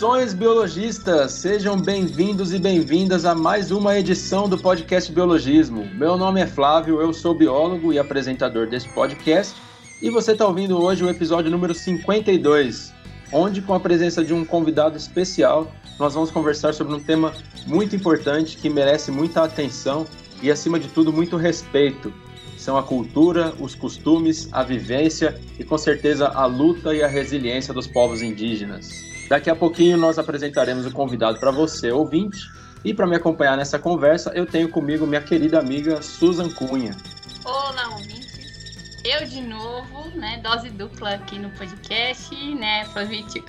[0.00, 1.32] Saudações biologistas!
[1.32, 5.84] Sejam bem-vindos e bem-vindas a mais uma edição do podcast Biologismo.
[5.94, 9.54] Meu nome é Flávio, eu sou biólogo e apresentador desse podcast,
[10.00, 12.94] e você está ouvindo hoje o episódio número 52,
[13.30, 17.34] onde, com a presença de um convidado especial, nós vamos conversar sobre um tema
[17.66, 20.06] muito importante que merece muita atenção
[20.42, 22.10] e, acima de tudo, muito respeito.
[22.56, 27.74] São a cultura, os costumes, a vivência e, com certeza, a luta e a resiliência
[27.74, 29.09] dos povos indígenas.
[29.30, 32.50] Daqui a pouquinho nós apresentaremos o convidado para você, ouvinte.
[32.84, 36.96] E para me acompanhar nessa conversa, eu tenho comigo minha querida amiga Susan Cunha.
[37.44, 38.98] Olá, ouvintes.
[39.04, 40.40] Eu de novo, né?
[40.42, 43.44] Dose dupla aqui no podcast, né, Flavitio?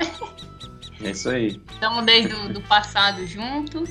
[1.03, 1.59] É isso aí.
[1.72, 3.83] Estamos desde o do passado junto.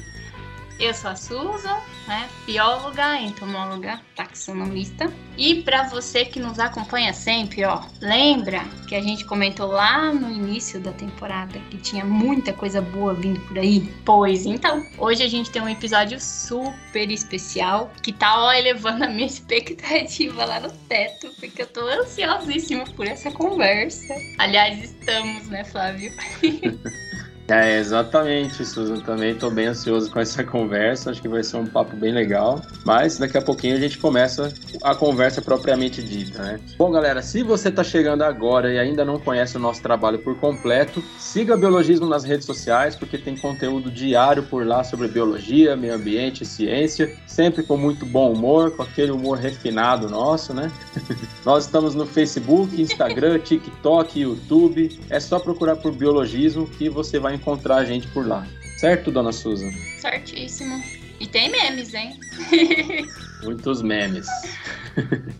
[0.80, 1.78] Eu sou a Susan,
[2.08, 5.12] né, bióloga, entomóloga, taxonomista.
[5.36, 10.30] E para você que nos acompanha sempre, ó, lembra que a gente comentou lá no
[10.30, 13.92] início da temporada que tinha muita coisa boa vindo por aí?
[14.06, 19.08] Pois então, hoje a gente tem um episódio super especial que tá ó, elevando a
[19.08, 24.14] minha expectativa lá no teto, porque eu tô ansiosíssima por essa conversa.
[24.38, 26.10] Aliás, estamos, né, Flávio?
[27.50, 29.00] É, exatamente, Susan.
[29.00, 31.10] Também estou bem ansioso com essa conversa.
[31.10, 32.62] Acho que vai ser um papo bem legal.
[32.84, 34.52] Mas daqui a pouquinho a gente começa
[34.84, 36.60] a conversa propriamente dita, né?
[36.78, 40.38] Bom, galera, se você está chegando agora e ainda não conhece o nosso trabalho por
[40.38, 45.94] completo, siga Biologismo nas redes sociais, porque tem conteúdo diário por lá sobre biologia, meio
[45.94, 50.70] ambiente ciência, sempre com muito bom humor, com aquele humor refinado nosso, né?
[51.44, 55.00] Nós estamos no Facebook, Instagram, TikTok, YouTube.
[55.10, 58.46] É só procurar por Biologismo que você vai encontrar a gente por lá.
[58.76, 59.70] Certo, dona Susan?
[59.98, 60.82] Certíssimo.
[61.18, 62.18] E tem memes, hein?
[63.42, 64.26] Muitos memes.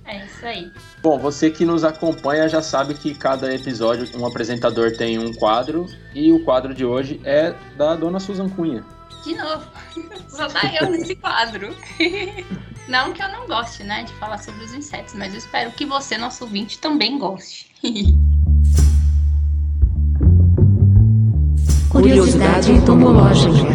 [0.07, 0.71] É isso aí.
[1.03, 5.87] Bom, você que nos acompanha já sabe que cada episódio um apresentador tem um quadro
[6.15, 8.85] e o quadro de hoje é da dona Susan Cunha.
[9.25, 9.67] De novo,
[10.31, 11.77] só tá eu nesse quadro.
[12.89, 15.85] Não que eu não goste, né, de falar sobre os insetos, mas eu espero que
[15.85, 17.69] você, nosso ouvinte, também goste.
[22.01, 23.75] Curiosidade entomológica.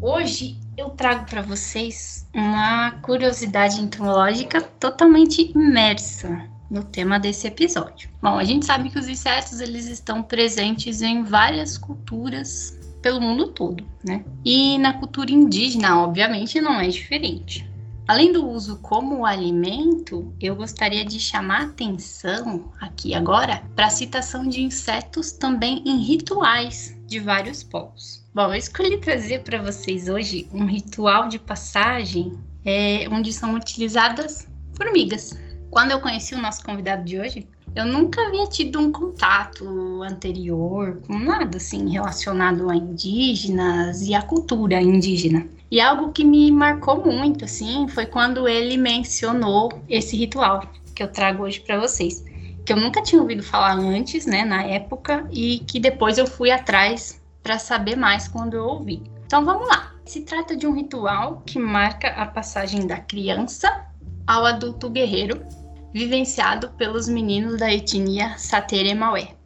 [0.00, 8.08] Hoje eu trago para vocês uma curiosidade entomológica totalmente imersa no tema desse episódio.
[8.22, 13.48] Bom, a gente sabe que os insetos eles estão presentes em várias culturas pelo mundo
[13.48, 14.24] todo, né?
[14.44, 17.68] E na cultura indígena, obviamente, não é diferente.
[18.08, 24.48] Além do uso como alimento, eu gostaria de chamar atenção aqui agora para a citação
[24.48, 28.24] de insetos também em rituais de vários povos.
[28.34, 34.48] Bom, eu escolhi trazer para vocês hoje um ritual de passagem é, onde são utilizadas
[34.74, 35.38] formigas.
[35.70, 41.00] Quando eu conheci o nosso convidado de hoje, eu nunca havia tido um contato anterior
[41.06, 45.46] com nada assim relacionado a indígenas e a cultura indígena.
[45.70, 51.08] E algo que me marcou muito, assim, foi quando ele mencionou esse ritual que eu
[51.08, 52.24] trago hoje para vocês,
[52.66, 56.50] que eu nunca tinha ouvido falar antes, né, na época, e que depois eu fui
[56.50, 59.02] atrás para saber mais quando eu ouvi.
[59.24, 59.94] Então vamos lá.
[60.04, 63.86] Se trata de um ritual que marca a passagem da criança
[64.26, 65.40] ao adulto guerreiro,
[65.94, 69.36] vivenciado pelos meninos da etnia Sateremaué.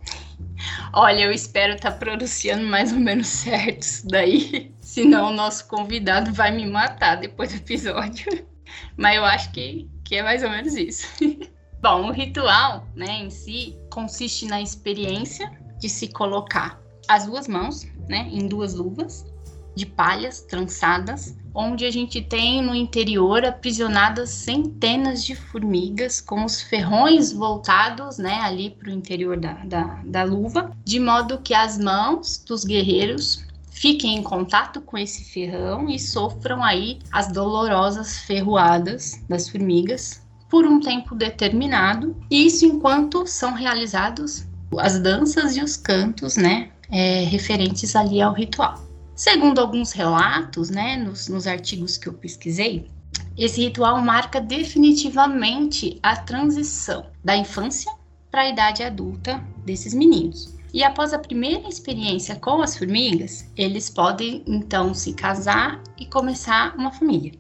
[0.93, 4.74] Olha, eu espero estar tá pronunciando mais ou menos certo isso daí.
[4.95, 8.47] Senão o nosso convidado vai me matar depois do episódio.
[8.97, 11.05] Mas eu acho que, que é mais ou menos isso.
[11.83, 15.51] Bom, o ritual, né, em si, consiste na experiência
[15.81, 19.27] de se colocar as duas mãos, né, em duas luvas
[19.75, 26.63] de palhas trançadas, onde a gente tem no interior aprisionadas centenas de formigas com os
[26.63, 31.79] ferrões voltados, né, ali para o interior da, da, da luva, de modo que as
[31.79, 33.44] mãos dos guerreiros
[33.75, 40.65] fiquem em contato com esse ferrão e sofram aí as dolorosas ferroadas das formigas por
[40.65, 42.17] um tempo determinado.
[42.31, 44.47] Isso enquanto são realizados
[44.79, 48.81] as danças e os cantos, né, é, referentes ali ao ritual.
[49.17, 52.89] Segundo alguns relatos, né, nos, nos artigos que eu pesquisei,
[53.37, 57.93] esse ritual marca definitivamente a transição da infância
[58.31, 60.54] para a idade adulta desses meninos.
[60.75, 66.75] E após a primeira experiência com as formigas, eles podem então se casar e começar
[66.77, 67.33] uma família.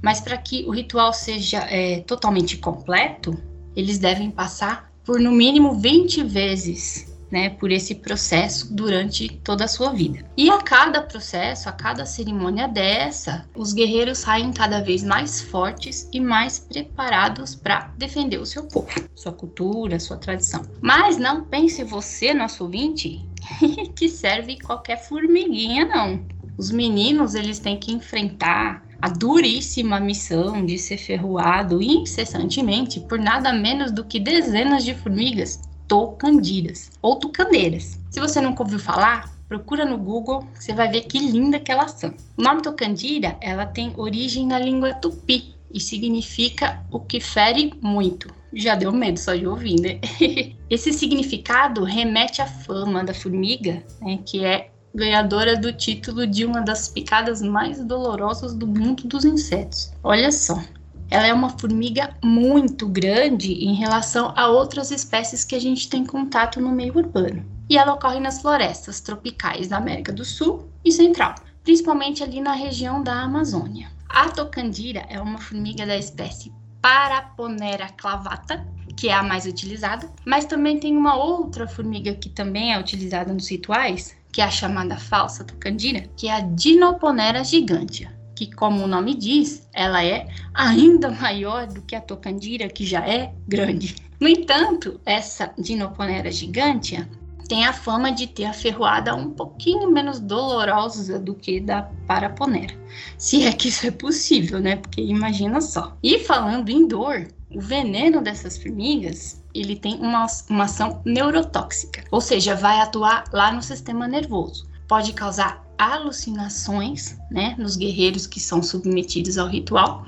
[0.00, 3.36] Mas para que o ritual seja é, totalmente completo,
[3.74, 9.68] eles devem passar por no mínimo 20 vezes né, por esse processo durante toda a
[9.68, 10.24] sua vida.
[10.36, 16.08] E a cada processo, a cada cerimônia dessa, os guerreiros saem cada vez mais fortes
[16.12, 20.62] e mais preparados para defender o seu povo, sua cultura, sua tradição.
[20.80, 23.24] Mas não pense você, nosso ouvinte,
[23.94, 26.24] que serve qualquer formiguinha, não.
[26.58, 33.52] Os meninos, eles têm que enfrentar a duríssima missão de ser ferroado incessantemente por nada
[33.52, 35.58] menos do que dezenas de formigas
[35.90, 37.98] tocandiras ou tucandeiras.
[38.10, 41.90] Se você nunca ouviu falar, procura no Google, você vai ver que linda que elas
[41.90, 42.14] são.
[42.36, 48.32] O nome tocandira, ela tem origem na língua tupi e significa o que fere muito.
[48.52, 49.98] Já deu medo só de ouvir, né?
[50.70, 56.60] Esse significado remete à fama da formiga, né, que é ganhadora do título de uma
[56.60, 59.92] das picadas mais dolorosas do mundo dos insetos.
[60.04, 60.62] Olha só,
[61.10, 66.06] ela é uma formiga muito grande em relação a outras espécies que a gente tem
[66.06, 67.44] contato no meio urbano.
[67.68, 71.34] E ela ocorre nas florestas tropicais da América do Sul e Central,
[71.64, 73.90] principalmente ali na região da Amazônia.
[74.08, 78.66] A tocandira é uma formiga da espécie Paraponera clavata,
[78.96, 83.32] que é a mais utilizada, mas também tem uma outra formiga que também é utilizada
[83.32, 88.82] nos rituais, que é a chamada falsa tocandira, que é a Dinoponera gigantea, que como
[88.82, 93.96] o nome diz, ela é ainda maior do que a tocandira, que já é grande.
[94.18, 97.06] No entanto, essa Dinoponera gigantea
[97.46, 102.74] tem a fama de ter a ferroada um pouquinho menos dolorosa do que da Paraponera.
[103.18, 104.76] Se é que isso é possível, né?
[104.76, 105.94] Porque imagina só.
[106.02, 112.22] E falando em dor, o veneno dessas formigas ele tem uma, uma ação neurotóxica, ou
[112.22, 114.66] seja, vai atuar lá no sistema nervoso.
[114.88, 120.04] Pode causar alucinações, né, nos guerreiros que são submetidos ao ritual,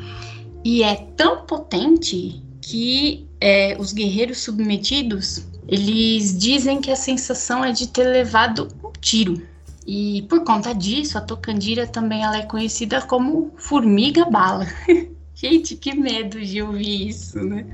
[0.62, 7.72] e é tão potente que é, os guerreiros submetidos eles dizem que a sensação é
[7.72, 9.40] de ter levado um tiro.
[9.86, 14.66] E por conta disso, a tocandira também ela é conhecida como formiga bala.
[15.34, 17.66] Gente, que medo de ouvir isso, né?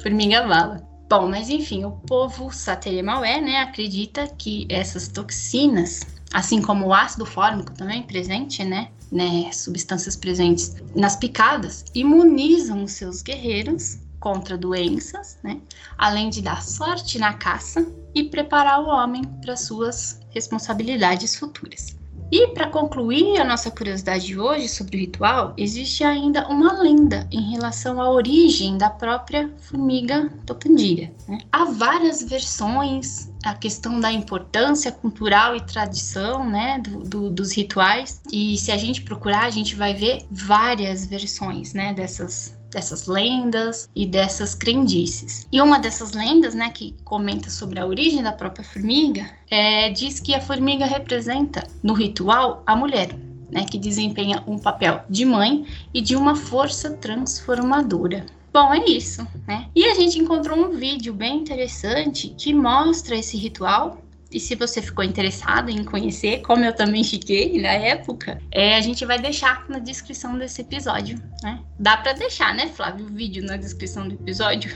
[0.00, 0.88] Formiga bala.
[1.08, 7.26] Bom, mas enfim, o povo Sateremaué, né, acredita que essas toxinas, assim como o ácido
[7.26, 15.38] fórmico também presente, né, né, substâncias presentes nas picadas, imunizam os seus guerreiros contra doenças,
[15.42, 15.60] né,
[15.98, 21.99] além de dar sorte na caça e preparar o homem para suas responsabilidades futuras.
[22.32, 27.26] E para concluir a nossa curiosidade de hoje sobre o ritual, existe ainda uma lenda
[27.32, 31.12] em relação à origem da própria formiga tocandira.
[31.28, 31.38] Né?
[31.50, 38.20] Há várias versões, a questão da importância cultural e tradição né, do, do, dos rituais,
[38.32, 43.88] e se a gente procurar, a gente vai ver várias versões né, dessas, dessas lendas
[43.94, 45.46] e dessas crendices.
[45.50, 50.20] E uma dessas lendas, né, que comenta sobre a origem da própria formiga, é, diz
[50.20, 53.10] que a formiga representa no ritual a mulher,
[53.50, 58.24] né, que desempenha um papel de mãe e de uma força transformadora.
[58.52, 59.68] Bom, é isso, né?
[59.76, 64.02] E a gente encontrou um vídeo bem interessante que mostra esse ritual
[64.32, 68.80] e se você ficou interessado em conhecer, como eu também fiquei na época, é, a
[68.80, 71.60] gente vai deixar na descrição desse episódio, né?
[71.78, 74.70] Dá para deixar, né, Flávio, o vídeo na descrição do episódio?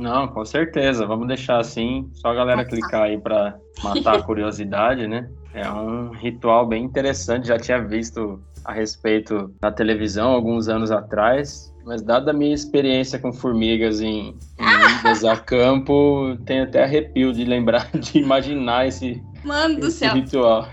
[0.00, 1.06] Não, com certeza.
[1.06, 5.28] Vamos deixar assim, só a galera clicar aí para matar a curiosidade, né?
[5.54, 11.74] É um ritual bem interessante, já tinha visto a respeito na televisão alguns anos atrás,
[11.88, 17.44] mas dada a minha experiência com formigas em, em a campo, tenho até arrepio de
[17.46, 20.14] lembrar, de imaginar esse, Mano do céu.
[20.14, 20.68] ritual.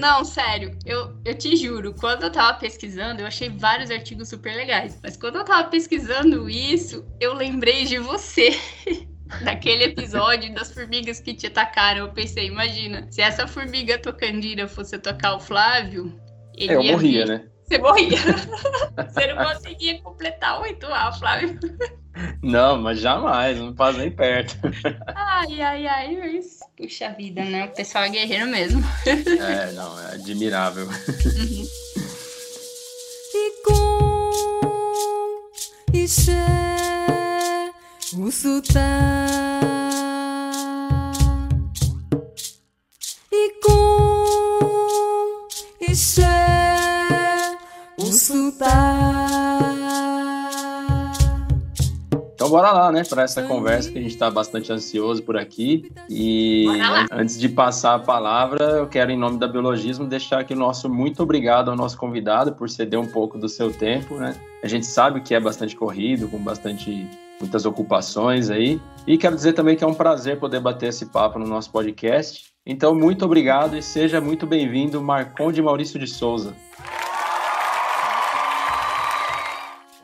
[0.00, 4.54] Não, sério, eu, eu te juro, quando eu tava pesquisando, eu achei vários artigos super
[4.56, 4.98] legais.
[5.02, 8.50] Mas quando eu tava pesquisando isso, eu lembrei de você.
[9.44, 14.96] Daquele episódio das formigas que te atacaram, eu pensei, imagina, se essa formiga tocandira fosse
[14.98, 16.12] tocar o Flávio,
[16.56, 17.48] ele É, eu ia morria, vir- né?
[17.66, 18.18] Você morria.
[19.08, 21.58] Você não conseguia completar o ritual, Flávio.
[22.42, 24.56] Não, mas jamais, não faz nem perto.
[25.14, 26.60] Ai, ai, ai, mas...
[26.76, 27.64] Puxa vida, né?
[27.66, 28.82] O pessoal é guerreiro mesmo.
[29.06, 30.86] É, não, é admirável.
[33.64, 35.48] com
[35.92, 36.46] Ixé,
[38.14, 38.30] o
[52.34, 55.36] Então Então bora lá, né, para essa conversa que a gente está bastante ansioso por
[55.36, 55.90] aqui.
[56.08, 56.66] E
[57.10, 60.88] antes de passar a palavra, eu quero, em nome da Biologismo, deixar aqui o nosso
[60.88, 64.36] muito obrigado ao nosso convidado por ceder um pouco do seu tempo, né?
[64.62, 67.08] A gente sabe que é bastante corrido, com bastante
[67.40, 68.80] muitas ocupações aí.
[69.08, 72.52] E quero dizer também que é um prazer poder bater esse papo no nosso podcast.
[72.64, 76.54] Então, muito obrigado e seja muito bem-vindo, Marconde Maurício de Souza.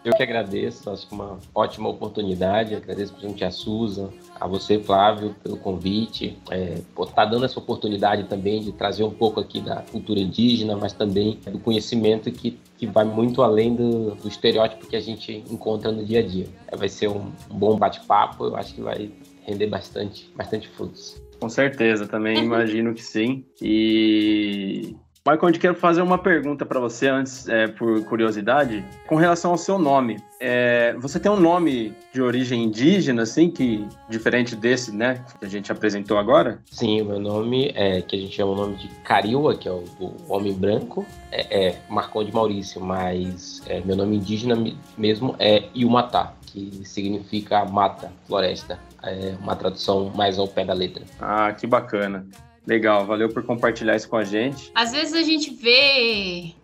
[0.04, 2.74] Eu que agradeço, acho que uma ótima oportunidade.
[2.74, 7.58] Agradeço principalmente a Susan, a você, Flávio, pelo convite, é, por estar tá dando essa
[7.58, 12.58] oportunidade também de trazer um pouco aqui da cultura indígena, mas também do conhecimento que,
[12.76, 16.46] que vai muito além do, do estereótipo que a gente encontra no dia a dia.
[16.66, 19.08] É, vai ser um, um bom bate-papo, eu acho que vai
[19.42, 21.22] render bastante, bastante frutos.
[21.38, 23.44] Com certeza, também imagino que sim.
[23.60, 29.52] E Michael, eu quero fazer uma pergunta para você antes, é, por curiosidade, com relação
[29.52, 30.20] ao seu nome.
[30.40, 35.48] É, você tem um nome de origem indígena, assim, que diferente desse, né, que a
[35.48, 36.58] gente apresentou agora?
[36.68, 39.70] Sim, o meu nome é que a gente chama o nome de Cariua, que é
[39.70, 44.56] o, o homem branco, é, é Marconde Maurício, mas é, meu nome indígena
[44.98, 48.76] mesmo é Iumatá, que significa mata, floresta.
[49.04, 51.04] É uma tradução mais ao pé da letra.
[51.20, 52.26] Ah, que bacana.
[52.66, 54.70] Legal, valeu por compartilhar isso com a gente.
[54.74, 56.54] Às vezes a gente vê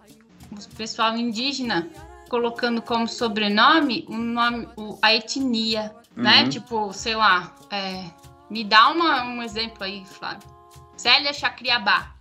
[0.52, 1.88] o pessoal indígena
[2.28, 4.68] colocando como sobrenome o nome,
[5.02, 5.90] a etnia, né?
[6.16, 6.22] uhum.
[6.22, 6.48] né?
[6.48, 8.04] Tipo, sei lá, é,
[8.50, 10.48] me dá uma, um exemplo aí, Flávio.
[10.96, 12.14] Célia Chacriabá.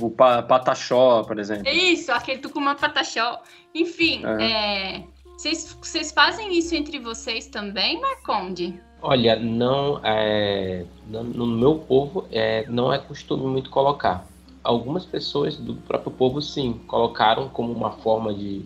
[0.00, 1.68] O Pataxó, por exemplo.
[1.68, 3.42] Isso, aquele Tucumã Pataxó.
[3.74, 4.98] Enfim, é.
[4.98, 5.04] É,
[5.36, 8.80] vocês fazem isso entre vocês também, Marconde?
[9.02, 14.26] Olha, não é, no meu povo é, não é costume muito colocar.
[14.64, 18.62] Algumas pessoas do próprio povo sim colocaram como uma forma de,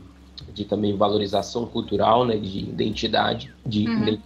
[0.54, 4.18] de também valorização cultural, né, de identidade, de, uhum.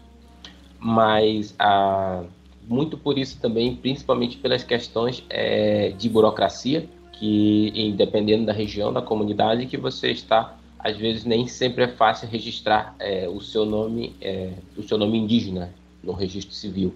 [0.78, 2.22] mas a,
[2.68, 9.02] muito por isso também, principalmente pelas questões é, de burocracia, que dependendo da região, da
[9.02, 14.14] comunidade que você está, às vezes nem sempre é fácil registrar é, o seu nome,
[14.20, 15.72] é, o seu nome indígena
[16.04, 16.94] no registro civil.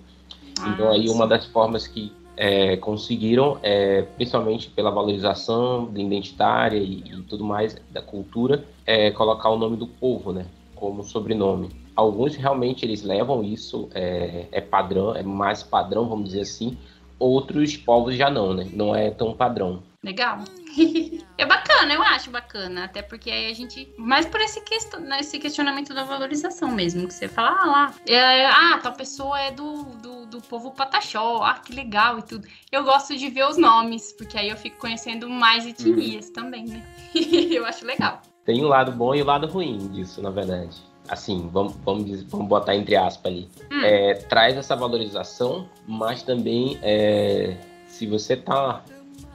[0.60, 7.00] Ah, então aí uma das formas que é, conseguiram, é, principalmente pela valorização identitária e,
[7.00, 10.46] e, tudo mais da cultura, é colocar o nome do povo, né,
[10.76, 11.70] como sobrenome.
[11.96, 16.78] Alguns realmente eles levam isso, é, é padrão, é mais padrão, vamos dizer assim.
[17.18, 18.68] Outros povos já não, né?
[18.72, 19.82] Não é tão padrão.
[20.04, 20.38] Legal.
[21.38, 22.84] É bacana, eu acho bacana.
[22.84, 23.92] Até porque aí a gente.
[23.96, 24.92] Mas por esse, quest...
[25.18, 27.06] esse questionamento da valorização mesmo.
[27.06, 31.42] Que você fala, ah lá, é, ah, tal pessoa é do, do, do, povo Pataxó,
[31.42, 32.46] ah, que legal e tudo.
[32.70, 36.32] Eu gosto de ver os nomes, porque aí eu fico conhecendo mais etnias uhum.
[36.32, 36.84] também, né?
[37.14, 38.22] eu acho legal.
[38.44, 40.76] Tem o um lado bom e o um lado ruim disso, na verdade.
[41.08, 43.50] Assim, vamos, vamos, dizer, vamos botar entre aspas ali.
[43.72, 43.82] Hum.
[43.82, 47.56] É, traz essa valorização, mas também é,
[47.86, 48.84] se você tá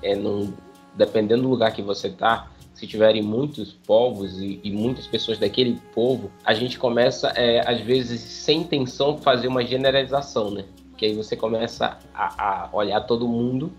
[0.04, 0.54] é, num,
[0.96, 5.80] dependendo do lugar que você está, se tiverem muitos povos e, e, muitas pessoas daquele
[5.94, 10.66] povo, a gente começa, é, às vezes, sem intenção, fazer uma generalização, né?
[10.98, 13.72] Que aí você começa a, a olhar todo mundo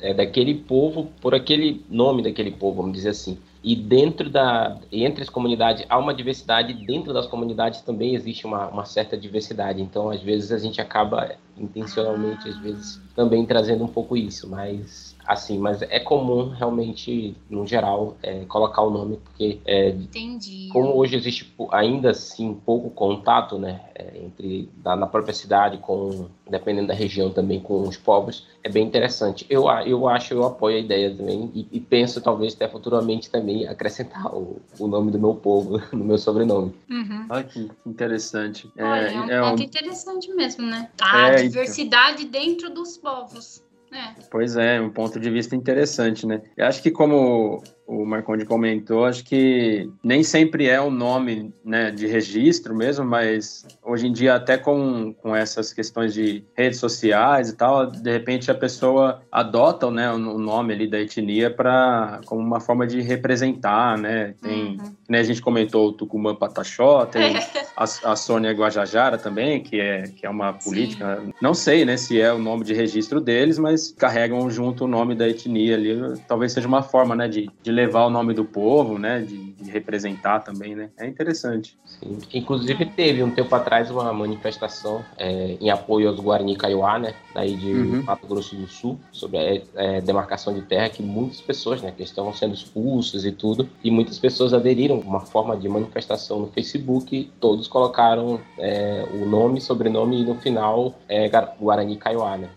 [0.00, 3.38] é, daquele povo por aquele nome daquele povo, vamos dizer assim.
[3.64, 8.66] E dentro da, entre as comunidades, há uma diversidade, dentro das comunidades também existe uma,
[8.68, 9.80] uma certa diversidade.
[9.80, 15.11] Então, às vezes, a gente acaba intencionalmente, às vezes, também trazendo um pouco isso, mas
[15.26, 20.68] assim, mas é comum realmente, no geral, é, colocar o nome, porque é, Entendi.
[20.72, 26.28] como hoje existe ainda assim pouco contato, né, é, entre da, na própria cidade com,
[26.48, 29.46] dependendo da região também com os povos, é bem interessante.
[29.48, 33.66] Eu, eu acho, eu apoio a ideia também e, e penso talvez até futuramente também
[33.66, 36.74] acrescentar o, o nome do meu povo no meu sobrenome.
[36.90, 37.26] Uhum.
[37.28, 38.70] Olha que interessante.
[38.76, 39.64] É, Olha, é um é ponto um...
[39.64, 40.88] interessante mesmo, né?
[41.00, 41.48] A é, então.
[41.48, 42.40] diversidade então...
[42.40, 43.62] dentro dos povos.
[43.92, 44.14] É.
[44.30, 46.40] Pois é, um ponto de vista interessante, né?
[46.56, 51.90] Eu acho que como o Marconde comentou, acho que nem sempre é o nome né,
[51.90, 57.50] de registro mesmo, mas hoje em dia, até com, com essas questões de redes sociais
[57.50, 62.40] e tal, de repente a pessoa adota né, o nome ali da etnia para como
[62.40, 64.34] uma forma de representar, né?
[64.40, 64.96] Tem, uhum.
[65.12, 67.36] Né, a gente comentou o Tucumã Pataxó, tem
[67.76, 71.34] a, a Sônia Guajajara também, que é, que é uma política, Sim.
[71.40, 75.14] não sei né, se é o nome de registro deles, mas carregam junto o nome
[75.14, 78.98] da etnia ali, talvez seja uma forma né, de, de levar o nome do povo,
[78.98, 79.20] né?
[79.20, 80.90] De, de representar também, né?
[80.98, 81.76] É interessante.
[81.84, 82.18] Sim.
[82.32, 87.14] Inclusive teve um tempo atrás uma manifestação é, em apoio aos Guarani Kaiowá, né?
[87.34, 88.02] Daí de uhum.
[88.02, 91.92] Mato Grosso do Sul, sobre a é, demarcação de terra, que muitas pessoas, né?
[91.96, 96.46] Que estavam sendo expulsas e tudo, e muitas pessoas aderiram uma forma de manifestação no
[96.48, 101.28] Facebook, todos colocaram é, o nome, sobrenome e no final é
[101.60, 102.48] Guarani Kaiowá, né?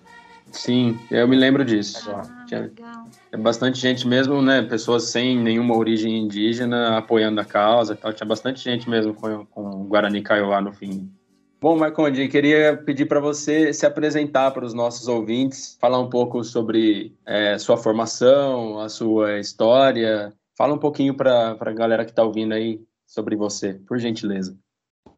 [0.51, 2.09] Sim, eu me lembro disso.
[2.11, 3.05] Ah, Tinha- legal.
[3.31, 4.61] É bastante gente mesmo, né?
[4.61, 8.13] Pessoas sem nenhuma origem indígena apoiando a causa e tal.
[8.13, 11.11] Tinha bastante gente mesmo com, com o Guarani Kaiowá no fim.
[11.59, 16.43] Bom, Marconde, queria pedir para você se apresentar para os nossos ouvintes, falar um pouco
[16.43, 20.31] sobre é, sua formação, a sua história.
[20.57, 24.57] Fala um pouquinho para a galera que está ouvindo aí sobre você, por gentileza.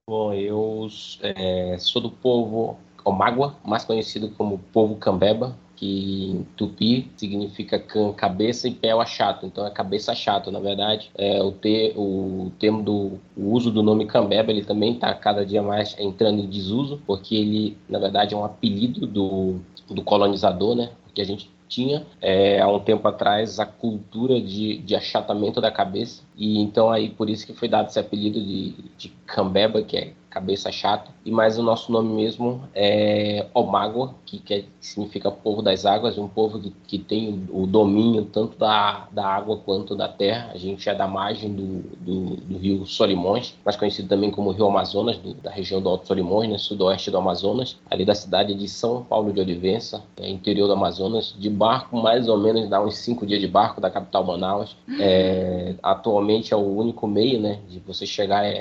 [0.08, 0.88] Bom, eu
[1.22, 8.12] é, sou do povo Omágua, mais conhecido como povo Cambeba, que em tupi significa can,
[8.14, 11.12] cabeça e pé é chato, então é cabeça chato, na verdade.
[11.16, 15.46] É, o, te, o termo do o uso do nome Cambeba, ele também está cada
[15.46, 20.76] dia mais entrando em desuso, porque ele, na verdade, é um apelido do, do colonizador,
[20.76, 20.90] né?
[21.04, 25.72] Porque a gente tinha é, há um tempo atrás a cultura de, de achatamento da
[25.72, 26.24] cabeça.
[26.36, 30.14] E então aí por isso que foi dado esse apelido de, de Cambeba, que é
[30.38, 35.62] cabeça chata, e mais o nosso nome mesmo é Omágua, que, quer, que significa povo
[35.62, 40.08] das águas, um povo que, que tem o domínio tanto da, da água quanto da
[40.08, 40.52] terra.
[40.54, 44.68] A gente é da margem do, do, do rio Solimões, mais conhecido também como Rio
[44.68, 48.68] Amazonas, do, da região do Alto Solimões, né, sudoeste do Amazonas, ali da cidade de
[48.68, 52.98] São Paulo de Olivença, é, interior do Amazonas, de barco mais ou menos dá uns
[52.98, 54.78] cinco dias de barco da capital Manaus.
[55.00, 58.60] É, atualmente é o único meio, né, de você chegar é,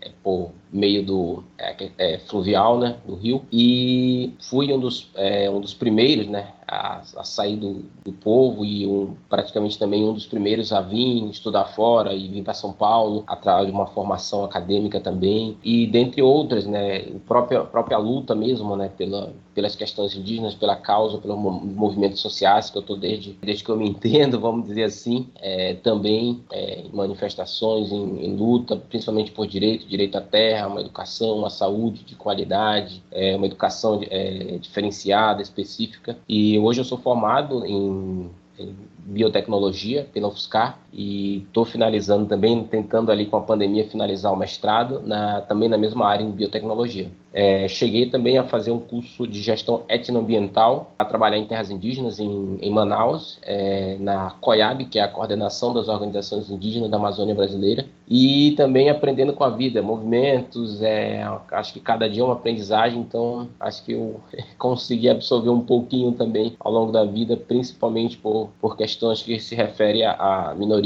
[0.00, 1.13] é por meio do
[1.58, 3.44] é, é, fluvial, né, do rio.
[3.52, 8.64] E fui um dos, é, um dos primeiros, né, a, a sair do, do povo
[8.64, 12.72] e um, praticamente também um dos primeiros a vir estudar fora e vir para São
[12.72, 17.98] Paulo atrás de uma formação acadêmica também e dentre outras, né, a própria, a própria
[17.98, 22.96] luta mesmo, né, pela, pelas questões indígenas, pela causa, pelos movimentos sociais que eu estou
[22.96, 28.24] desde, desde que eu me entendo, vamos dizer assim, é, também é, em manifestações, em,
[28.24, 33.36] em, luta, principalmente por direito, direito à terra, uma educação, uma saúde de qualidade, é,
[33.36, 36.16] uma educação é, diferenciada, específica.
[36.28, 43.10] E hoje eu sou formado em, em biotecnologia pela UFSCar e estou finalizando também, tentando
[43.10, 47.10] ali com a pandemia finalizar o mestrado, na, também na mesma área em biotecnologia.
[47.36, 52.20] É, cheguei também a fazer um curso de gestão etnoambiental, a trabalhar em terras indígenas
[52.20, 57.34] em, em Manaus, é, na COIAB, que é a Coordenação das Organizações Indígenas da Amazônia
[57.34, 62.34] Brasileira, e também aprendendo com a vida, movimentos, é, acho que cada dia é uma
[62.34, 64.20] aprendizagem, então acho que eu
[64.56, 69.56] consegui absorver um pouquinho também ao longo da vida, principalmente por, por questões que se
[69.56, 70.83] referem a, a minorias,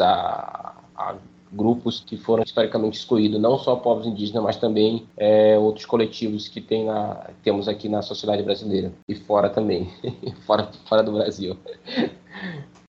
[0.00, 1.14] a, a
[1.52, 6.60] grupos que foram historicamente excluídos, não só povos indígenas, mas também é, outros coletivos que
[6.60, 9.90] tem na, temos aqui na sociedade brasileira e fora também,
[10.46, 11.56] fora, fora do Brasil.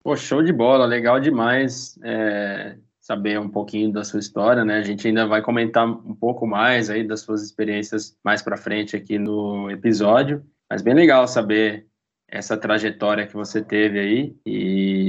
[0.04, 4.78] Pô, show de bola, legal demais é, saber um pouquinho da sua história, né?
[4.78, 8.96] A gente ainda vai comentar um pouco mais aí das suas experiências mais para frente
[8.96, 11.88] aqui no episódio, mas bem legal saber
[12.28, 15.03] essa trajetória que você teve aí e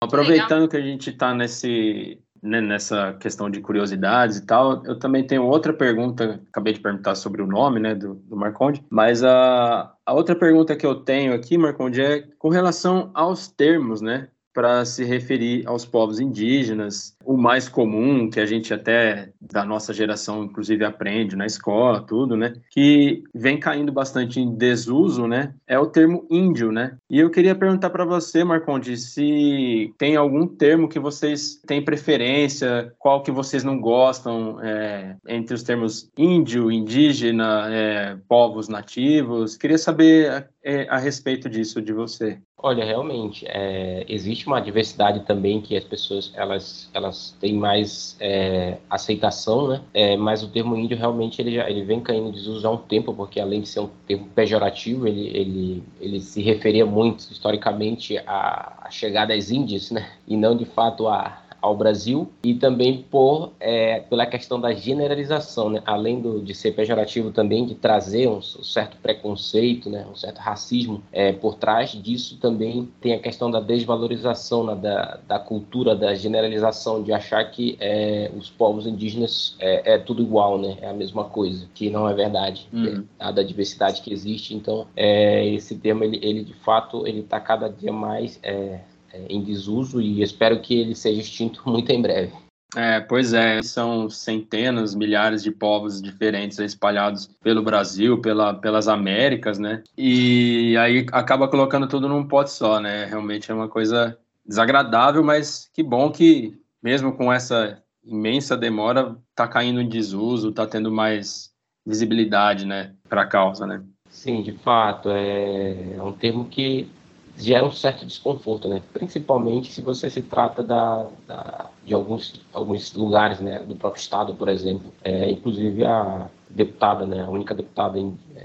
[0.00, 5.24] aproveitando que a gente está nesse né, nessa questão de curiosidades e tal, eu também
[5.24, 9.94] tenho outra pergunta, acabei de perguntar sobre o nome, né, do, do Marconde, mas a,
[10.04, 14.84] a outra pergunta que eu tenho aqui, Marconde, é com relação aos termos, né, para
[14.84, 17.16] se referir aos povos indígenas.
[17.24, 22.36] O mais comum, que a gente até da nossa geração, inclusive, aprende na escola, tudo,
[22.36, 22.54] né?
[22.70, 25.54] Que vem caindo bastante em desuso, né?
[25.66, 26.96] É o termo índio, né?
[27.08, 32.92] E eu queria perguntar para você, Marconde, se tem algum termo que vocês têm preferência,
[32.98, 39.56] qual que vocês não gostam é, entre os termos índio, indígena, é, povos nativos.
[39.56, 42.38] Queria saber é, a respeito disso de você.
[42.64, 48.78] Olha, realmente, é, existe uma diversidade também que as pessoas elas, elas têm mais é,
[48.88, 49.82] aceitação, né?
[49.92, 52.76] É, mas o termo índio realmente ele, já, ele vem caindo em desuso há um
[52.76, 58.16] tempo, porque além de ser um termo pejorativo, ele, ele, ele se referia muito historicamente
[58.18, 60.12] à, chegada às Índias, né?
[60.28, 65.70] E não de fato a ao Brasil e também por é, pela questão da generalização,
[65.70, 65.82] né?
[65.86, 70.04] além do, de ser pejorativo também de trazer um, certo preconceito, né?
[70.10, 74.74] um certo racismo é, por trás disso também tem a questão da desvalorização né?
[74.74, 80.22] da, da cultura, da generalização de achar que é, os povos indígenas é, é, tudo
[80.22, 80.76] igual, né?
[80.80, 83.04] é a mesma coisa, que não é verdade, Uhum.
[83.18, 84.54] dada a diversidade que existe.
[84.54, 88.80] Então é, esse termo ele, ele de fato ele está cada dia mais é, é,
[89.28, 92.32] em desuso e espero que ele seja extinto muito em breve.
[92.74, 99.58] É, pois é, são centenas, milhares de povos diferentes espalhados pelo Brasil, pela, pelas Américas,
[99.58, 99.82] né?
[99.96, 103.04] E aí acaba colocando tudo num pote só, né?
[103.04, 109.46] Realmente é uma coisa desagradável, mas que bom que, mesmo com essa imensa demora está
[109.46, 111.52] caindo em desuso, está tendo mais
[111.86, 113.82] visibilidade, né, para a causa, né?
[114.08, 116.88] Sim, de fato, é, é um termo que
[117.36, 118.82] gera um certo desconforto, né?
[118.92, 123.60] Principalmente se você se trata da, da, de alguns, alguns lugares, né?
[123.60, 124.92] Do próprio estado, por exemplo.
[125.02, 127.22] É, inclusive a deputada, né?
[127.22, 128.02] A única deputada é,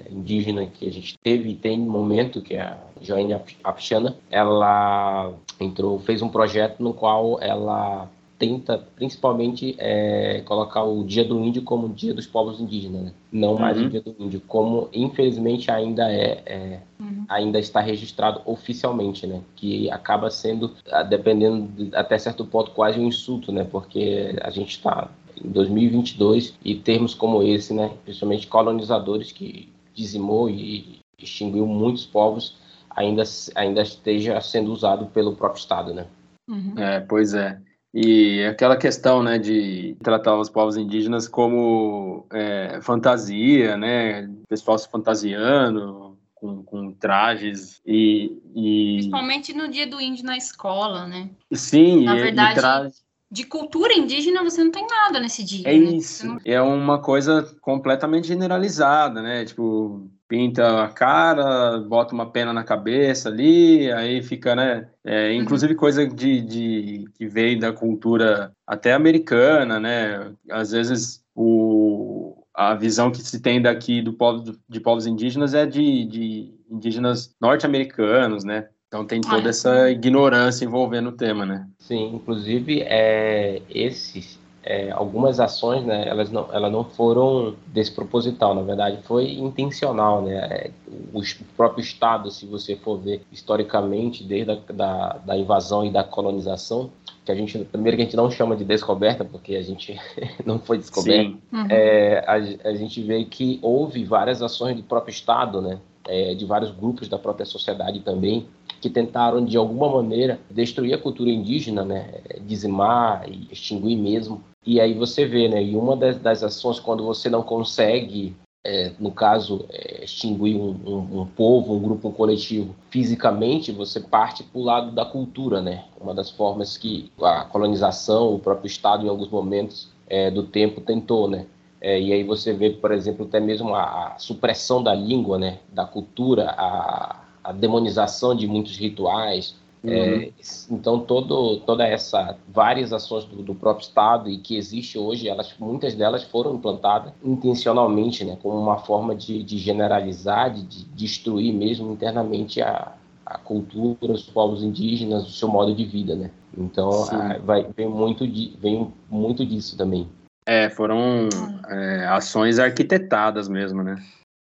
[0.09, 5.33] indígena que a gente teve e tem no momento, que é a Joane Apchana, ela
[5.59, 11.63] entrou, fez um projeto no qual ela tenta principalmente é, colocar o Dia do Índio
[11.63, 13.11] como Dia dos Povos Indígenas, né?
[13.31, 13.59] não uhum.
[13.59, 17.25] mais o Dia do Índio, como infelizmente ainda é, é uhum.
[17.27, 19.41] ainda está registrado oficialmente, né?
[19.55, 23.63] Que acaba sendo, ah, dependendo de, até certo ponto, quase um insulto, né?
[23.63, 25.09] Porque a gente está
[25.43, 27.91] em 2022 e termos como esse, né?
[28.03, 32.55] Principalmente colonizadores que dizimou e extinguiu muitos povos,
[32.89, 33.23] ainda
[33.55, 36.05] ainda esteja sendo usado pelo próprio Estado, né?
[36.47, 36.73] Uhum.
[36.77, 37.59] É, pois é.
[37.99, 44.87] E aquela questão, né, de tratar os povos indígenas como é, fantasia, né, pessoal se
[44.87, 51.31] fantasiando com, com trajes e, e, Principalmente no dia do índio na escola, né?
[51.51, 52.93] Sim, na verdade.
[53.31, 55.67] De cultura indígena você não tem nada nesse dia.
[55.67, 55.95] É né?
[55.95, 56.27] isso.
[56.27, 56.39] Não...
[56.45, 59.43] É uma coisa completamente generalizada, né?
[59.43, 64.87] Tipo, pinta a cara, bota uma pena na cabeça ali, aí fica, né?
[65.03, 65.41] É, uhum.
[65.41, 70.31] inclusive coisa de, de que veio da cultura até americana, né?
[70.49, 75.65] Às vezes o, a visão que se tem daqui do povo, de povos indígenas é
[75.65, 78.67] de, de indígenas norte-americanos, né?
[78.87, 81.67] Então tem toda ah, essa ignorância envolvendo o tema, né?
[81.77, 88.63] Sim, inclusive é, esses é, algumas ações, né, elas não, elas não foram desproposital, na
[88.63, 90.71] verdade foi intencional, né, é,
[91.13, 91.23] o, o,
[91.55, 96.89] próprio Estado, se você for ver historicamente, desde a da, da invasão e da colonização,
[97.23, 99.97] que a gente, primeiro que a gente não chama de descoberta, porque a gente
[100.45, 101.67] não foi descoberto, uhum.
[101.69, 102.33] é, a,
[102.69, 107.07] a, gente vê que houve várias ações do próprio Estado, né, é, de vários grupos
[107.07, 108.45] da própria sociedade também,
[108.81, 114.41] que tentaram de alguma maneira destruir a cultura indígena, né, dizimar e extinguir mesmo.
[114.67, 118.91] E aí você vê, né, e uma das, das ações quando você não consegue é,
[118.99, 124.43] no caso, é, extinguir um, um, um, povo, um grupo, um coletivo, fisicamente, você parte
[124.43, 125.85] para o lado da cultura, né?
[126.01, 130.81] Uma das formas que a colonização, o próprio Estado, em alguns momentos é, do tempo,
[130.81, 131.45] tentou, né?
[131.79, 135.59] É, e aí você vê, por exemplo, até mesmo a, a supressão da língua, né?
[135.71, 139.55] Da cultura, a, a demonização de muitos rituais.
[139.83, 139.91] Uhum.
[139.91, 140.31] É,
[140.71, 145.53] então, todo, toda essa várias ações do, do, próprio Estado e que existe hoje, elas,
[145.59, 151.53] muitas delas foram implantadas intencionalmente, né, como uma forma de, de generalizar, de, de, destruir
[151.53, 152.93] mesmo internamente a,
[153.25, 156.31] a cultura, os povos indígenas, o seu modo de vida, né?
[156.57, 160.09] Então, a, vai, vem, muito de, vem muito disso também.
[160.45, 161.27] É, foram
[161.67, 163.95] é, ações arquitetadas mesmo, né?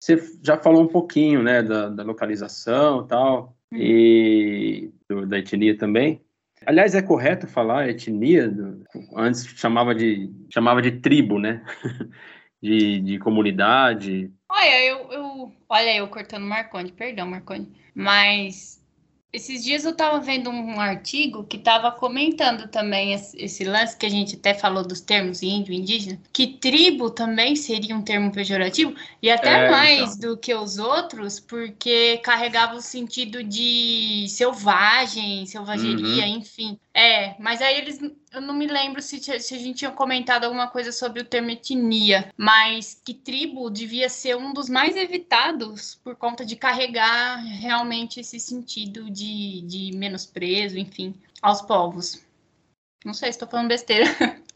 [0.02, 5.78] Você já falou um pouquinho, né, da, da localização e tal, e do, da etnia
[5.78, 6.22] também.
[6.66, 8.54] Aliás, é correto falar etnia?
[9.16, 11.64] Antes chamava de, chamava de tribo, né?
[12.62, 14.32] de, de comunidade.
[14.50, 17.72] Olha, eu, eu, olha, eu cortando Marconi, perdão, Marconi.
[17.96, 18.79] Mas
[19.32, 24.10] esses dias eu estava vendo um artigo que estava comentando também esse, lance que a
[24.10, 29.30] gente até falou dos termos índio, indígena, que tribo também seria um termo pejorativo, e
[29.30, 30.32] até é, mais então.
[30.32, 36.38] do que os outros, porque carregava o sentido de selvagem, selvageria, uhum.
[36.38, 36.80] enfim.
[36.94, 38.00] É, mas aí eles.
[38.32, 41.50] Eu não me lembro se, se, a gente tinha comentado alguma coisa sobre o termo
[41.50, 48.20] etnia, mas que tribo devia ser um dos mais evitados por conta de carregar realmente
[48.20, 52.24] esse sentido de, de menosprezo, enfim, aos povos.
[53.04, 54.06] Não sei se estou falando besteira.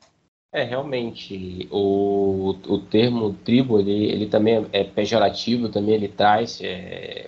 [0.56, 7.28] É, realmente, o, o termo tribo, ele, ele também é pejorativo, também ele traz é,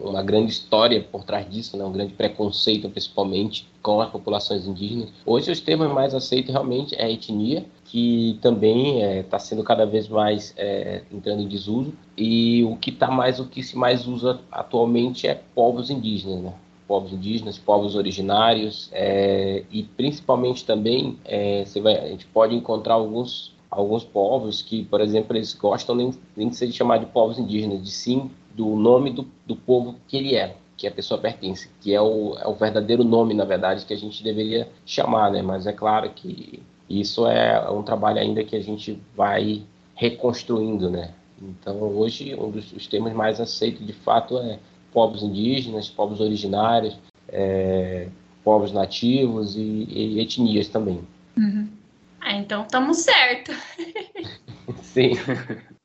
[0.00, 1.84] uma grande história por trás disso, né?
[1.84, 5.10] um grande preconceito, principalmente com as populações indígenas.
[5.24, 9.84] Hoje, os termos mais aceitos realmente é etnia, que também está é, tá sendo cada
[9.84, 14.06] vez mais é, entrando em desuso, e o que tá mais, o que se mais
[14.06, 16.52] usa atualmente é povos indígenas, né?
[16.86, 22.94] povos indígenas, povos originários, é, e principalmente também é, você vai, a gente pode encontrar
[22.94, 27.38] alguns alguns povos que, por exemplo, eles gostam nem, nem de ser chamado de povos
[27.38, 31.70] indígenas, de sim do nome do, do povo que ele é, que a pessoa pertence,
[31.80, 35.40] que é o, é o verdadeiro nome, na verdade, que a gente deveria chamar, né?
[35.40, 39.62] Mas é claro que isso é um trabalho ainda que a gente vai
[39.94, 41.12] reconstruindo, né?
[41.40, 44.58] Então, hoje, um dos temas mais aceitos, de fato, é
[44.92, 48.08] povos indígenas, povos originários, é,
[48.42, 51.00] povos nativos e, e etnias também.
[51.36, 51.68] Uhum.
[52.20, 53.52] Ah, então estamos certo.
[54.82, 55.12] Sim.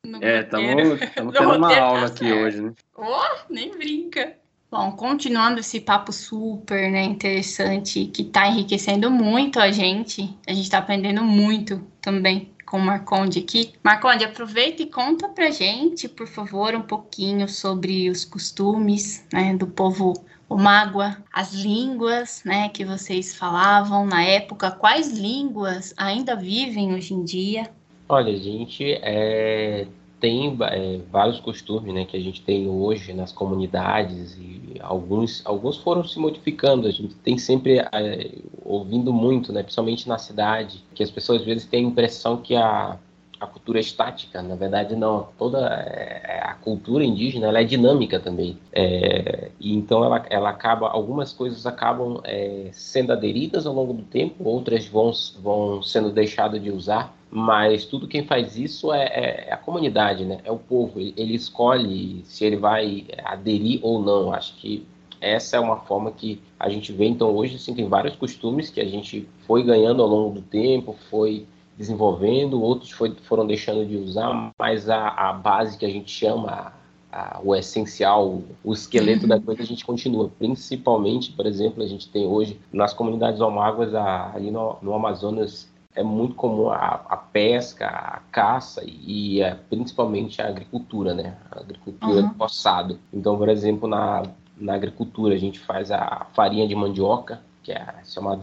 [0.06, 2.74] No É, estamos tendo uma roteiro tá aula aqui hoje, né?
[2.96, 4.36] Oh, nem brinca.
[4.70, 10.64] Bom, continuando esse papo super né, interessante, que está enriquecendo muito a gente, a gente
[10.64, 13.72] está aprendendo muito também com o Marconde aqui.
[13.84, 19.68] Marconde, aproveita e conta pra gente, por favor, um pouquinho sobre os costumes né, do
[19.68, 20.14] povo
[20.54, 27.24] Omágua, as línguas né, que vocês falavam na época, quais línguas ainda vivem hoje em
[27.24, 27.72] dia?
[28.08, 29.88] Olha, a gente é,
[30.20, 35.78] tem é, vários costumes né, que a gente tem hoje nas comunidades e alguns, alguns
[35.78, 36.88] foram se modificando.
[36.88, 38.32] A gente tem sempre é,
[38.64, 42.56] ouvindo muito, né, principalmente na cidade, que as pessoas às vezes têm a impressão que
[42.56, 43.00] a,
[43.44, 44.42] a cultura é estática.
[44.42, 45.28] Na verdade, não.
[45.38, 48.58] Toda é, a cultura indígena ela é dinâmica também.
[48.72, 54.04] É, e então ela, ela acaba, algumas coisas acabam é, sendo aderidas ao longo do
[54.04, 59.46] tempo, outras vão, vão sendo deixadas de usar mas tudo quem faz isso é, é,
[59.48, 60.38] é a comunidade, né?
[60.44, 61.00] É o povo.
[61.00, 64.32] Ele, ele, escolhe se ele vai aderir ou não.
[64.32, 64.86] Acho que
[65.20, 67.06] essa é uma forma que a gente vê.
[67.06, 70.96] Então hoje assim, tem vários costumes que a gente foi ganhando ao longo do tempo,
[71.10, 71.48] foi
[71.78, 76.74] desenvolvendo, outros foi, foram deixando de usar, mas a, a base que a gente chama
[77.12, 80.30] a, o essencial, o esqueleto da coisa, a gente continua.
[80.38, 86.02] Principalmente, por exemplo, a gente tem hoje nas comunidades almáguas ali no, no Amazonas é
[86.04, 91.38] muito comum a, a, pesca, a caça e, e principalmente a agricultura, né?
[91.52, 92.34] A agricultura Uhum.
[92.34, 93.00] do.
[93.14, 94.24] Então, por exemplo, na,
[94.58, 98.42] na agricultura a gente faz a farinha de mandioca, que é a chamada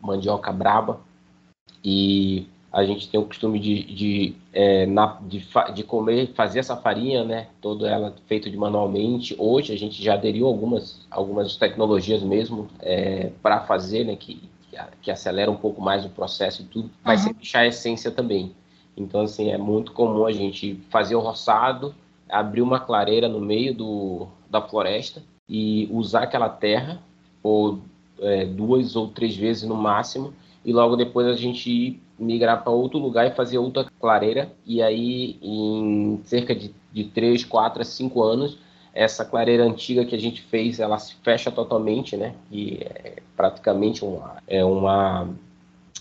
[0.00, 1.00] mandioca braba,
[1.82, 6.76] e a gente tem o costume de, de, é, na, de, de comer, fazer essa
[6.76, 7.46] farinha, né?
[7.60, 9.34] Toda ela feita de manualmente.
[9.38, 12.68] Hoje a gente já aderiu algumas, algumas tecnologias mesmo
[13.40, 14.16] para fazer, né?
[14.16, 14.42] Que,
[15.00, 17.26] que, acelera um pouco mais o processo e tudo, mas Uhum.
[17.28, 18.52] sem deixar a essência também.
[18.96, 21.94] Então, assim, é muito comum a gente fazer o roçado,
[22.28, 27.00] abrir uma clareira no meio do, da floresta e usar aquela terra
[27.40, 27.78] por
[28.20, 30.32] é, duas ou três vezes no máximo
[30.64, 35.36] e logo depois a gente migrar para outro lugar e fazer outra clareira e aí
[35.42, 38.58] em cerca de, de 3, 4 a 5 anos
[38.94, 44.04] essa clareira antiga que a gente fez ela se fecha totalmente né e é praticamente
[44.04, 45.28] uma é uma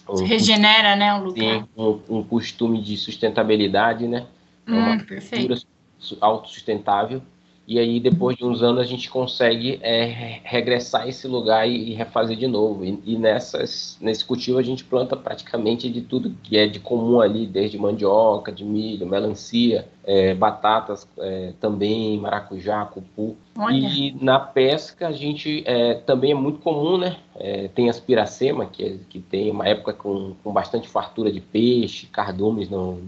[0.08, 1.66] um, Regenera, né, o lugar.
[1.78, 4.28] um, um costume de sustentabilidade né
[4.68, 5.48] é uma Hum, perfeito.
[5.48, 5.62] cultura
[6.00, 7.22] su- autossustentável
[7.68, 11.68] e aí depois de uns anos a gente consegue é, re- regressar a esse lugar
[11.68, 16.02] e, e refazer de novo e, e nessas nesse cultivo a gente planta praticamente de
[16.02, 22.20] tudo que é de comum ali desde mandioca de milho melancia é, batatas é, também
[22.20, 23.76] maracujá cupu Olha.
[23.78, 27.18] e na pesca a gente é, também é muito comum, né?
[27.36, 31.40] É, tem as piracema, que, é- que tem uma época com, com bastante fartura de
[31.40, 33.00] peixe, cardumes no,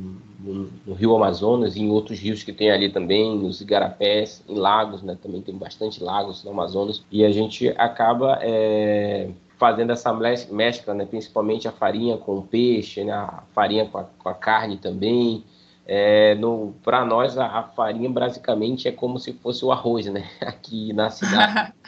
[0.46, 4.56] no, no rio Amazonas e em outros rios que tem ali também, nos igarapés, em
[4.56, 5.18] lagos, né?
[5.22, 7.04] Também tem bastante lagos no Amazonas.
[7.12, 11.06] E a gente acaba é, fazendo essa mes- mescla, né?
[11.06, 13.14] Principalmente a farinha com o peixe, né?
[13.14, 15.44] A farinha com a, com a carne também.
[15.88, 16.36] É,
[16.84, 20.30] para nós, a, a farinha basicamente é como se fosse o arroz, né?
[20.42, 21.74] Aqui na cidade.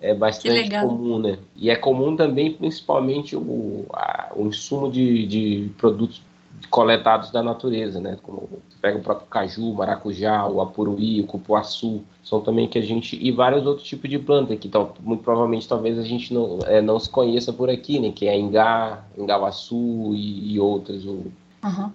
[0.00, 1.38] É bastante comum, né?
[1.56, 6.22] E é comum também, principalmente, o, a- o insumo de, de produtos
[6.70, 8.18] coletados da natureza, né?
[8.22, 8.48] Como
[8.80, 13.30] pega o próprio caju, maracujá, o apuruí, o cupuaçu, são também que a gente e
[13.32, 16.98] vários outros tipos de planta que tal, muito provavelmente talvez a gente não é, não
[16.98, 18.12] se conheça por aqui, né?
[18.12, 21.04] Que é ingá, ingavaçu e, e outros.
[21.04, 21.26] O,
[21.64, 21.90] Uhum.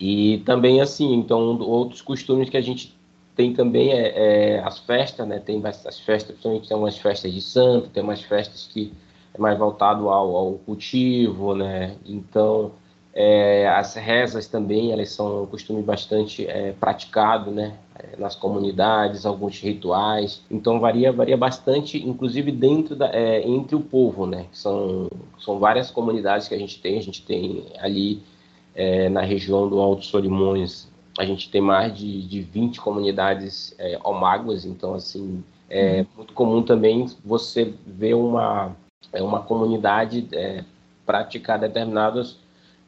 [0.00, 2.92] e também assim, então outros costumes que a gente
[3.36, 5.38] tem também é, é as festas, né?
[5.38, 8.92] Tem as festas, principalmente tem umas festas de santo, tem umas festas que
[9.32, 11.94] é mais voltado ao, ao cultivo, né?
[12.04, 12.72] Então
[13.14, 17.76] é, as rezas também, elas são um costume bastante é, praticado, né?
[17.98, 20.42] É, nas comunidades, alguns rituais.
[20.50, 24.46] Então varia, varia bastante, inclusive dentro da, é, entre o povo, né?
[24.52, 26.98] São, são várias comunidades que a gente tem.
[26.98, 28.22] A gente tem ali
[28.74, 30.86] é, na região do Alto Solimões,
[31.18, 36.62] a gente tem mais de, de 20 comunidades é, omáguas, então assim é muito comum
[36.62, 38.76] também você ver uma
[39.12, 40.28] é, uma comunidade
[41.04, 42.38] praticar determinados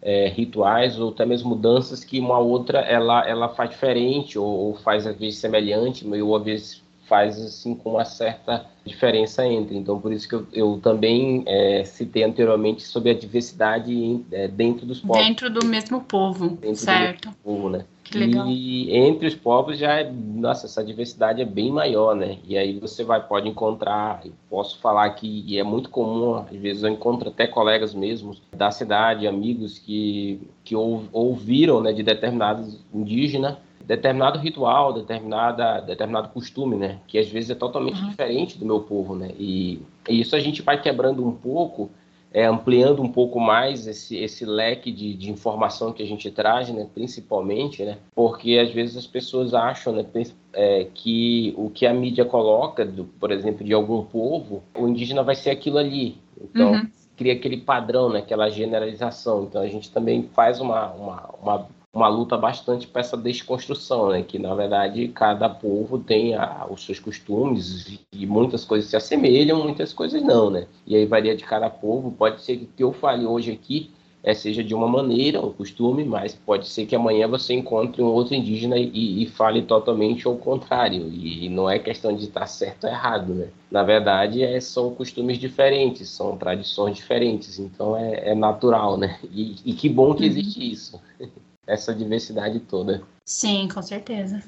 [0.03, 4.75] é, rituais ou até mesmo danças que uma outra ela ela faz diferente ou, ou
[4.77, 9.77] faz às vezes semelhante, ou às vezes faz assim com uma certa diferença entre.
[9.77, 14.87] Então por isso que eu, eu também é, citei anteriormente sobre a diversidade é, dentro
[14.87, 17.31] dos povos Dentro do mesmo povo, Dentro do certo?
[17.43, 17.85] povo, né?
[18.11, 18.49] Que legal.
[18.49, 22.38] E entre os povos já é, nossa, essa diversidade é bem maior, né?
[22.44, 26.83] E aí você vai, pode encontrar, posso falar que e é muito comum, às vezes
[26.83, 32.79] eu encontro até colegas mesmos da cidade, amigos que, que ou, ouviram né, de determinados
[32.92, 33.57] indígenas
[33.90, 37.01] determinado ritual, determinada, determinado costume, né?
[37.09, 38.11] Que às vezes é totalmente uhum.
[38.11, 39.31] diferente do meu povo, né?
[39.37, 41.90] E, e, isso a gente vai quebrando um pouco,
[42.33, 46.71] é, ampliando um pouco mais esse, esse leque de, de informação que a gente traz,
[46.71, 46.87] né?
[46.95, 47.99] Principalmente, né?
[48.14, 50.05] Porque às vezes as pessoas acham, né?
[50.53, 55.23] É, que o que a mídia coloca, do, por exemplo, de algum povo, o indígena
[55.23, 56.19] vai ser aquilo ali.
[56.40, 56.88] Então, uhum.
[57.16, 58.21] cria aquele padrão, né?
[58.21, 59.45] Aquela generalização.
[59.45, 64.22] Então, a gente também faz uma, uma, uma uma luta bastante para essa desconstrução, né?
[64.22, 69.62] Que na verdade cada povo tem a, os seus costumes e muitas coisas se assemelham,
[69.62, 70.66] muitas coisas não, né?
[70.87, 72.12] E aí varia de cada povo.
[72.12, 73.90] Pode ser que o que eu fale hoje aqui
[74.22, 78.07] é, seja de uma maneira, um costume, mas pode ser que amanhã você encontre um
[78.07, 81.09] outro indígena e, e fale totalmente ao contrário.
[81.09, 83.48] E, e, não é questão de estar certo ou errado, né?
[83.70, 89.18] Na verdade, é, são costumes diferentes, são tradições diferentes, então é, é natural, né?
[89.33, 90.29] E, e que bom que uhum.
[90.29, 91.00] existe isso.
[91.66, 93.03] essa diversidade toda.
[93.25, 94.42] Sim, com certeza.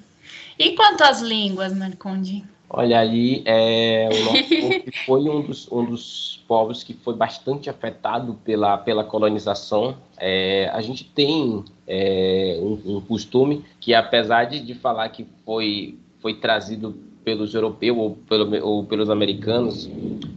[0.58, 2.44] E quanto às línguas, Marconde?
[2.68, 8.78] Olha, ali é, o foi um dos, um dos povos que foi bastante afetado pela,
[8.78, 9.96] pela colonização.
[10.18, 15.98] É, a gente tem é, um, um, costume que, apesar de, de falar que foi,
[16.20, 19.88] foi trazido pelos europeus ou, pelo, ou pelos americanos,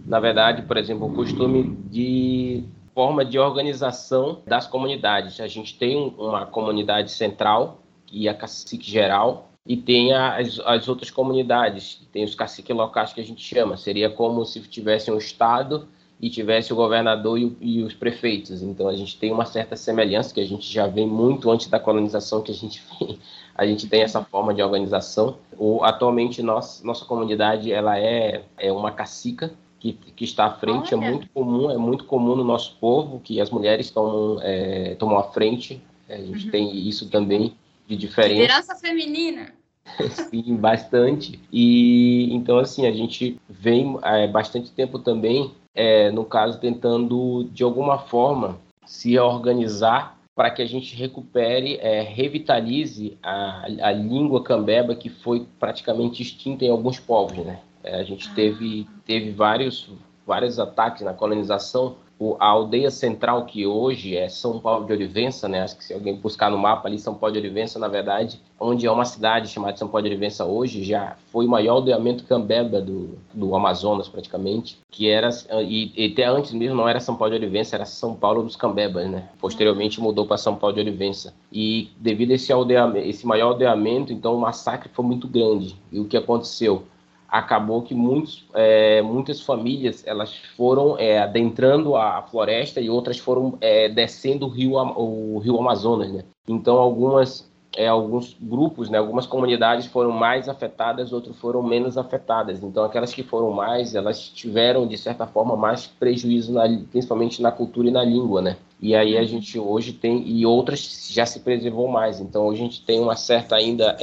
[0.05, 2.63] na verdade, por exemplo, o costume de
[2.95, 5.41] forma de organização das comunidades.
[5.41, 11.11] A gente tem uma comunidade central, e a cacique geral, e tem as, as outras
[11.11, 13.75] comunidades, tem os caciques locais que a gente chama.
[13.75, 15.87] Seria como se tivesse um estado
[16.21, 18.61] e tivesse o governador e, e, os prefeitos.
[18.61, 21.79] Então a gente tem uma certa semelhança que a gente já vem muito antes da
[21.79, 22.81] colonização que a gente
[23.53, 25.37] a gente tem essa forma de organização.
[25.57, 29.51] O, atualmente nossa nossa comunidade ela é, é uma cacica
[29.93, 31.05] que, que está à frente é Olha.
[31.05, 35.17] é muito comum, é muito comum no nosso povo que as mulheres tomam, é, tomam
[35.17, 35.81] à frente.
[36.09, 36.51] A gente uhum.
[36.51, 37.55] tem isso também
[37.87, 38.33] de diferença.
[38.33, 39.53] Liderança feminina.
[40.29, 41.39] Sim, bastante.
[41.51, 47.63] E então assim a gente vem é, bastante tempo também, é, no caso tentando de
[47.63, 54.95] alguma forma se organizar para que a gente recupere, é, revitalize a, a língua cambeba
[54.95, 57.59] que foi praticamente extinta em alguns povos, né?
[57.85, 59.89] É, a gente teve, teve vários,
[60.25, 61.97] vários ataques na colonização.
[62.17, 65.61] O, a aldeia central, que hoje é São Paulo de Olivença, né?
[65.61, 68.87] Acho que se alguém buscar no mapa ali, São Paulo de Olivença, na verdade, onde
[68.87, 72.79] é uma cidade chamada São Paulo de Olivença hoje, já foi o maior aldeamento cambeba
[72.81, 75.29] do, do Amazonas, praticamente, que era,
[75.61, 78.55] e, e, até antes mesmo não era São Paulo de Olivença, era São Paulo dos
[78.55, 79.27] Cambebas, né?
[79.37, 81.33] Posteriormente mudou para São Paulo de Olivença.
[81.51, 85.75] E devido a esse, aldeamento, esse maior aldeamento, então o massacre foi muito grande.
[85.91, 86.83] E o que aconteceu?
[87.27, 93.57] Acabou que muitos, é, muitas famílias elas foram é, adentrando a floresta e outras foram
[93.59, 96.23] é, descendo o rio, o rio Amazonas, né?
[96.47, 97.53] Então algumas
[97.89, 102.63] alguns grupos, né, algumas comunidades foram mais afetadas, outras foram menos afetadas.
[102.63, 107.51] Então aquelas que foram mais, elas tiveram de certa forma mais prejuízo, na, principalmente na
[107.51, 108.55] cultura e na língua, né?
[108.79, 112.21] E aí a gente hoje tem e outras já se preservou mais.
[112.21, 113.97] Então hoje a gente tem uma certa ainda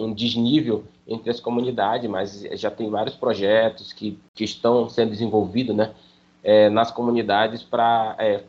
[0.00, 5.74] um desnível entre as comunidades, mas já tem vários projetos que, que estão sendo desenvolvidos
[5.74, 5.90] né,
[6.42, 8.44] é, nas comunidades para é,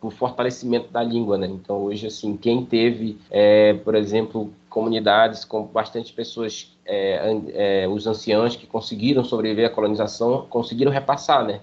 [0.00, 1.36] o fortalecimento da língua.
[1.36, 1.48] Né?
[1.48, 8.06] Então, hoje, assim, quem teve, é, por exemplo, comunidades com bastante pessoas, é, é, os
[8.06, 11.60] anciãos que conseguiram sobreviver à colonização, conseguiram repassar, né?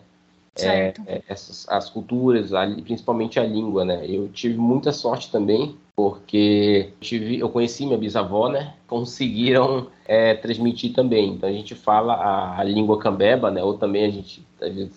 [0.59, 0.93] É,
[1.27, 4.05] essas, as culturas, a, principalmente a língua, né?
[4.07, 8.73] Eu tive muita sorte também, porque tive, eu conheci minha bisavó, né?
[8.87, 11.33] Conseguiram é, transmitir também.
[11.33, 13.63] Então a gente fala a, a, língua cambeba, né?
[13.63, 14.43] Ou também a gente,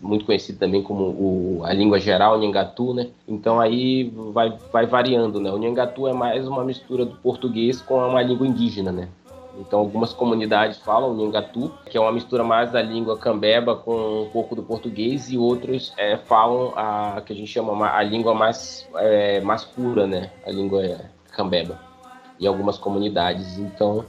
[0.01, 3.09] muito conhecido também como o, a língua geral, o né?
[3.29, 5.51] Então aí vai, vai variando, né?
[5.51, 9.09] O Nhangatu é mais uma mistura do português com uma língua indígena, né?
[9.59, 14.31] Então, algumas comunidades falam Nhangatu, que é uma mistura mais da língua cambeba com um
[14.31, 18.89] pouco do português, e outros é, falam a que a gente chama a língua mais,
[18.97, 20.31] é, mais pura, né?
[20.47, 21.01] A língua
[21.33, 21.79] cambeba.
[22.39, 23.59] Em algumas comunidades.
[23.59, 24.05] Então,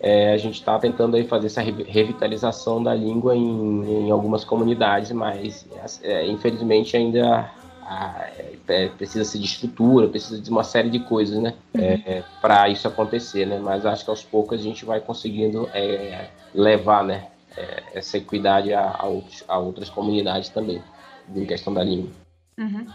[0.00, 5.10] é, a gente está tentando aí fazer essa revitalização da língua em, em algumas comunidades,
[5.10, 5.66] mas
[6.02, 7.50] é, infelizmente ainda
[8.68, 11.54] é, precisa-se de estrutura, precisa de uma série de coisas, né?
[11.74, 11.82] Uhum.
[11.82, 13.58] É, para isso acontecer, né?
[13.58, 17.26] Mas acho que aos poucos a gente vai conseguindo é, levar, né?
[17.56, 20.82] É, essa equidade a, a, outros, a, outras comunidades também,
[21.34, 22.10] em questão da língua.
[22.58, 22.86] Uhum.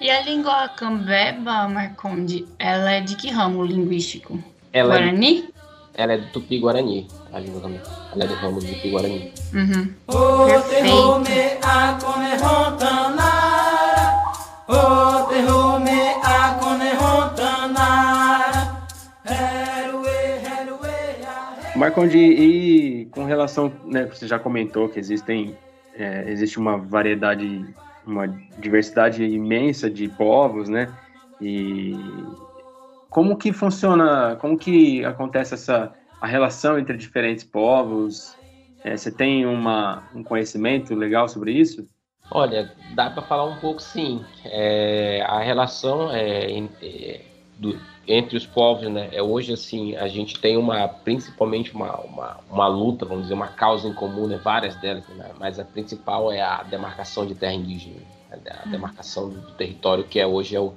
[0.00, 4.42] E a língua cambeba, Marconde, ela é de que ramo linguístico?
[4.72, 5.50] Ela é, Guarani?
[5.94, 7.80] ela é do Tupi-Guarani, a língua também.
[8.12, 9.32] Ela é do ramo do Tupi-Guarani.
[9.52, 9.94] Uhum.
[10.46, 11.20] Perfeito.
[21.80, 25.56] Marconde, e com relação, né, você já comentou que existem,
[25.94, 27.64] é, existe uma variedade,
[28.06, 30.92] uma diversidade imensa de povos, né?
[31.40, 31.96] E
[33.08, 35.90] como que funciona, como que acontece essa
[36.20, 38.36] a relação entre diferentes povos?
[38.84, 41.86] É, você tem uma, um conhecimento legal sobre isso?
[42.30, 44.24] Olha, dá para falar um pouco sim.
[44.44, 46.50] É, a relação é,
[46.82, 47.20] é,
[47.56, 49.08] do- entre os povos, né?
[49.12, 53.48] É, hoje, assim, a gente tem uma, principalmente uma, uma, uma luta, vamos dizer, uma
[53.48, 54.36] causa em comum, né?
[54.42, 55.30] Várias delas, né?
[55.38, 57.96] mas a principal é a demarcação de terra indígena,
[58.30, 58.38] né?
[58.64, 60.72] a demarcação do território, que é hoje é o,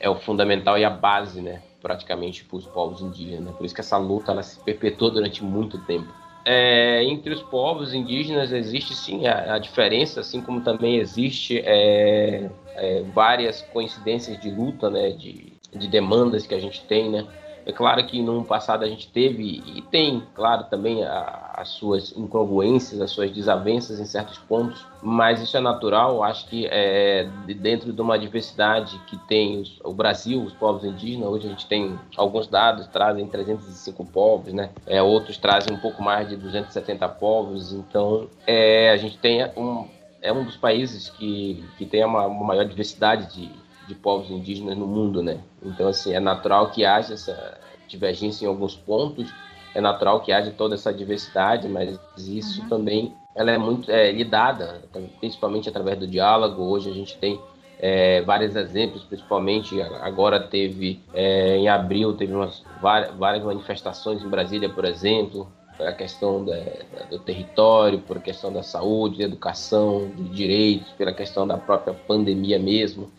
[0.00, 1.62] é o fundamental e a base, né?
[1.80, 3.44] Praticamente para os povos indígenas.
[3.44, 3.52] né?
[3.56, 6.12] Por isso que essa luta ela se perpetuou durante muito tempo.
[6.44, 12.50] É, entre os povos indígenas existe sim a, a diferença, assim como também existe é,
[12.74, 17.26] é, várias coincidências de luta, né, de, de demandas que a gente tem, né.
[17.64, 22.12] É claro que no passado a gente teve e tem, claro, também a- as suas
[22.16, 26.22] incongruências, as suas desavenças em certos pontos, mas isso é natural.
[26.24, 30.84] Acho que é, de- dentro de uma diversidade que tem os- o Brasil, os povos
[30.84, 34.70] indígenas, hoje a gente tem alguns dados, trazem 305 povos, né?
[34.86, 39.86] É, outros trazem um pouco mais de 270 povos, então é, a gente tem um,
[40.20, 43.50] é um dos países que, que tem uma, uma maior diversidade de,
[43.86, 45.38] de povos indígenas no mundo, né?
[45.62, 49.34] Então, assim, é natural que haja essa divergência em alguns pontos,
[49.74, 54.82] é natural que haja toda essa diversidade, mas isso também ela é muito é, lidada,
[55.18, 56.62] principalmente através do diálogo.
[56.62, 57.40] Hoje a gente tem
[57.78, 64.28] é, vários exemplos, principalmente agora teve é, em abril teve umas, várias, várias manifestações em
[64.28, 65.50] Brasília, por exemplo,
[65.80, 66.54] a questão da,
[66.92, 71.94] da- do território, por questão da saúde, da educação, de direitos, pela questão da própria
[71.94, 73.10] pandemia mesmo.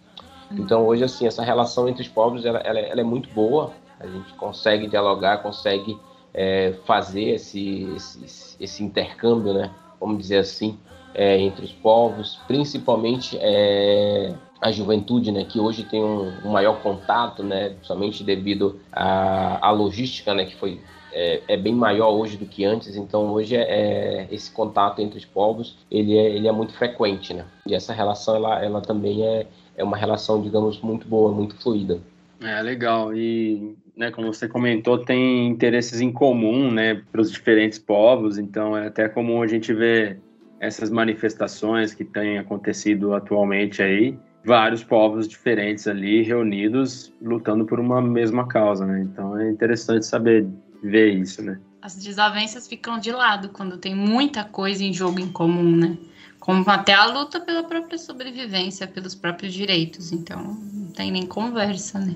[0.58, 3.72] Então hoje assim essa relação entre os povos ela, ela, é- ela é muito boa.
[4.00, 5.98] A gente consegue dialogar, consegue
[6.34, 9.72] é, fazer esse, esse, esse intercâmbio, né?
[10.00, 10.78] Vamos dizer assim,
[11.14, 15.46] é, entre os povos, principalmente é, a juventude, né?
[15.46, 17.76] Que hoje tem um, um maior contato, né?
[17.84, 20.46] Somente devido à, à logística, né?
[20.46, 20.82] Que foi
[21.14, 22.96] é, é bem maior hoje do que antes.
[22.96, 27.34] Então hoje é, é, esse contato entre os povos ele é, ele é muito frequente,
[27.34, 27.46] né?
[27.66, 29.48] E essa relação ela, ela também é,
[29.78, 32.00] é uma relação, digamos, muito boa, muito fluida.
[32.42, 37.80] É legal e né, como você comentou, tem interesses em comum, né, para os diferentes
[37.80, 38.38] povos.
[38.38, 40.20] Então é até comum a gente ver
[40.60, 48.02] essas manifestações que têm acontecido atualmente aí, vários povos diferentes ali reunidos lutando por uma
[48.02, 49.02] mesma causa, né?
[49.02, 50.48] Então é interessante saber
[50.84, 51.60] ver isso, né?
[51.82, 55.98] As desavenças ficam de lado quando tem muita coisa em jogo em comum, né?
[56.40, 60.12] Como até a luta pela própria sobrevivência, pelos próprios direitos.
[60.12, 62.16] Então, não tem nem conversa, né?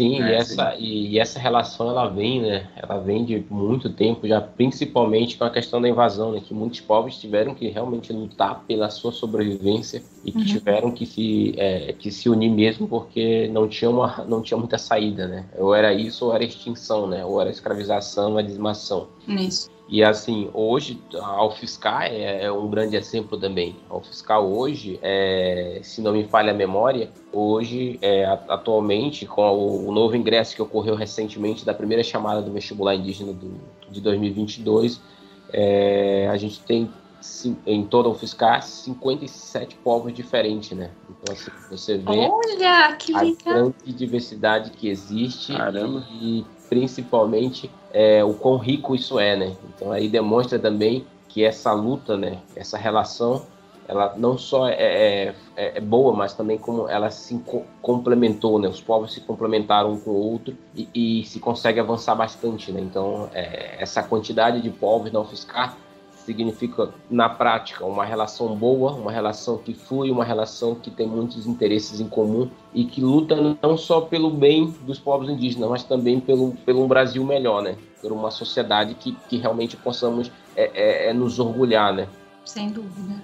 [0.00, 2.68] Sim, É, e, essa, e, e essa relação ela vem, né?
[2.76, 6.40] Ela vem de muito tempo, já principalmente com a questão da invasão, né?
[6.40, 10.44] Que muitos povos tiveram que realmente lutar pela sua sobrevivência e que Uhum.
[10.44, 14.78] tiveram que se, é, que se unir mesmo porque não tinha, uma, não tinha muita
[14.78, 15.44] saída, né?
[15.58, 17.24] Ou era isso ou era extinção, né?
[17.24, 19.08] Ou era escravização, a dizimação.
[19.26, 19.68] Nisso.
[19.90, 23.74] E assim, hoje a UFSCar é, é um grande exemplo também.
[23.90, 29.88] A UFSCar hoje, é, se não me falha a memória, hoje, é, atualmente, com o,
[29.88, 33.60] o novo ingresso que ocorreu recentemente da primeira chamada do vestibular indígena do,
[33.90, 35.00] de 2022,
[35.52, 36.88] é, a gente tem
[37.20, 40.92] sim, em toda a UFSCar 57 povos diferentes, né?
[41.10, 43.34] Então, assim, você vê Olha, que a legal.
[43.44, 46.06] grande diversidade que existe Caramba.
[46.12, 49.56] e principalmente é, o quão rico isso é, né?
[49.74, 53.42] Então aí demonstra também que essa luta, né, essa relação,
[53.86, 58.58] ela não só é, é, é- é boa, mas também como ela se co- complementou,
[58.58, 58.68] né?
[58.68, 62.80] Os povos se complementaram um com o outro e, e se consegue avançar bastante, né?
[62.80, 65.76] Então é, essa quantidade de povos na UFSCar
[66.24, 71.46] significa na prática uma relação boa, uma relação que flui, uma relação que tem muitos
[71.46, 76.20] interesses em comum e que luta não só pelo bem dos povos indígenas, mas também
[76.20, 77.76] pelo, pelo um Brasil melhor, né?
[78.00, 82.06] Por uma sociedade que, que realmente possamos é, é, é nos orgulhar, né?
[82.44, 83.14] Sem dúvida.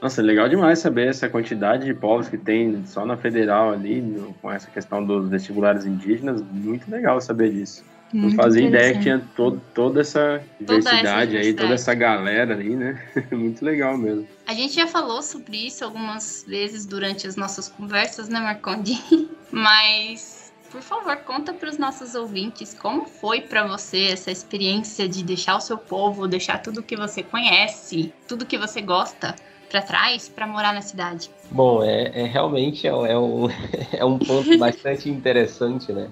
[0.00, 4.02] Nossa, é legal demais saber essa quantidade de povos que tem só na federal ali,
[4.42, 6.42] com essa questão dos vestibulares indígenas.
[6.52, 7.82] Muito legal saber disso.
[8.12, 11.56] Não Muito fazia ideia que tinha todo, toda essa diversidade aí, diversidade.
[11.56, 13.02] toda essa galera aí, né?
[13.32, 14.26] Muito legal mesmo.
[14.46, 18.92] A gente já falou sobre isso algumas vezes durante as nossas conversas, né, Marconde?
[19.50, 25.24] Mas, por favor, conta para os nossos ouvintes como foi para você essa experiência de
[25.24, 29.34] deixar o seu povo, deixar tudo que você conhece, tudo que você gosta
[29.68, 31.28] para trás para morar na cidade.
[31.50, 33.48] Bom, é, é realmente é, é um,
[33.92, 36.08] é um ponto bastante interessante, né?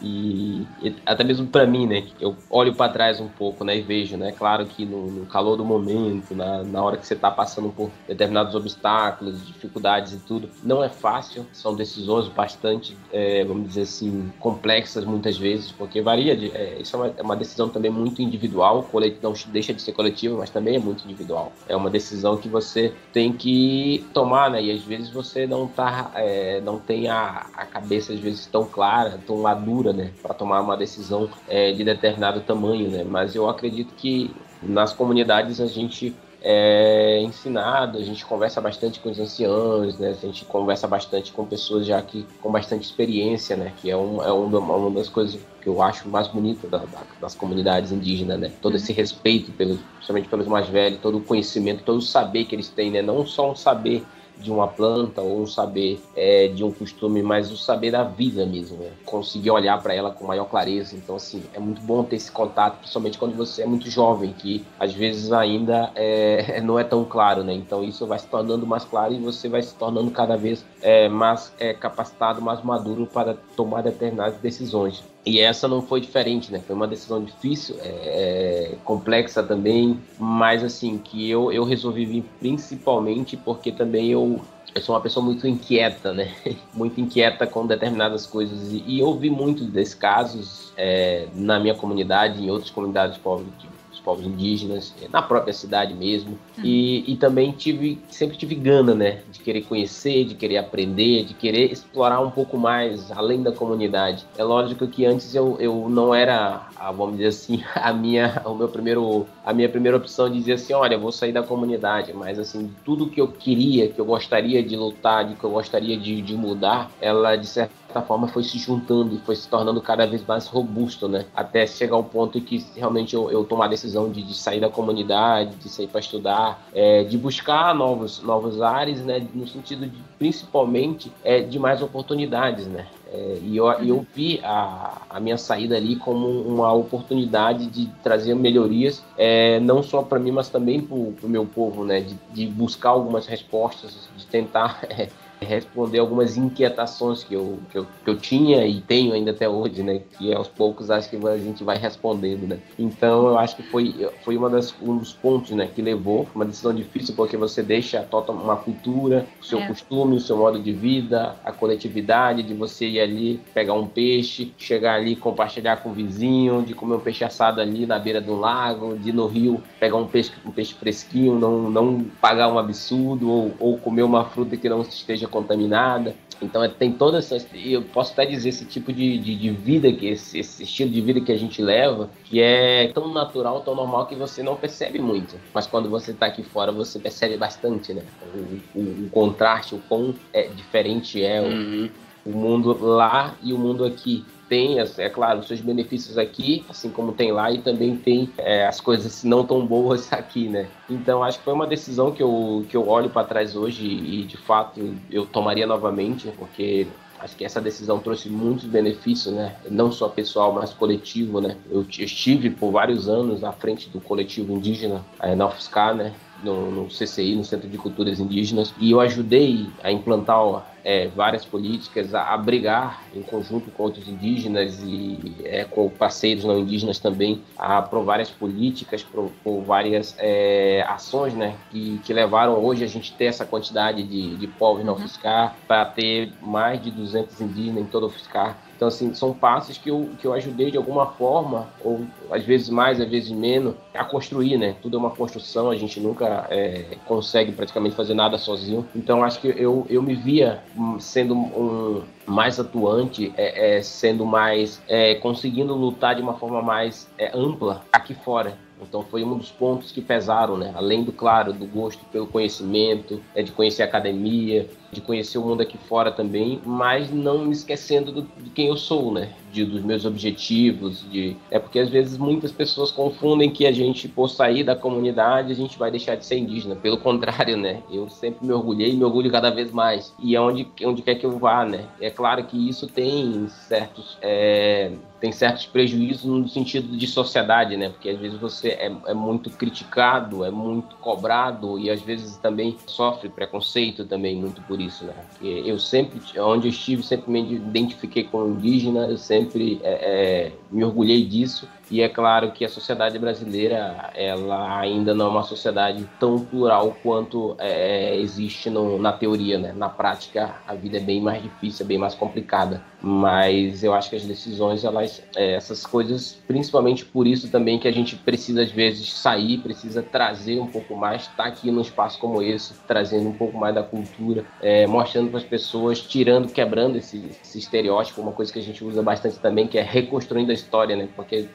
[0.00, 2.06] E, e até mesmo para mim, né?
[2.20, 3.76] Eu olho para trás um pouco, né?
[3.76, 4.32] E vejo, né?
[4.32, 7.90] Claro que no, no calor do momento, na, na hora que você está passando por
[8.06, 11.46] determinados obstáculos, dificuldades e tudo, não é fácil.
[11.52, 16.36] São decisões bastante, é, vamos dizer assim, complexas muitas vezes, porque varia.
[16.36, 18.84] De, é, isso é uma, é uma decisão também muito individual.
[18.84, 21.52] Colete, não deixa de ser coletiva, mas também é muito individual.
[21.68, 24.62] É uma decisão que você tem que tomar, né?
[24.62, 28.64] E às vezes você não tá, é, não tem a, a cabeça às vezes tão
[28.64, 30.10] clara, tão madura, né?
[30.22, 33.04] Para tomar uma decisão é, de determinado tamanho, né?
[33.04, 34.30] Mas eu acredito que
[34.62, 40.10] nas comunidades a gente é ensinado, a gente conversa bastante com os anciãos, né?
[40.10, 43.72] A gente conversa bastante com pessoas já que com bastante experiência, né?
[43.80, 47.02] Que é, um, é um, uma das coisas que eu acho mais bonita da, da,
[47.20, 48.52] das comunidades indígenas, né?
[48.62, 52.54] Todo esse respeito, pelos, principalmente pelos mais velhos, todo o conhecimento, todo o saber que
[52.54, 53.02] eles têm, né?
[53.02, 54.04] Não só um saber
[54.40, 58.46] de uma planta ou um saber é, de um costume, mas o saber da vida
[58.46, 58.90] mesmo, né?
[59.04, 60.96] conseguir olhar para ela com maior clareza.
[60.96, 64.64] Então, assim, é muito bom ter esse contato, principalmente quando você é muito jovem, que
[64.78, 67.52] às vezes ainda é, não é tão claro, né?
[67.52, 71.08] Então, isso vai se tornando mais claro e você vai se tornando cada vez é,
[71.08, 75.02] mais é, capacitado, mais maduro para tomar determinadas decisões.
[75.28, 76.58] E essa não foi diferente, né?
[76.66, 83.36] Foi uma decisão difícil, é, complexa também, mas assim, que eu, eu resolvi vir principalmente
[83.36, 84.40] porque também eu,
[84.74, 86.34] eu sou uma pessoa muito inquieta, né?
[86.72, 88.72] Muito inquieta com determinadas coisas.
[88.72, 93.48] E, e eu vi muito desses casos é, na minha comunidade, em outras comunidades pobres
[93.48, 93.77] dos
[94.08, 96.38] povos indígenas, na própria cidade mesmo.
[96.64, 99.20] E, e também tive, sempre tive gana, né?
[99.30, 104.24] De querer conhecer, de querer aprender, de querer explorar um pouco mais além da comunidade.
[104.38, 108.54] É lógico que antes eu, eu não era, a, vamos dizer assim, a minha, o
[108.54, 112.38] meu primeiro, a minha primeira opção de dizer assim, olha, vou sair da comunidade, mas
[112.38, 116.22] assim, tudo que eu queria, que eu gostaria de lutar, de que eu gostaria de,
[116.22, 120.24] de mudar, ela de certa forma foi se juntando e foi se tornando cada vez
[120.26, 121.24] mais robusto, né?
[121.34, 124.60] Até chegar ao ponto em que realmente eu, eu tomar a decisão de, de sair
[124.60, 129.26] da comunidade, de sair para estudar, é, de buscar novos, novos ares, né?
[129.34, 132.86] No sentido de, principalmente, é, de mais oportunidades, né?
[133.10, 138.34] É, e eu, eu vi a, a minha saída ali como uma oportunidade de trazer
[138.34, 142.00] melhorias, é, não só para mim, mas também para o meu povo, né?
[142.00, 145.08] De, de buscar algumas respostas, de tentar é,
[145.40, 149.82] responder algumas inquietações que eu, que eu, que eu tinha e tenho ainda até hoje,
[149.82, 150.00] né?
[150.18, 152.58] Que aos poucos acho que a gente vai respondendo, né?
[152.78, 155.68] Então eu acho que foi, foi uma das, um dos pontos, né?
[155.72, 159.66] Que levou, uma decisão difícil porque você deixa toda uma cultura, o seu É.
[159.66, 164.52] costume, o seu modo de vida, a coletividade, de você ir ali pegar um peixe,
[164.58, 168.34] chegar ali compartilhar com o vizinho, de comer um peixe assado ali na beira do
[168.34, 172.58] lago, de ir no rio pegar um peixe, um peixe fresquinho, não, não pagar um
[172.58, 176.14] absurdo ou, ou comer uma fruta que não esteja contaminada.
[176.40, 177.36] Então é, tem toda essa.
[177.54, 181.00] Eu posso até dizer esse tipo de, de, de vida, que esse, esse estilo de
[181.00, 185.00] vida que a gente leva, que é tão natural, tão normal que você não percebe
[185.00, 185.34] muito.
[185.52, 188.02] Mas quando você está aqui fora, você percebe bastante, né?
[188.34, 191.90] O, o, o contraste, o quão é, diferente é o, Uhum.
[192.24, 194.24] o mundo lá e o mundo aqui.
[194.48, 198.80] Tem, é claro, seus benefícios aqui, assim como tem lá, e também tem é, as
[198.80, 200.68] coisas não tão boas aqui, né?
[200.88, 204.24] Então, acho que foi uma decisão que eu, que eu olho para trás hoje e,
[204.24, 206.86] de fato, eu tomaria novamente, porque
[207.20, 209.56] acho que essa decisão trouxe muitos benefícios, né?
[209.70, 211.56] Não só pessoal, mas coletivo, né?
[211.70, 216.14] Eu estive por vários anos à frente do coletivo indígena, a na UFSCar, né?
[216.42, 220.40] No, no CCI, no Centro de Culturas Indígenas, e eu ajudei a implantar
[220.88, 226.44] é, várias políticas, a, a brigar em conjunto com outros indígenas e é, com parceiros
[226.44, 232.14] não indígenas também, a por várias políticas, por, por várias é, ações, né, que, que
[232.14, 236.82] levaram hoje a gente ter essa quantidade de, de povos na UFSCar, para ter mais
[236.82, 238.56] de 200 indígenas em toda a UFSCar.
[238.78, 242.68] Então, assim, são passos que eu, que eu ajudei de alguma forma, ou às vezes
[242.68, 244.76] mais, às vezes menos, a construir, né?
[244.80, 248.86] Tudo é uma construção, a gente nunca é, consegue praticamente fazer nada sozinho.
[248.94, 250.62] Então, acho que eu, eu me via
[251.00, 254.80] sendo um mais atuante, é, é, sendo mais.
[254.86, 258.56] é, conseguindo lutar de uma forma mais é, ampla aqui fora.
[258.80, 260.72] Então foi um dos pontos que pesaram, né?
[260.74, 265.42] Além do claro, do gosto pelo conhecimento, é de conhecer a academia, de conhecer o
[265.42, 269.32] mundo aqui fora também, mas não me esquecendo do, de quem eu sou, né?
[269.52, 274.08] de, dos meus objetivos, de é porque às vezes muitas pessoas confundem que a gente
[274.08, 276.76] por sair da comunidade a gente vai deixar de ser indígena.
[276.76, 277.82] Pelo contrário, né?
[277.90, 280.14] Eu sempre me orgulhei e me orgulho cada vez mais.
[280.18, 281.86] E é onde, onde quer que eu vá, né?
[282.00, 287.88] É claro que isso tem certos é, tem certos prejuízos no sentido de sociedade, né?
[287.88, 292.76] Porque às vezes você é, é, muito criticado, é muito cobrado e às vezes também
[292.86, 295.12] sofre preconceito também muito por isso, né?
[295.30, 300.52] Porque eu sempre, onde eu estive, sempre me identifiquei como indígena, eu sempre é, é,
[300.70, 305.42] me orgulhei disso e é claro que a sociedade brasileira ela ainda não é uma
[305.42, 309.72] sociedade tão plural quanto é, existe no, na teoria, né?
[309.72, 312.82] Na prática, a vida é bem mais difícil, é bem mais complicada.
[313.00, 317.86] Mas eu acho que as decisões, elas, é, essas coisas, principalmente por isso também que
[317.86, 321.80] a gente precisa às vezes sair, precisa trazer um pouco mais, estar tá aqui num
[321.80, 326.50] espaço como esse, trazendo um pouco mais da cultura, é, mostrando para as pessoas, tirando,
[326.50, 330.50] quebrando esse, esse estereótipo, uma coisa que a gente usa bastante também, que é reconstruindo
[330.50, 331.08] a história, né?
[331.14, 331.46] Porque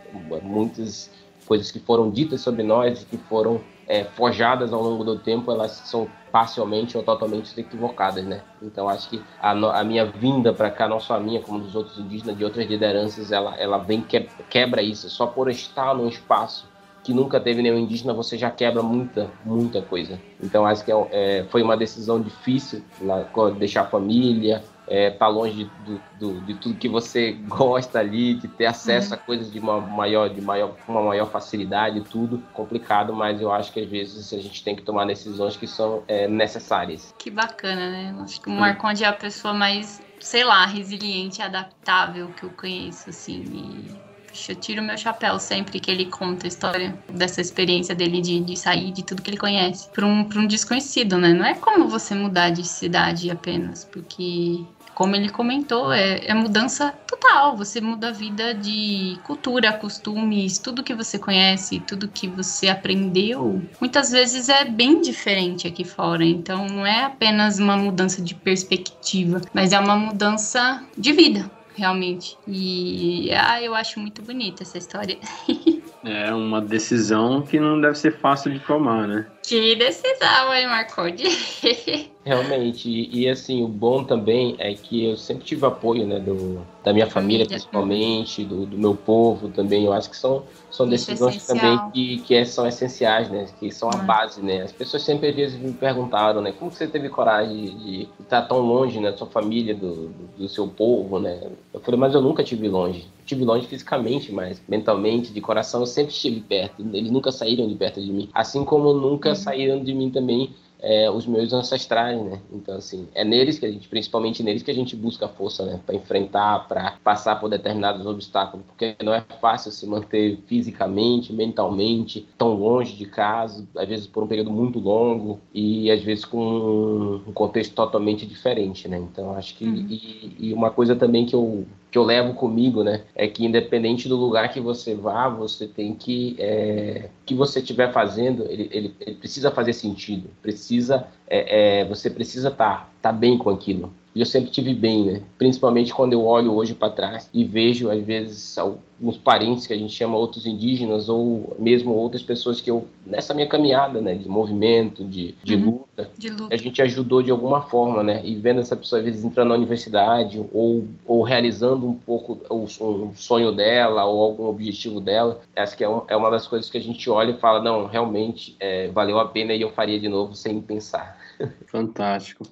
[0.41, 1.09] muitas
[1.45, 5.71] coisas que foram ditas sobre nós que foram é, forjadas ao longo do tempo, elas
[5.71, 8.41] são parcialmente ou totalmente equivocadas, né?
[8.61, 11.75] Então acho que a, a minha vinda para cá, não só a minha, como dos
[11.75, 15.09] outros indígenas, de outras lideranças, ela, ela vem que, quebra isso.
[15.09, 16.65] Só por estar num espaço
[17.03, 20.17] que nunca teve nenhum indígena, você já quebra muita, muita coisa.
[20.41, 25.27] Então acho que é, é, foi uma decisão difícil, lá, deixar a família, é, tá
[25.27, 29.15] longe de, do, de tudo que você gosta ali, de ter acesso uhum.
[29.15, 33.71] a coisas de uma maior, de maior, uma maior facilidade, tudo complicado, mas eu acho
[33.71, 37.13] que às vezes a gente tem que tomar decisões que são é, necessárias.
[37.17, 38.15] Que bacana, né?
[38.21, 43.09] Acho que o Marconde é a pessoa mais, sei lá, resiliente, adaptável que eu conheço,
[43.09, 43.43] assim.
[43.43, 44.02] E
[44.49, 48.57] eu tiro meu chapéu sempre que ele conta a história dessa experiência dele de, de
[48.57, 51.33] sair de tudo que ele conhece para um, um desconhecido, né?
[51.33, 56.93] Não é como você mudar de cidade apenas, porque como ele comentou, é, é, mudança
[57.07, 57.57] total.
[57.57, 63.61] Você muda a vida de cultura, costumes, tudo que você conhece, tudo que você aprendeu.
[63.79, 66.23] Muitas vezes é bem diferente aqui fora.
[66.23, 72.37] Então não é apenas uma mudança de perspectiva, mas é uma mudança de vida realmente.
[72.47, 75.17] E ah, eu acho muito bonita essa história.
[76.03, 79.25] é uma decisão que não deve ser fácil de tomar, né?
[79.41, 81.23] Que decisão, hein, Marcode?
[82.25, 86.65] Realmente, e, e, assim, o bom também é que eu sempre tive apoio, né, do,
[86.81, 89.83] da minha família, principalmente, do, do meu povo também.
[89.83, 93.69] Eu acho que são, são decisões é também que, que é, são essenciais, né, que
[93.71, 94.61] são a base, né.
[94.61, 98.59] As pessoas sempre às vezes me perguntaram, né, como você teve coragem de, estar tão
[98.59, 101.51] longe, né, da sua família, do, do, seu povo, né.
[101.73, 103.05] Eu falei, mas eu nunca tive longe.
[103.19, 106.85] Estive longe fisicamente, mas mentalmente, de coração, eu sempre estive perto.
[106.93, 108.29] Eles nunca saíram de perto de mim.
[108.33, 109.35] Assim como nunca uhum.
[109.35, 110.53] saíram de mim também
[110.83, 112.41] é, os meus ancestrais, né?
[112.51, 115.79] Então, assim, é neles que a gente, principalmente neles, que a gente busca força, né?
[115.85, 122.27] Para enfrentar, para passar por determinados obstáculos, porque não é fácil se manter fisicamente, mentalmente,
[122.37, 127.21] tão longe de casa, às vezes por um período muito longo e às vezes com
[127.25, 128.97] um contexto totalmente diferente, né?
[128.97, 129.63] Então, acho que.
[129.63, 129.87] Uhum.
[129.89, 133.03] E, e uma coisa também que eu que eu levo comigo, né?
[133.13, 137.93] É que independente do lugar que você vá, você tem que é, que você estiver
[137.93, 143.11] fazendo, ele, ele, ele, precisa fazer sentido, precisa é, é, você precisa estar tá, tá
[143.11, 143.93] bem com aquilo.
[144.15, 145.21] E eu sempre tive bem, né?
[145.37, 149.77] Principalmente quando eu olho hoje para trás e vejo, às vezes, alguns parentes que a
[149.77, 154.29] gente chama outros indígenas ou mesmo outras pessoas que eu, nessa minha caminhada, né, de
[154.29, 155.65] movimento, de, de, uhum.
[155.65, 158.21] luta, de luta, a gente ajudou de alguma forma, né?
[158.23, 162.65] E vendo essa pessoa, às vezes, entrando na universidade ou, ou realizando um pouco o,
[162.65, 166.69] um sonho dela ou algum objetivo dela, acho que é, um, é uma das coisas
[166.69, 169.99] que a gente olha e fala, não, realmente é, valeu a pena e eu faria
[169.99, 171.17] de novo sem pensar.
[171.65, 172.45] Fantástico.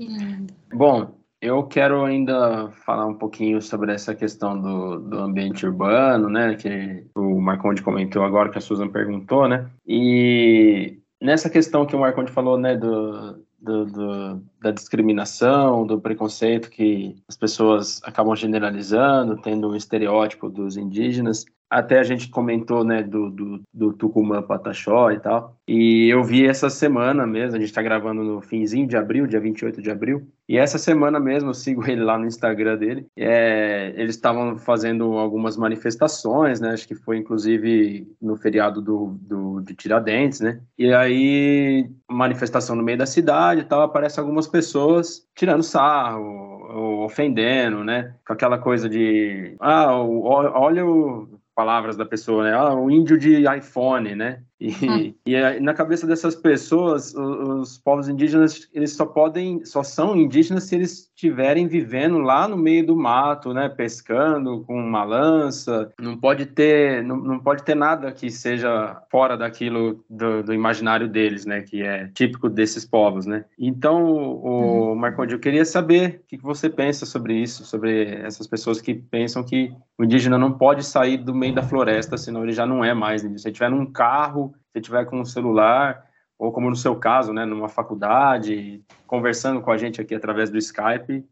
[0.74, 6.55] Bom, eu quero ainda falar um pouquinho sobre essa questão do, do ambiente urbano, né,
[6.55, 11.99] que o Marconde comentou agora, que a Susan perguntou, né, e nessa questão que o
[11.99, 19.41] Marconde falou, né, do, do, do, da discriminação, do preconceito que as pessoas acabam generalizando,
[19.41, 21.45] tendo um estereótipo dos indígenas.
[21.72, 25.55] Até a gente comentou, né, do, do, do Tucumã Pataxó e tal.
[25.65, 29.39] E eu vi essa semana mesmo, a gente está gravando no finzinho de abril, dia
[29.39, 30.28] 28 de abril.
[30.49, 33.07] E essa semana mesmo, eu sigo ele lá no Instagram dele.
[33.15, 36.72] É, eles estavam fazendo algumas manifestações, né?
[36.72, 40.59] Acho que foi inclusive no feriado do, do, de Tiradentes, né?
[40.78, 47.82] E aí, manifestação no meio da cidade e tal, aparecem algumas pessoas tirando sarro, ofendendo,
[47.82, 48.13] né?
[48.28, 52.54] Com aquela coisa de, ah, olha o palavras da pessoa, né?
[52.54, 54.43] Ah, o índio de iPhone, né?
[54.62, 60.16] E, e na cabeça dessas pessoas, os, os, povos indígenas, eles só podem, só são
[60.16, 65.91] indígenas se eles estiverem vivendo lá no meio do mato, né, pescando com uma lança.
[65.99, 71.07] Não pode ter, não, não pode ter nada que seja fora daquilo do, do imaginário
[71.07, 73.45] deles, né, que é típico desses povos, né.
[73.57, 74.95] Então, o uhum.
[74.95, 79.43] Marconde, eu queria saber o que você pensa sobre isso, sobre essas pessoas que pensam
[79.43, 82.93] que o indígena não pode sair do meio da floresta, senão ele já não é
[82.93, 83.22] mais.
[83.22, 86.06] Se ele tiver num carro, se tiver com um celular,
[86.38, 90.58] ou como no seu caso, né, numa faculdade, conversando com a gente aqui através do
[90.58, 91.26] Skype,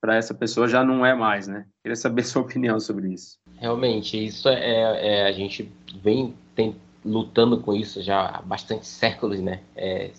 [0.00, 1.66] para essa pessoa já não é mais, né?
[1.82, 3.38] Queria saber sua opinião sobre isso.
[3.58, 5.70] Realmente, isso é, é, é a gente
[6.02, 9.60] vem tem, lutando com isso já há bastante séculos, né?
[9.76, 10.10] É,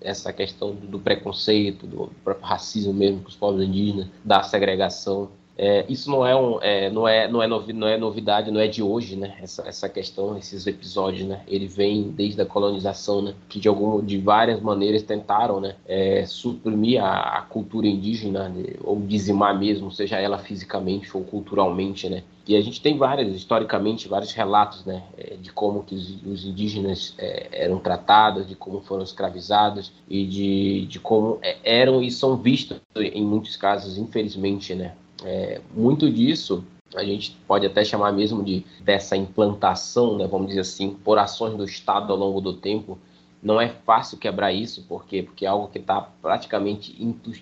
[0.00, 5.30] essa questão do preconceito, do próprio racismo mesmo com os povos indígenas, da segregação.
[5.58, 8.60] É, isso não é, um, é, não, é, não, é novi, não é novidade, não
[8.60, 9.36] é de hoje, né?
[9.40, 11.40] Essa, essa questão, esses episódios, né?
[11.48, 13.34] Ele vem desde a colonização, né?
[13.48, 15.76] Que de, algum, de várias maneiras tentaram, né?
[15.86, 18.74] É, suprimir a, a, cultura indígena, né?
[18.84, 22.22] ou dizimar mesmo, seja ela fisicamente ou culturalmente, né?
[22.46, 25.02] E a gente tem várias, historicamente, vários relatos, né?
[25.16, 30.86] É, de como que os, indígenas é, eram tratados, de como foram escravizados e de,
[30.86, 34.92] de como é, eram e são vistos, em muitos casos, infelizmente, né?
[35.24, 36.64] É, muito disso
[36.94, 41.54] a gente pode até chamar mesmo de dessa implantação, né, vamos dizer assim, por ações
[41.56, 42.98] do Estado ao longo do tempo.
[43.42, 45.22] Não é fácil quebrar isso, por quê?
[45.22, 46.96] Porque é algo que está praticamente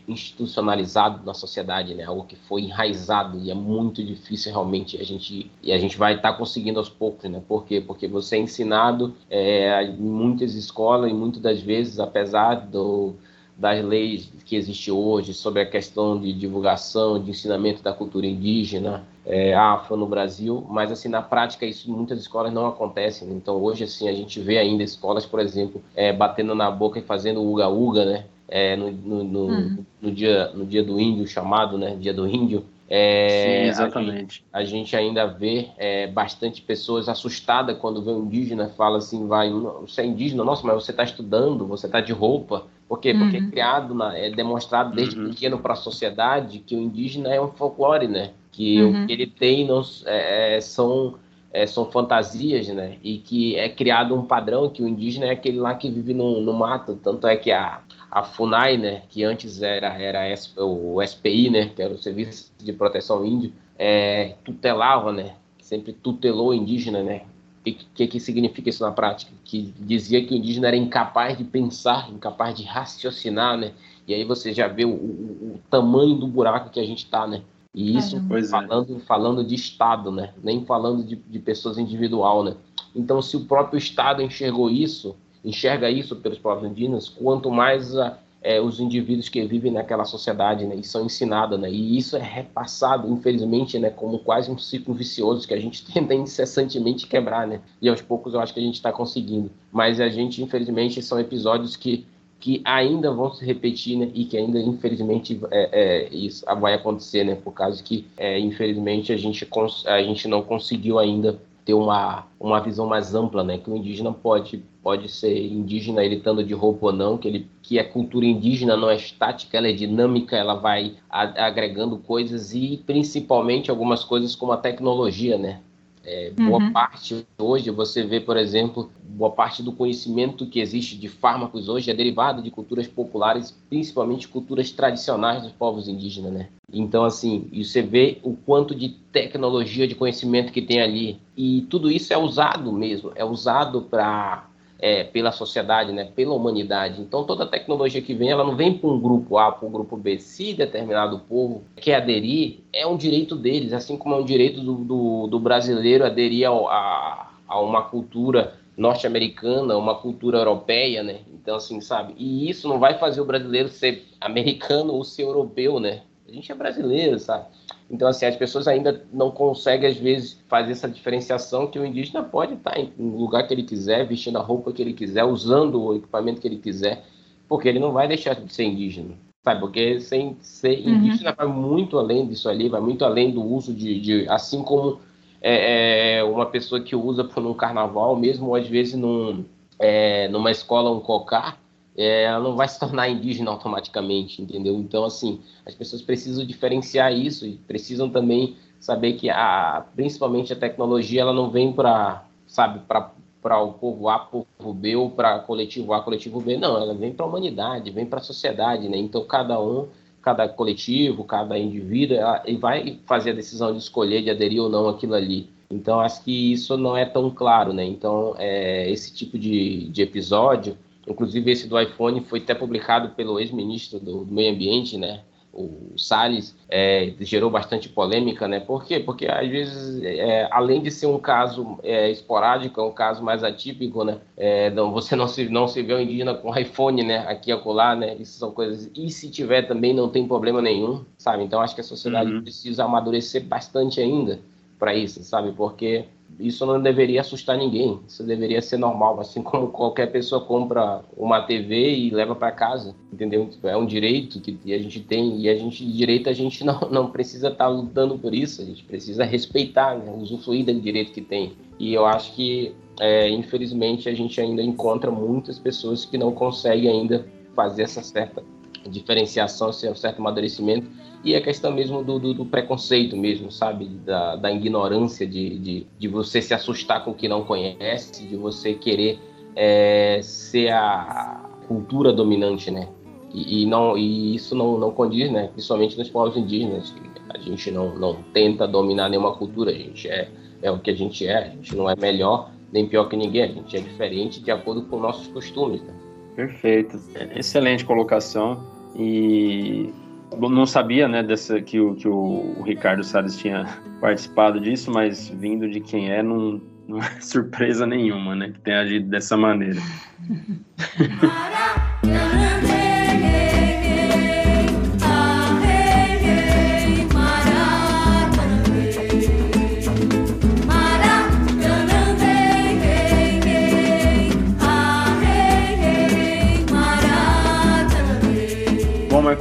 [0.07, 2.03] institucionalizado na sociedade, né?
[2.03, 6.17] Algo que foi enraizado e é muito difícil realmente a gente e a gente vai
[6.17, 7.41] estar tá conseguindo aos poucos, né?
[7.47, 7.81] Por quê?
[7.81, 13.15] Porque você é ensinado é, em muitas escolas e muitas das vezes, apesar do
[13.57, 19.05] das leis que existe hoje sobre a questão de divulgação, de ensinamento da cultura indígena,
[19.25, 23.25] é, afro no Brasil, mas assim na prática isso em muitas escolas não acontece.
[23.25, 23.35] Né?
[23.35, 27.03] Então hoje assim a gente vê ainda escolas, por exemplo, é, batendo na boca e
[27.03, 28.25] fazendo uga uga, né?
[28.47, 29.85] É, no, no, no, uhum.
[30.03, 31.97] no, dia no dia do índio chamado, né?
[31.99, 32.65] Dia do índio.
[32.89, 34.45] É, Sim, exatamente.
[34.53, 38.99] A gente, a gente ainda vê é, bastante pessoas assustadas quando vê um indígena fala
[38.99, 42.67] assim, vai, você é indígena, nossa, mas você está estudando, você está de roupa.
[42.89, 43.15] Por quê?
[43.15, 43.47] Porque uhum.
[43.47, 45.31] é criado, na, é demonstrado desde uhum.
[45.31, 48.33] pequeno para a sociedade que o indígena é um folclore, né?
[48.53, 49.05] Que uhum.
[49.05, 51.15] o que ele tem não, é, é, são,
[51.53, 52.97] é, são fantasias, né?
[53.03, 56.41] E que é criado um padrão que o indígena é aquele lá que vive no,
[56.41, 56.99] no mato.
[57.03, 57.81] Tanto é que a,
[58.11, 59.03] a FUNAI, né?
[59.09, 60.23] Que antes era, era
[60.59, 61.71] o SPI, né?
[61.75, 65.35] Que era o Serviço de Proteção Índio, é, tutelava, né?
[65.59, 67.23] Sempre tutelou o indígena, né?
[67.67, 69.33] O que, que significa isso na prática?
[69.43, 73.73] Que dizia que o indígena era incapaz de pensar, incapaz de raciocinar, né?
[74.07, 77.27] E aí você já vê o, o, o tamanho do buraco que a gente está,
[77.27, 77.43] né?
[77.75, 78.47] E isso é.
[78.47, 79.01] falando, é.
[79.01, 80.33] falando de Estado, né?
[80.43, 82.55] Nem falando de, de pessoas individual, né?
[82.95, 88.19] Então, se o próprio Estado enxergou isso, enxerga isso pelos povos indígenas, quanto mais a,
[88.45, 92.23] é, os indivíduos que vivem naquela sociedade, né, e são ensinados, né, e isso é
[92.23, 97.61] repassado, infelizmente, né, como quase um ciclo vicioso que a gente tenta incessantemente quebrar, né,
[97.81, 101.19] e aos poucos eu acho que a gente está conseguindo, mas a gente, infelizmente, são
[101.19, 102.07] episódios que
[102.41, 107.25] que ainda vão se repetir, né, e que ainda, infelizmente, é, é, isso vai acontecer,
[107.25, 109.49] né, por causa que, é, infelizmente, a gente,
[109.87, 113.59] a gente não conseguiu ainda ter uma, uma visão mais ampla, né?
[113.59, 117.49] Que o indígena pode, pode ser indígena ele estando de roupa ou não, que, ele,
[117.63, 122.83] que a cultura indígena não é estática, ela é dinâmica, ela vai agregando coisas e
[122.87, 125.61] principalmente algumas coisas como a tecnologia, né?
[126.07, 126.73] É, boa uhum.
[126.73, 131.91] parte hoje, você vê, por exemplo, boa parte do conhecimento que existe de fármacos hoje
[131.91, 136.49] é derivado de culturas populares, principalmente culturas tradicionais dos povos indígenas, né?
[136.73, 141.21] Então, assim, você vê o quanto de tecnologia, de conhecimento que tem ali.
[141.37, 144.49] E tudo isso é usado mesmo, é usado para
[144.85, 147.01] é, pela sociedade, né, pela humanidade.
[147.01, 149.97] Então, toda tecnologia que vem, ela não vem para um grupo A, para um grupo
[149.97, 150.19] B.
[150.19, 154.75] Se determinado povo quer aderir, é um direito deles, assim como é um direito do,
[154.75, 161.21] do, do brasileiro aderir ao, a, a uma cultura norte-americana, uma cultura europeia, né?
[161.33, 162.13] Então, assim, sabe?
[162.19, 166.03] E isso não vai fazer o brasileiro ser americano ou ser europeu, né?
[166.29, 167.47] A gente é brasileiro, sabe?
[167.91, 172.23] Então, assim, as pessoas ainda não conseguem, às vezes, fazer essa diferenciação que o indígena
[172.23, 175.83] pode estar em um lugar que ele quiser, vestindo a roupa que ele quiser, usando
[175.83, 177.05] o equipamento que ele quiser,
[177.49, 179.61] porque ele não vai deixar de ser indígena, sabe?
[179.61, 180.95] Porque sem ser uhum.
[180.95, 184.99] indígena vai muito além disso ali, vai muito além do uso de, de assim como
[185.43, 189.45] é, é, uma pessoa que usa por um carnaval, mesmo às vezes num,
[189.79, 191.61] é, numa escola um cocar,
[191.97, 194.75] é, ela não vai se tornar indígena automaticamente, entendeu?
[194.77, 200.57] Então, assim, as pessoas precisam diferenciar isso e precisam também saber que, a, principalmente a
[200.57, 203.13] tecnologia, ela não vem para, sabe, para
[203.45, 206.57] para o povo A, povo B ou para coletivo A, coletivo B.
[206.57, 208.97] Não, ela vem para a humanidade, vem para a sociedade, né?
[208.97, 209.87] Então cada um,
[210.23, 214.71] cada coletivo, cada indivíduo, ela, ele vai fazer a decisão de escolher, de aderir ou
[214.71, 215.51] não aquilo ali.
[215.71, 217.85] Então acho que isso não é tão claro, né?
[217.85, 223.39] Então é, esse tipo de, de episódio, inclusive esse do iPhone foi até publicado pelo
[223.39, 225.23] ex-ministro do, Meio Ambiente, né?
[225.55, 228.59] o Salles é, gerou bastante polêmica, né?
[228.59, 228.99] Por quê?
[228.99, 233.45] Porque às vezes, é, além de ser um caso é, esporádico, é um caso mais
[233.45, 234.19] atípico, né?
[234.37, 237.19] É, não, você não se, não se vê um indígena com iPhone, né?
[237.29, 238.17] Aqui e acolá, né?
[238.19, 238.91] Isso são coisas...
[238.95, 241.45] E se tiver também, não tem problema nenhum, sabe?
[241.45, 242.43] Então, acho que a sociedade uhum.
[242.43, 244.41] precisa amadurecer bastante ainda
[244.79, 245.53] para isso, sabe?
[245.53, 246.05] Porque
[246.39, 248.01] isso não deveria assustar ninguém.
[248.07, 252.95] Isso deveria ser normal, assim como qualquer pessoa compra uma TV e leva para casa,
[253.13, 253.49] entendeu?
[253.63, 257.11] É um direito que a gente tem e a gente direito a gente não, não
[257.11, 258.63] precisa estar tá lutando por isso.
[258.63, 260.13] A gente precisa respeitar, né?
[260.17, 261.53] usufruir do direito que tem.
[261.79, 266.89] E eu acho que é, infelizmente a gente ainda encontra muitas pessoas que não conseguem
[266.89, 268.43] ainda fazer essa certa
[268.89, 270.89] diferenciação, esse certo amadurecimento
[271.25, 273.87] e a questão mesmo do, do, do preconceito mesmo, sabe?
[273.87, 278.37] Da, da ignorância, de, de, de, você se assustar com o que não conhece, de
[278.37, 279.19] você querer
[279.57, 282.89] é, ser a cultura dominante, né?
[283.33, 285.49] E, e, não, e isso não, não condiz, né?
[285.49, 286.95] Principalmente nos povos indígenas.
[287.31, 290.29] A gente não, não tenta dominar nenhuma cultura, a gente é,
[290.63, 293.45] é o que a gente é, a gente não é melhor nem pior que ninguém,
[293.45, 295.81] a gente é diferente de acordo com nossos costumes.
[295.81, 295.95] Né?
[296.35, 296.99] Perfeito,
[297.37, 298.74] excelente colocação.
[298.95, 299.93] E
[300.33, 303.67] não sabia, né, dessa, que, o, que o, Ricardo Salles tinha
[304.01, 308.81] participado disso, mas vindo de quem é, não, não é surpresa nenhuma, né, que tenha
[308.81, 309.81] agido dessa maneira.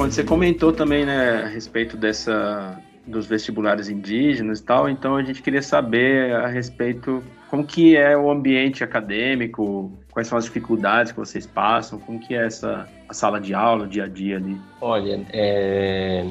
[0.04, 2.78] quando você comentou também, né, a respeito dessa
[3.08, 8.18] dos vestibulares indígenas e tal, então a gente queria saber a respeito como que é
[8.18, 13.14] o ambiente acadêmico, quais são as dificuldades que vocês passam, como que é essa a
[13.14, 14.58] sala de aula, o dia a dia ali.
[14.82, 16.26] Olha, é,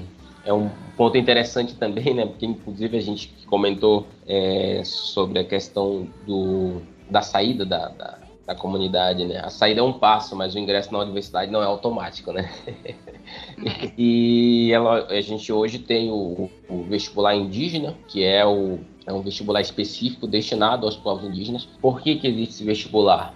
[0.44, 6.06] é um ponto interessante também, né, porque inclusive a gente comentou é, sobre a questão
[6.26, 9.40] do, da saída da, da da comunidade, né?
[9.42, 12.50] A saída é um passo, mas o ingresso na universidade não é automático, né?
[13.96, 19.22] e ela, a gente hoje tem o, o, vestibular indígena, que é, o, é um
[19.22, 21.68] vestibular específico destinado aos povos indígenas.
[21.80, 23.34] Por que, que existe esse vestibular?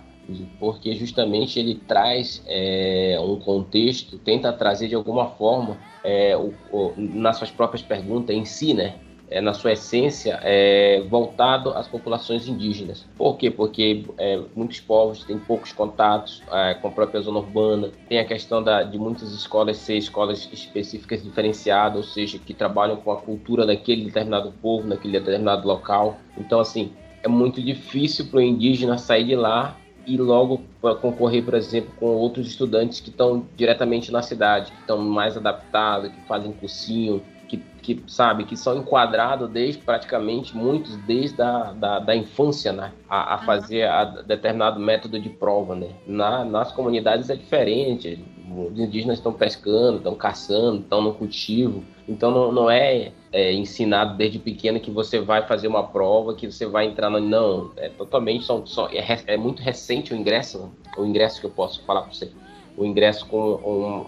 [0.59, 6.95] Porque justamente ele traz é, um contexto, tenta trazer de alguma forma, é, o, o,
[6.97, 8.97] nas suas próprias perguntas em si, né?
[9.31, 13.07] É, na sua essência, é, voltado às populações indígenas.
[13.17, 13.51] Por quê?
[13.51, 18.25] Porque é, muitos povos têm poucos contatos é, com a própria zona urbana, tem a
[18.25, 23.17] questão da, de muitas escolas ser escolas específicas diferenciadas, ou seja, que trabalham com a
[23.17, 26.19] cultura daquele determinado povo, naquele determinado local.
[26.39, 30.63] Então, assim, é muito difícil para o indígena sair de lá e logo
[31.03, 36.13] concorrer, por exemplo, com outros estudantes que estão diretamente na cidade, que estão mais adaptados,
[36.13, 41.99] que fazem cursinho, que, que sabe, que são enquadrados desde praticamente muitos desde a da,
[41.99, 45.89] da infância, né, a, a fazer a determinado método de prova, né.
[46.07, 52.31] Na, nas comunidades é diferente, os indígenas estão pescando, estão caçando, estão no cultivo, então
[52.31, 56.67] não, não é, é, ensinado desde pequeno que você vai fazer uma prova, que você
[56.67, 57.21] vai entrar no.
[57.21, 58.45] Não, é totalmente.
[58.45, 62.13] São, só, é, é muito recente o ingresso, o ingresso que eu posso falar para
[62.13, 62.31] você.
[62.77, 63.55] O ingresso com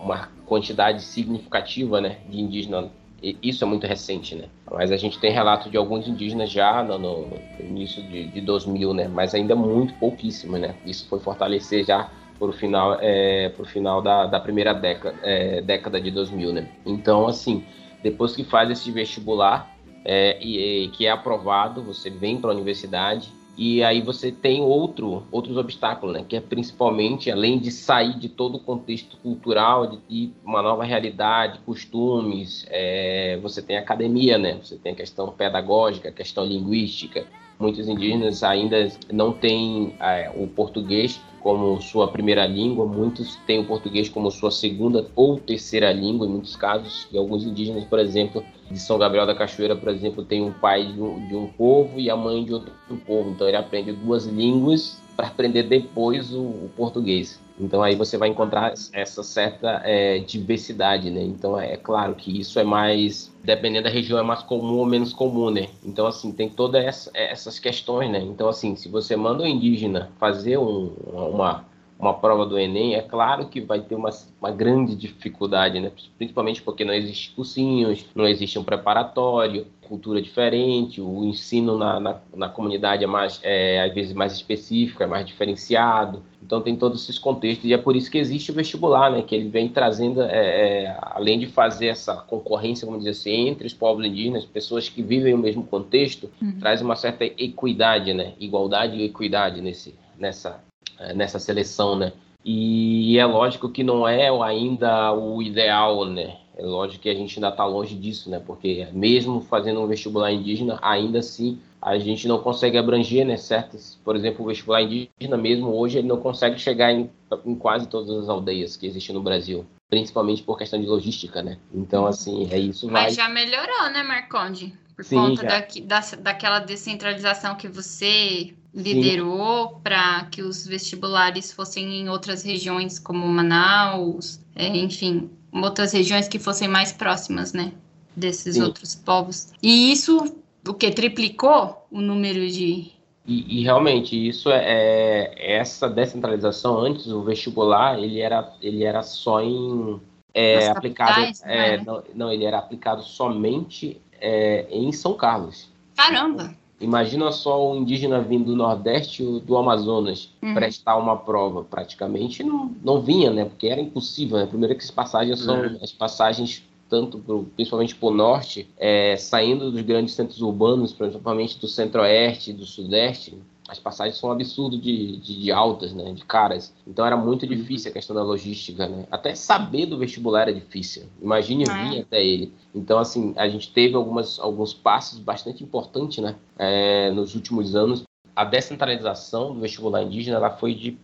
[0.02, 4.44] uma quantidade significativa né, de indígenas isso é muito recente, né?
[4.70, 8.94] Mas a gente tem relato de alguns indígenas já no, no início de, de 2000,
[8.94, 9.08] né?
[9.08, 10.76] Mas ainda muito pouquíssimo, né?
[10.86, 15.60] Isso foi fortalecer já para o final, é, pro final da, da primeira década, é,
[15.60, 16.68] década de 2000, né?
[16.86, 17.64] Então, assim,
[18.02, 22.54] depois que faz esse vestibular é, e, e que é aprovado, você vem para a
[22.54, 26.24] universidade e aí você tem outro, outros obstáculos, né?
[26.26, 30.84] Que é principalmente, além de sair de todo o contexto cultural, de, de uma nova
[30.84, 34.60] realidade, costumes, é, você tem academia, né?
[34.62, 37.26] Você tem a questão pedagógica, a questão linguística.
[37.58, 43.64] Muitos indígenas ainda não têm é, o português como sua primeira língua, muitos têm o
[43.64, 48.44] português como sua segunda ou terceira língua, em muitos casos, e alguns indígenas, por exemplo,
[48.70, 51.98] de São Gabriel da Cachoeira, por exemplo, tem um pai de um, de um povo
[51.98, 52.72] e a mãe de outro
[53.06, 57.40] povo, então ele aprende duas línguas para aprender depois o, o, português.
[57.60, 61.22] Então aí você vai encontrar essa certa é, diversidade, né?
[61.22, 64.86] Então é, é, claro que isso é mais, dependendo da região, é mais comum ou
[64.86, 65.68] menos comum, né?
[65.84, 68.20] Então assim, tem todas essa, essas questões, né?
[68.20, 71.66] Então assim, se você manda um indígena fazer um, uma
[71.98, 75.90] uma prova do Enem, é claro que vai ter uma, uma grande dificuldade, né?
[76.16, 82.20] principalmente porque não existe cursinhos, não existe um preparatório, cultura diferente, o ensino na, na,
[82.36, 86.22] na comunidade é mais, é, às vezes, mais específico, é mais diferenciado.
[86.48, 89.20] Então tem todos esses contextos e é por isso que existe o vestibular, né?
[89.20, 93.66] Que ele vem trazendo, é, é, além de fazer essa concorrência, vamos dizer assim, entre
[93.66, 96.58] os povos indígenas, pessoas que vivem o mesmo contexto, uhum.
[96.58, 98.32] traz uma certa equidade, né?
[98.40, 100.64] Igualdade e equidade nesse, nessa,
[100.98, 102.14] é, nessa seleção, né?
[102.42, 106.38] E é lógico que não é ainda o ideal, né?
[106.56, 108.40] É lógico que a gente ainda está longe disso, né?
[108.40, 113.36] Porque mesmo fazendo um vestibular indígena, ainda assim a gente não consegue abranger, né?
[113.36, 117.10] Certas, por exemplo, o vestibular indígena mesmo hoje ele não consegue chegar em,
[117.44, 121.58] em quase todas as aldeias que existem no Brasil, principalmente por questão de logística, né?
[121.72, 122.86] Então assim é isso.
[122.90, 123.26] Mas vai...
[123.26, 124.74] já melhorou, né, Marconde?
[124.96, 132.00] Por Sim, conta daqui, da, daquela descentralização que você liderou para que os vestibulares fossem
[132.00, 137.72] em outras regiões como Manaus, é, enfim, outras regiões que fossem mais próximas, né,
[138.14, 138.62] desses Sim.
[138.62, 139.52] outros povos.
[139.62, 140.34] E isso,
[140.68, 142.92] o que triplicou o número de
[143.26, 149.02] e, e, realmente isso é, é, essa descentralização antes o vestibular ele era ele era
[149.02, 150.00] só em
[150.32, 151.84] é, aplicado capitais, é, né?
[151.84, 158.20] não, não, ele era aplicado somente é, em São Carlos caramba Imagina só o indígena
[158.20, 160.54] vindo do Nordeste do Amazonas uhum.
[160.54, 161.64] prestar uma prova.
[161.64, 163.44] Praticamente não, não vinha, né?
[163.44, 164.46] Porque era impossível, né?
[164.46, 165.78] Primeiro que as passagens são uhum.
[165.82, 171.58] as passagens tanto pro, principalmente para o norte, é, saindo dos grandes centros urbanos, principalmente
[171.58, 176.12] do centro-oeste e do sudeste, as passagens são um absurdo de, de, de, altas, né?
[176.14, 176.74] De caras.
[176.86, 177.50] Então era muito uhum.
[177.50, 179.04] difícil a questão da logística, né?
[179.10, 181.04] Até saber do vestibular era difícil.
[181.20, 182.50] Imagine ah, vir até ele.
[182.74, 186.36] Então, assim, a gente teve algumas, alguns passos bastante importantes, né?
[186.58, 188.04] É, nos últimos anos.
[188.34, 190.96] A descentralização do vestibular indígena ela foi de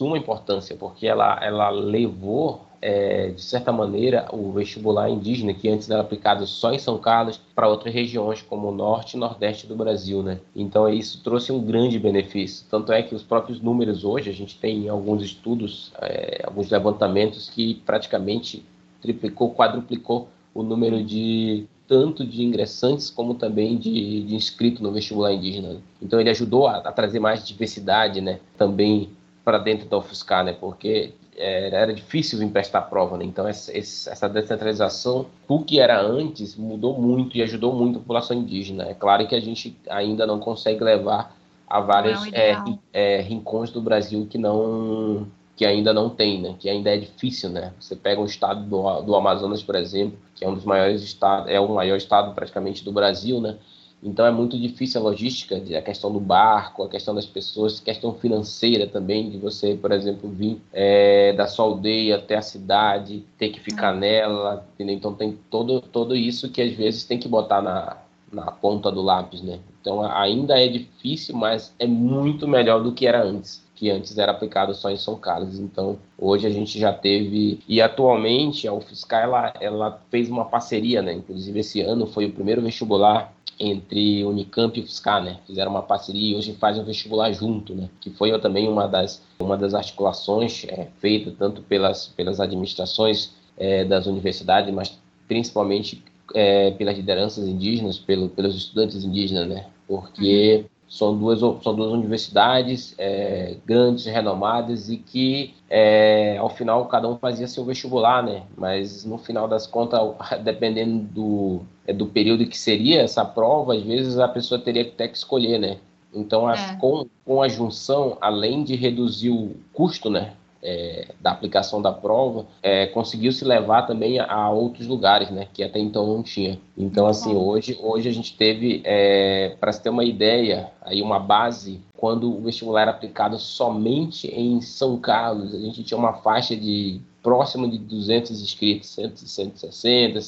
[0.00, 5.90] suma importância, porque ela, ela levou é, de certa maneira, o vestibular indígena, que antes
[5.90, 9.76] era aplicado só em São Carlos, para outras regiões, como o norte e nordeste do
[9.76, 10.22] Brasil.
[10.22, 10.40] Né?
[10.56, 12.64] Então, isso trouxe um grande benefício.
[12.70, 17.50] Tanto é que os próprios números hoje, a gente tem alguns estudos, é, alguns levantamentos
[17.50, 18.64] que praticamente
[19.02, 25.34] triplicou, quadruplicou o número de tanto de ingressantes como também de, de inscritos no vestibular
[25.34, 25.76] indígena.
[26.00, 29.10] Então ele ajudou a, a trazer mais diversidade, né, também
[29.44, 33.24] para dentro da UFSCar, né, porque era difícil vir prestar prova, né?
[33.24, 38.36] Então essa, essa descentralização, o que era antes, mudou muito e ajudou muito a população
[38.36, 38.84] indígena.
[38.84, 41.34] É claro que a gente ainda não consegue levar
[41.66, 42.56] a vários é,
[42.92, 46.56] é, rincões do Brasil que não que ainda não tem, né?
[46.58, 47.74] Que ainda é difícil, né?
[47.78, 51.50] Você pega um estado do, do Amazonas, por exemplo, que é um dos maiores estados,
[51.50, 53.56] é o maior estado praticamente do Brasil, né?
[54.02, 57.84] Então é muito difícil a logística, a questão do barco, a questão das pessoas, a
[57.84, 63.24] questão financeira também, de você, por exemplo, vir é, da sua aldeia até a cidade,
[63.38, 64.00] ter que ficar uhum.
[64.00, 64.94] nela, entendeu?
[64.94, 67.98] Então tem todo, todo isso que às vezes tem que botar na,
[68.32, 69.58] na ponta do lápis, né?
[69.80, 74.30] Então ainda é difícil, mas é muito melhor do que era antes que antes era
[74.30, 75.58] aplicado só em São Carlos.
[75.58, 81.00] Então, hoje a gente já teve e atualmente a UFSCar ela, ela fez uma parceria,
[81.00, 81.14] né?
[81.14, 85.38] Inclusive esse ano foi o primeiro vestibular entre Unicamp e UFSCar, né?
[85.46, 87.90] Fizeram uma parceria e hoje fazem um vestibular junto, né?
[88.00, 93.84] Que foi também uma das, uma das articulações é, feita tanto pelas, pelas administrações é,
[93.84, 94.98] das universidades, mas
[95.28, 96.02] principalmente
[96.34, 99.66] é, pelas lideranças indígenas, pelo, pelos estudantes indígenas, né?
[99.86, 100.80] Porque uhum.
[100.90, 107.16] São duas, são duas universidades é, grandes, renomadas e que, é, ao final, cada um
[107.16, 108.42] fazia seu vestibular, né?
[108.56, 110.00] Mas, no final das contas,
[110.42, 114.90] dependendo do, é, do período que seria essa prova, às vezes a pessoa teria que
[114.90, 115.78] ter que escolher, né?
[116.12, 116.76] Então, é.
[116.80, 120.32] com, com a junção, além de reduzir o custo, né?
[120.62, 125.48] é, da aplicação da prova, é, conseguiu se levar também a, a, outros lugares, né,
[125.52, 126.58] que até então não tinha.
[126.76, 131.18] Então, assim, hoje, hoje a gente teve, é, para se ter uma ideia, aí uma
[131.18, 136.56] base, quando o vestibular era aplicado somente em São Carlos, a gente tinha uma faixa
[136.56, 140.18] de próximo de 200 inscritos, 160,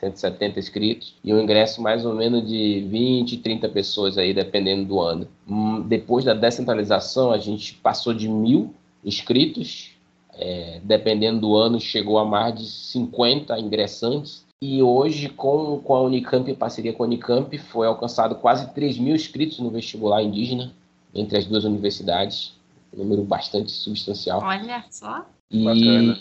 [0.00, 5.00] 170 inscritos, e um ingresso mais ou menos de 20, 30 pessoas aí, dependendo do
[5.00, 5.28] ano.
[5.48, 9.92] Hum, depois da descentralização, a gente passou de mil inscritos,
[10.34, 14.44] é, dependendo do ano, chegou a mais de 50 ingressantes.
[14.60, 18.98] E hoje, com, com a Unicamp, em parceria com a Unicamp, foi alcançado quase 3
[18.98, 20.72] mil inscritos no vestibular indígena,
[21.14, 22.54] entre as duas universidades.
[22.92, 24.40] um número bastante substancial.
[24.42, 25.26] Olha só.
[25.50, 25.66] E,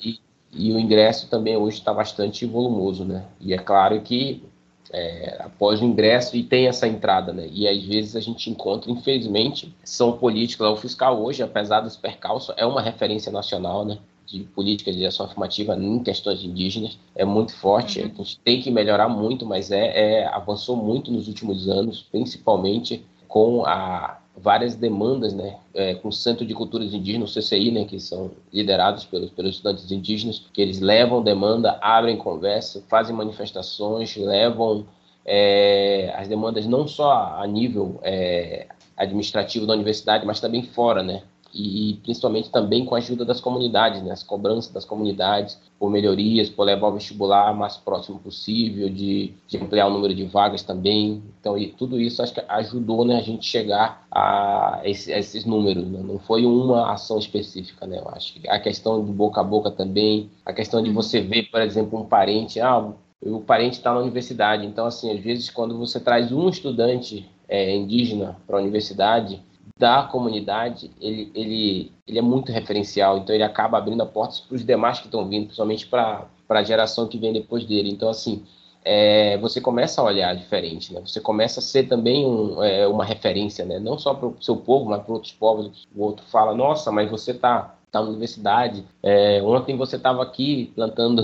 [0.03, 0.19] e,
[0.53, 3.25] e o ingresso também hoje está bastante volumoso, né?
[3.39, 4.43] E é claro que
[4.91, 7.47] é, após o ingresso e tem essa entrada, né?
[7.51, 10.67] E às vezes a gente encontra, infelizmente, são políticas.
[10.67, 13.97] O fiscal hoje, apesar dos percalços, é uma referência nacional, né?
[14.25, 18.01] De política de ação afirmativa em questões indígenas é muito forte.
[18.01, 23.05] A gente tem que melhorar muito, mas é, é avançou muito nos últimos anos, principalmente
[23.27, 27.85] com a várias demandas, né, é, com o Centro de Culturas Indígenas, o CCI, né,
[27.85, 34.15] que são liderados pelos, pelos estudantes indígenas, que eles levam demanda, abrem conversa, fazem manifestações,
[34.15, 34.85] levam
[35.25, 41.23] é, as demandas não só a nível é, administrativo da universidade, mas também fora, né,
[41.53, 46.49] e principalmente também com a ajuda das comunidades, né, as cobranças das comunidades por melhorias,
[46.49, 51.23] por levar o vestibular mais próximo possível, de, de ampliar o número de vagas também.
[51.39, 55.43] Então, e tudo isso acho que ajudou né, a gente chegar a, esse, a esses
[55.43, 55.87] números.
[55.87, 56.01] Né?
[56.03, 57.99] Não foi uma ação específica, né?
[57.99, 61.49] Eu acho que a questão do boca a boca também, a questão de você ver,
[61.49, 64.65] por exemplo, um parente, ah, o parente está na universidade.
[64.65, 69.41] Então, assim, às vezes quando você traz um estudante é, indígena para a universidade,
[69.77, 74.65] da comunidade, ele, ele, ele é muito referencial, então ele acaba abrindo portas para os
[74.65, 77.89] demais que estão vindo, principalmente para a geração que vem depois dele.
[77.89, 78.43] Então, assim,
[78.83, 81.01] é, você começa a olhar diferente, né?
[81.01, 83.79] Você começa a ser também um, é, uma referência, né?
[83.79, 85.87] Não só para o seu povo, mas para outros povos.
[85.95, 88.83] O outro fala, nossa, mas você está tá na universidade.
[89.03, 91.23] É, ontem você estava aqui plantando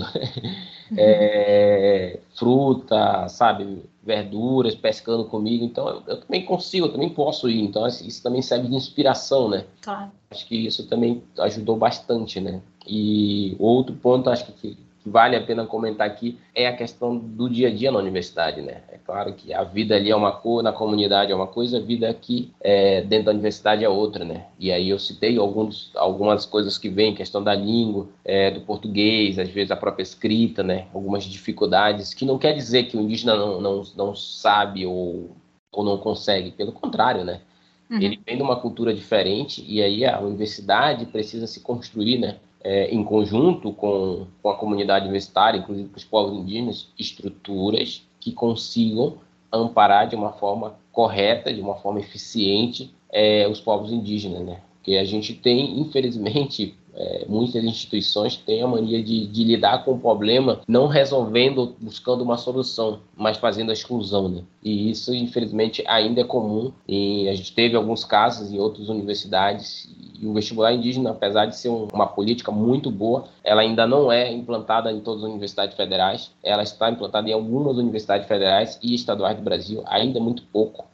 [0.96, 5.66] é, fruta, sabe, verduras, pescando comigo.
[5.66, 7.62] Então eu, eu, também consigo, eu também posso ir.
[7.62, 9.66] Então isso também serve de inspiração, né?
[9.82, 10.12] Claro.
[10.32, 12.62] Acho que isso também ajudou bastante, né?
[12.88, 14.78] E outro ponto, acho que
[15.10, 18.82] vale a pena comentar aqui é a questão do dia a dia na universidade, né?
[18.92, 21.82] É claro que a vida ali é uma coisa, na comunidade é uma coisa, a
[21.82, 24.46] vida aqui é, dentro da universidade é outra, né?
[24.60, 29.40] E aí eu citei alguns, algumas coisas que vêm, questão da língua, é, do português,
[29.40, 30.88] às vezes a própria escrita, né?
[30.94, 35.32] Algumas dificuldades, que não quer dizer que o indígena não, não, não sabe ou,
[35.72, 37.42] ou não consegue, pelo contrário, né?
[37.90, 38.02] Uhum.
[38.02, 42.38] Ele vem de uma cultura diferente e aí a universidade precisa se construir, né?
[42.64, 48.32] É, em conjunto com, com a comunidade universitária, inclusive com os povos indígenas, estruturas que
[48.32, 49.18] consigam
[49.52, 54.60] amparar de uma forma correta, de uma forma eficiente, é, os povos indígenas, né?
[54.76, 59.92] Porque a gente tem, infelizmente, é, muitas instituições têm a mania de, de, lidar com
[59.92, 64.42] o problema não resolvendo, buscando uma solução, mas fazendo a exclusão, né?
[64.64, 66.74] E isso, infelizmente, ainda é comum.
[66.88, 69.88] E a gente teve alguns casos em outras universidades
[70.20, 74.12] e o vestibular indígena, apesar de ser um, uma política muito boa, ela ainda não
[74.12, 76.32] é implantada em todas as universidades federais.
[76.44, 80.86] Ela está implantada em algumas universidades federais e estaduais do Brasil, ainda muito pouco.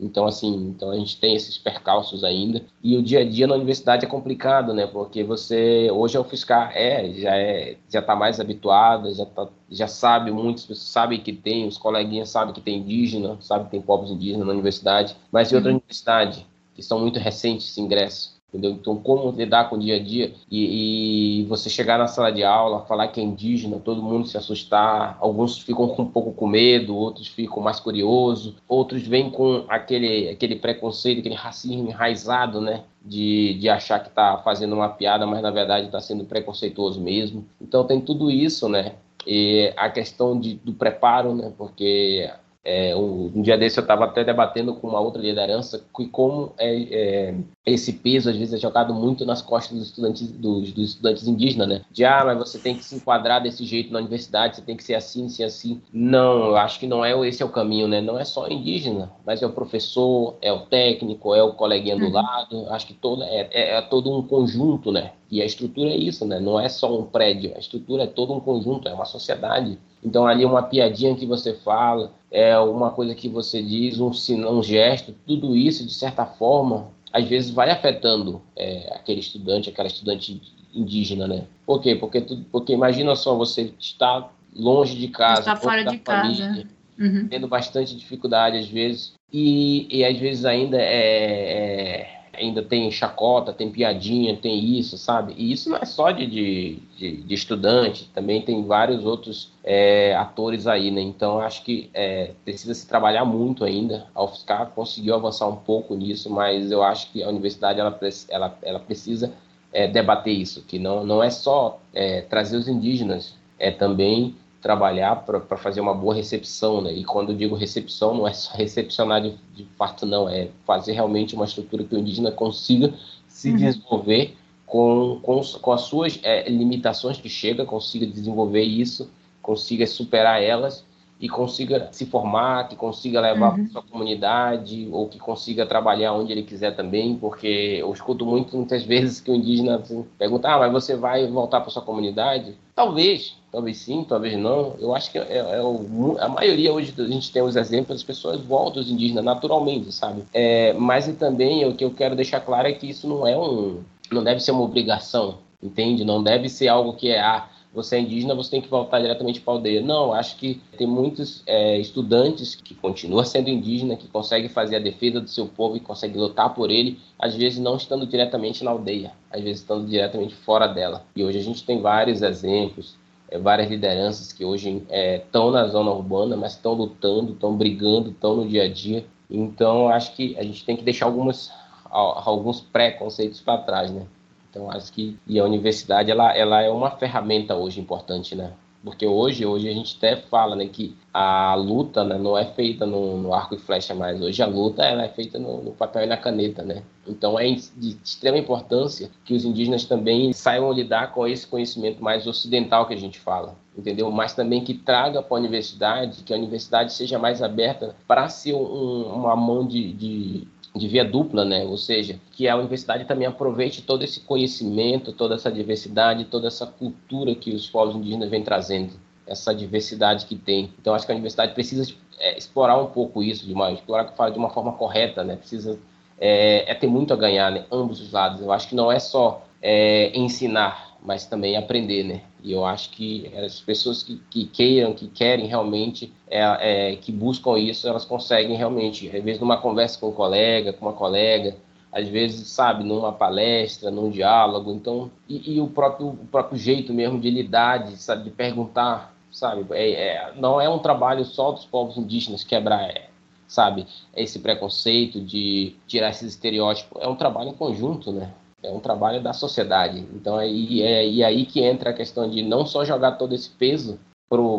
[0.00, 2.62] Então, assim, então a gente tem esses percalços ainda.
[2.82, 4.86] E o dia a dia na universidade é complicado, né?
[4.86, 9.48] Porque você, hoje é o fiscal, é, já é, já tá mais habituado, já, tá,
[9.70, 13.72] já sabe, muitas pessoas sabem que tem, os coleguinhas sabem que tem indígena, sabem que
[13.72, 15.14] tem povos indígenas na universidade.
[15.30, 15.76] Mas em outra uhum.
[15.76, 18.72] universidade, que são muito recentes esse ingresso, entendeu?
[18.72, 22.42] Então, como lidar com o dia a dia e, e, você chegar na sala de
[22.42, 26.96] aula, falar que é indígena, todo mundo se assustar, alguns ficam um pouco com medo,
[26.96, 32.84] outros ficam mais curiosos, outros vêm com aquele, aquele preconceito, aquele racismo enraizado, né?
[33.02, 37.46] De, de achar que está fazendo uma piada, mas na verdade está sendo preconceituoso mesmo.
[37.60, 38.94] Então tem tudo isso, né?
[39.26, 41.52] E a questão de, do preparo, né?
[41.56, 42.30] Porque
[42.62, 46.82] é, um, dia desse eu estava até debatendo com uma outra liderança que como é,
[46.90, 47.34] é,
[47.64, 51.68] esse peso às vezes é jogado muito nas costas dos estudantes, dos, dos, estudantes indígenas,
[51.68, 51.82] né?
[51.90, 54.84] De ah, mas você tem que se enquadrar desse jeito na universidade, você tem que
[54.84, 55.82] ser assim, assim, assim.
[55.92, 58.00] Não, eu acho que não é esse é o caminho, né?
[58.00, 62.06] Não é só indígena, mas é o professor, é o técnico, é o coleguinha do
[62.06, 62.12] uhum.
[62.12, 62.66] lado.
[62.70, 65.12] Acho que todo, é, é, é todo um conjunto, né?
[65.30, 66.40] E a estrutura é isso, né?
[66.40, 69.78] Não é só um prédio, a estrutura é todo um conjunto, é uma sociedade.
[70.02, 74.54] Então ali uma piadinha que você fala, é uma coisa que você diz, um sinal,
[74.54, 79.88] um gesto, tudo isso de certa forma, às vezes vai afetando é, aquele estudante, aquela
[79.88, 80.40] estudante
[80.74, 81.44] indígena, né?
[81.64, 81.94] Por quê?
[81.94, 82.20] Porque,
[82.50, 86.66] porque imagina só, você está longe de casa, está fora de família, casa,
[86.98, 87.28] uhum.
[87.28, 93.52] tendo bastante dificuldade às vezes, e, e às vezes ainda é, é ainda tem chacota,
[93.52, 95.34] tem piadinha, tem isso, sabe?
[95.36, 100.66] E isso não é só de, de, de, estudante, também tem vários outros é, atores
[100.66, 101.00] aí, né?
[101.00, 104.06] Então acho que é, precisa se trabalhar muito ainda.
[104.14, 107.98] A UFSCar conseguiu avançar um pouco nisso, mas eu acho que a universidade ela,
[108.28, 109.32] ela, ela precisa
[109.72, 115.16] é, debater isso, que não, não é só é, trazer os indígenas, é também trabalhar
[115.24, 116.92] para fazer uma boa recepção, né?
[116.92, 120.92] E quando eu digo recepção, não é só recepcionar de, de fato, não, é fazer
[120.92, 122.92] realmente uma estrutura que o indígena consiga
[123.26, 123.56] se uhum.
[123.56, 129.10] desenvolver com, com, com as suas é, limitações que chega, consiga desenvolver isso,
[129.42, 130.84] consiga superar elas
[131.20, 133.64] e consiga se formar, que consiga levar uhum.
[133.64, 138.56] para sua comunidade ou que consiga trabalhar onde ele quiser também, porque eu escuto muito
[138.56, 142.54] muitas vezes que o indígena assim, pergunta, ah, mas você vai voltar para sua comunidade?
[142.74, 144.74] Talvez, talvez sim, talvez não.
[144.80, 148.02] Eu acho que é, é o, a maioria hoje a gente tem os exemplos, as
[148.02, 150.24] pessoas voltam os indígenas naturalmente, sabe?
[150.32, 153.36] É, mas e também o que eu quero deixar claro é que isso não é
[153.36, 153.80] um,
[154.10, 156.02] não deve ser uma obrigação, entende?
[156.02, 159.40] Não deve ser algo que é ah, você é indígena, você tem que voltar diretamente
[159.40, 159.80] para a aldeia.
[159.80, 164.80] Não, acho que tem muitos é, estudantes que continuam sendo indígena, que conseguem fazer a
[164.80, 168.72] defesa do seu povo e conseguem lutar por ele, às vezes não estando diretamente na
[168.72, 171.04] aldeia, às vezes estando diretamente fora dela.
[171.14, 172.96] E hoje a gente tem vários exemplos,
[173.30, 178.10] é, várias lideranças que hoje estão é, na zona urbana, mas estão lutando, estão brigando,
[178.10, 179.06] estão no dia a dia.
[179.30, 181.52] Então, acho que a gente tem que deixar algumas,
[181.88, 184.06] alguns preconceitos para trás, né?
[184.50, 188.52] Então acho que e a universidade ela, ela é uma ferramenta hoje importante, né?
[188.82, 192.86] Porque hoje, hoje a gente até fala né, que a luta né, não é feita
[192.86, 194.20] no, no, arco e flecha mais.
[194.22, 196.82] Hoje a luta ela é feita no, no, papel e na caneta, né?
[197.06, 202.26] Então é de extrema importância que os indígenas também saibam lidar com esse conhecimento mais
[202.26, 204.10] ocidental que a gente fala, entendeu?
[204.10, 208.54] Mas também que traga para a universidade, que a universidade seja mais aberta para ser
[208.54, 211.64] um, uma mão de, de de via dupla, né?
[211.64, 216.66] Ou seja, que a universidade também aproveite todo esse conhecimento, toda essa diversidade, toda essa
[216.66, 218.92] cultura que os povos indígenas vêm trazendo,
[219.26, 220.72] essa diversidade que tem.
[220.80, 224.16] Então, acho que a universidade precisa é, explorar um pouco isso, de uma, explorar que
[224.16, 225.36] fala de uma forma correta, né?
[225.36, 225.78] Precisa
[226.20, 227.64] é, é, ter muito a ganhar, né?
[227.72, 228.40] Ambos os lados.
[228.40, 232.22] Eu acho que não é só é, ensinar, mas também aprender, né?
[232.42, 237.10] E eu acho que as pessoas que, que queiram, que querem realmente, é, é, que
[237.10, 241.56] buscam isso, elas conseguem realmente, às vezes numa conversa com um colega, com uma colega,
[241.92, 246.92] às vezes, sabe, numa palestra, num diálogo, então, e, e o, próprio, o próprio jeito
[246.92, 251.50] mesmo de lidar, de, sabe, de perguntar, sabe, é, é, não é um trabalho só
[251.50, 253.08] dos povos indígenas quebrar, é,
[253.48, 258.80] sabe, esse preconceito de tirar esses estereótipos, é um trabalho em conjunto, né, é um
[258.80, 260.06] trabalho da sociedade.
[260.14, 263.50] Então, aí, é, e aí que entra a questão de não só jogar todo esse
[263.50, 263.98] peso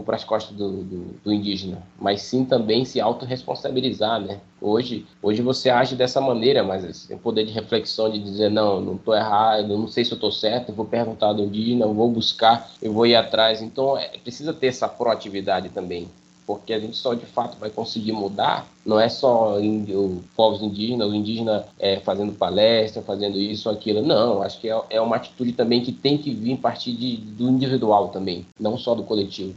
[0.05, 4.41] para as costas do, do, do, indígena, mas sim também se autorresponsabilizar, né?
[4.59, 8.95] Hoje, hoje você age dessa maneira, mas tem poder de reflexão de dizer, não, não
[8.95, 12.91] estou errado, não sei se eu estou certo, vou perguntar do indígena, vou buscar, eu
[12.91, 13.61] vou ir atrás.
[13.61, 16.09] Então, é, precisa ter essa proatividade também
[16.45, 21.09] porque a gente só de fato vai conseguir mudar, não é só índio, povos indígenas,
[21.09, 25.53] o indígena é, fazendo palestra, fazendo isso aquilo, não, acho que é, é uma atitude
[25.53, 29.55] também que tem que vir partir de, do individual também, não só do coletivo.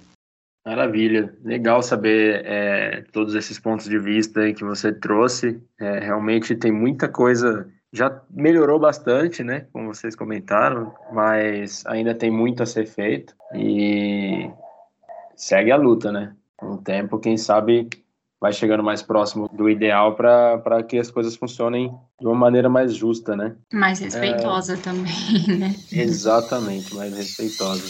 [0.66, 5.60] Maravilha, legal saber é, todos esses pontos de vista que você trouxe.
[5.78, 9.66] É, realmente tem muita coisa, já melhorou bastante, né?
[9.70, 14.50] Como vocês comentaram, mas ainda tem muito a ser feito e
[15.36, 16.34] segue a luta, né?
[16.56, 17.88] Com o tempo, quem sabe
[18.40, 21.90] vai chegando mais próximo do ideal para que as coisas funcionem
[22.20, 23.56] de uma maneira mais justa, né?
[23.72, 24.76] Mais respeitosa é...
[24.76, 25.12] também,
[25.58, 25.74] né?
[25.90, 27.84] Exatamente, mais respeitosa.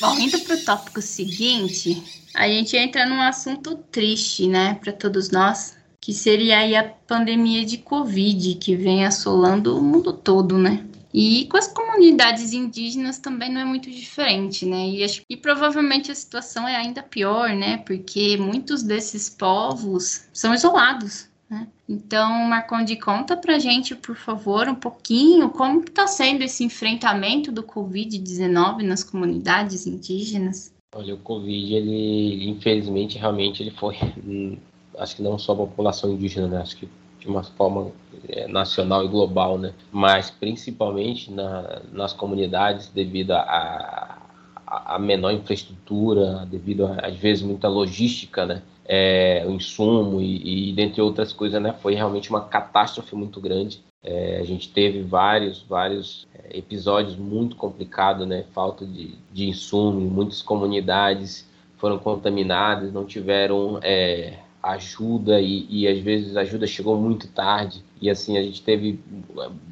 [0.00, 2.02] Bom, indo para o tópico seguinte,
[2.34, 7.64] a gente entra num assunto triste, né, para todos nós, que seria aí a pandemia
[7.64, 10.84] de Covid, que vem assolando o mundo todo, né?
[11.18, 14.86] E com as comunidades indígenas também não é muito diferente, né?
[14.86, 17.78] E, acho, e provavelmente a situação é ainda pior, né?
[17.78, 21.68] Porque muitos desses povos são isolados, né?
[21.88, 27.62] Então, Marconde, conta pra gente, por favor, um pouquinho como está sendo esse enfrentamento do
[27.62, 30.70] Covid-19 nas comunidades indígenas.
[30.94, 34.58] Olha, o Covid, ele, infelizmente, realmente, ele foi, hum,
[34.98, 36.58] acho que não só a população indígena, né?
[36.58, 36.86] Acho que
[37.18, 37.92] de uma forma
[38.28, 39.72] é, nacional e global, né?
[39.90, 44.18] Mas principalmente na, nas comunidades devido a,
[44.66, 48.62] a, a, menor infraestrutura, devido a, às vezes muita logística, né?
[48.88, 51.74] É, o insumo e, e dentre outras coisas, né?
[51.80, 53.80] Foi realmente uma catástrofe muito grande.
[54.02, 58.44] É, a gente teve vários, vários é, episódios muito complicados, né?
[58.52, 64.38] Falta de, de insumo, muitas comunidades foram contaminadas, não tiveram é,
[64.72, 69.00] ajuda e, e às vezes a ajuda chegou muito tarde e assim a gente teve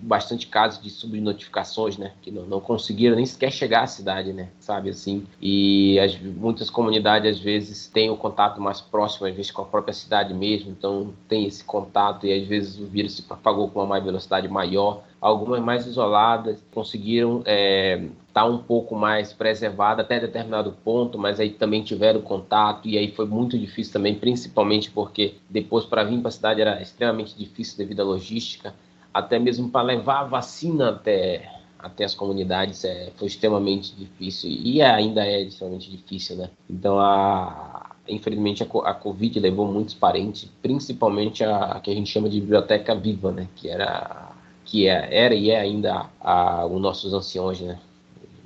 [0.03, 4.49] bastante casos de subnotificações, né, que não, não conseguiram nem sequer chegar à cidade, né,
[4.59, 5.27] sabe assim.
[5.41, 9.67] E as, muitas comunidades às vezes têm o contato mais próximo, às vezes com a
[9.67, 13.83] própria cidade mesmo, então tem esse contato e às vezes o vírus se propagou com
[13.83, 15.03] uma velocidade maior.
[15.21, 21.51] Algumas mais isoladas conseguiram é, tá um pouco mais preservada até determinado ponto, mas aí
[21.51, 26.29] também tiveram contato e aí foi muito difícil também, principalmente porque depois para vir para
[26.29, 28.75] a cidade era extremamente difícil devido à logística,
[29.15, 31.49] até mesmo para levar a vacina até
[31.79, 36.51] até as comunidades é, foi extremamente difícil e ainda é extremamente difícil, né?
[36.69, 42.11] Então a infelizmente a, a Covid levou muitos parentes, principalmente a, a que a gente
[42.11, 43.47] chama de biblioteca viva, né?
[43.55, 44.33] Que era
[44.65, 47.79] que é, era e é ainda a, os nossos anciões, né?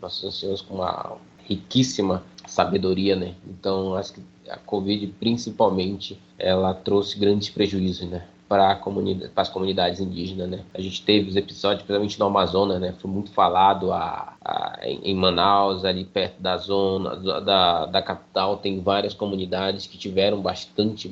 [0.01, 1.17] Nossos anciões com uma
[1.49, 3.35] riquíssima sabedoria, né?
[3.47, 8.25] Então acho que a Covid principalmente ela trouxe grandes prejuízos, né?
[8.49, 10.65] para comunidade, as comunidades indígenas, né?
[10.73, 12.95] A gente teve os episódios, principalmente no Amazonas, né?
[12.99, 18.81] Foi muito falado a, a, em Manaus, ali perto da zona da, da capital, tem
[18.81, 21.09] várias comunidades que tiveram bastante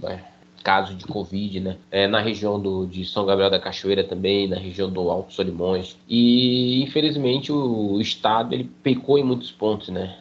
[0.67, 1.77] casos de Covid, né?
[1.93, 5.97] É, na região do, de São Gabriel da Cachoeira também, na região do Alto Solimões.
[6.09, 10.17] E, infelizmente, o, Estado ele pecou em muitos pontos, né?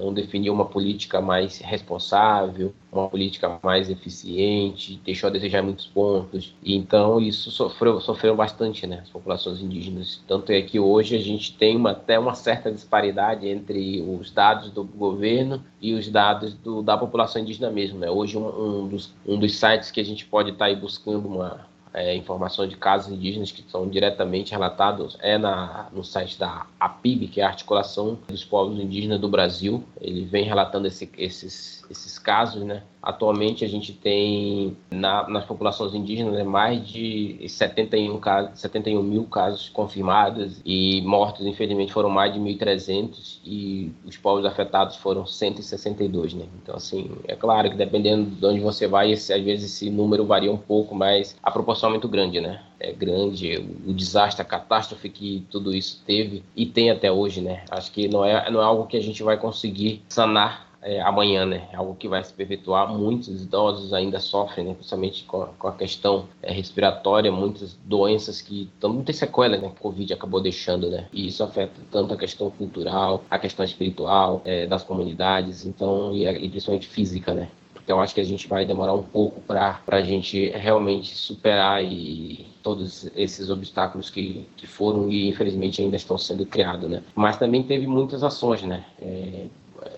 [0.00, 6.54] Não definiu uma política mais responsável, uma política mais eficiente, deixou a desejar muitos pontos.
[6.62, 10.22] E então isso sofreu, sofreu bastante, né, as populações indígenas.
[10.26, 14.70] Tanto é que hoje a gente tem uma, até uma certa disparidade entre os dados
[14.70, 17.98] do governo e os dados do, da população indígena mesmo.
[17.98, 18.10] Né?
[18.10, 21.28] Hoje um, um, dos, um dos sites que a gente pode estar tá aí buscando
[21.28, 26.66] uma é, informações de casos indígenas que são diretamente relatados é na, no site da
[26.78, 29.84] APIB, que é a Articulação dos Povos Indígenas do Brasil.
[30.00, 32.82] Ele vem relatando esse, esses, esses casos, né?
[33.02, 39.24] Atualmente a gente tem na, nas populações indígenas né, mais de 71, casos, 71 mil
[39.24, 46.34] casos confirmados e mortos, infelizmente, foram mais de 1.300 e os povos afetados foram 162,
[46.34, 46.44] né?
[46.62, 50.26] Então, assim, é claro que dependendo de onde você vai, esse, às vezes esse número
[50.26, 52.62] varia um pouco, mas a proporção é muito grande, né?
[52.78, 53.56] É grande,
[53.86, 57.64] o, o desastre, a catástrofe que tudo isso teve e tem até hoje, né?
[57.70, 61.44] Acho que não é, não é algo que a gente vai conseguir sanar é, amanhã,
[61.44, 61.68] né?
[61.72, 62.92] É algo que vai se perpetuar.
[62.92, 64.74] Muitos idosos ainda sofrem, né?
[64.74, 69.68] principalmente com a, com a questão é, respiratória, muitas doenças que também tem sequela, né?
[69.68, 71.06] Que o Covid acabou deixando, né?
[71.12, 76.26] E isso afeta tanto a questão cultural, a questão espiritual é, das comunidades, então, e,
[76.26, 77.48] e principalmente física, né?
[77.90, 82.46] Então acho que a gente vai demorar um pouco para a gente realmente superar e
[82.62, 87.02] todos esses obstáculos que, que foram e infelizmente ainda estão sendo criados, né?
[87.16, 88.84] Mas também teve muitas ações, né?
[89.02, 89.46] É,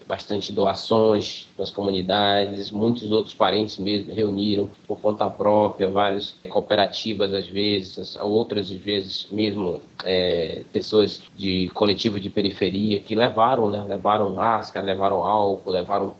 [0.07, 7.47] bastante doações das comunidades, muitos outros parentes mesmo reuniram por conta própria, várias cooperativas às
[7.47, 14.85] vezes, outras vezes mesmo é, pessoas de coletivo de periferia que levaram, né, levaram máscara,
[14.85, 16.15] levaram álcool, levaram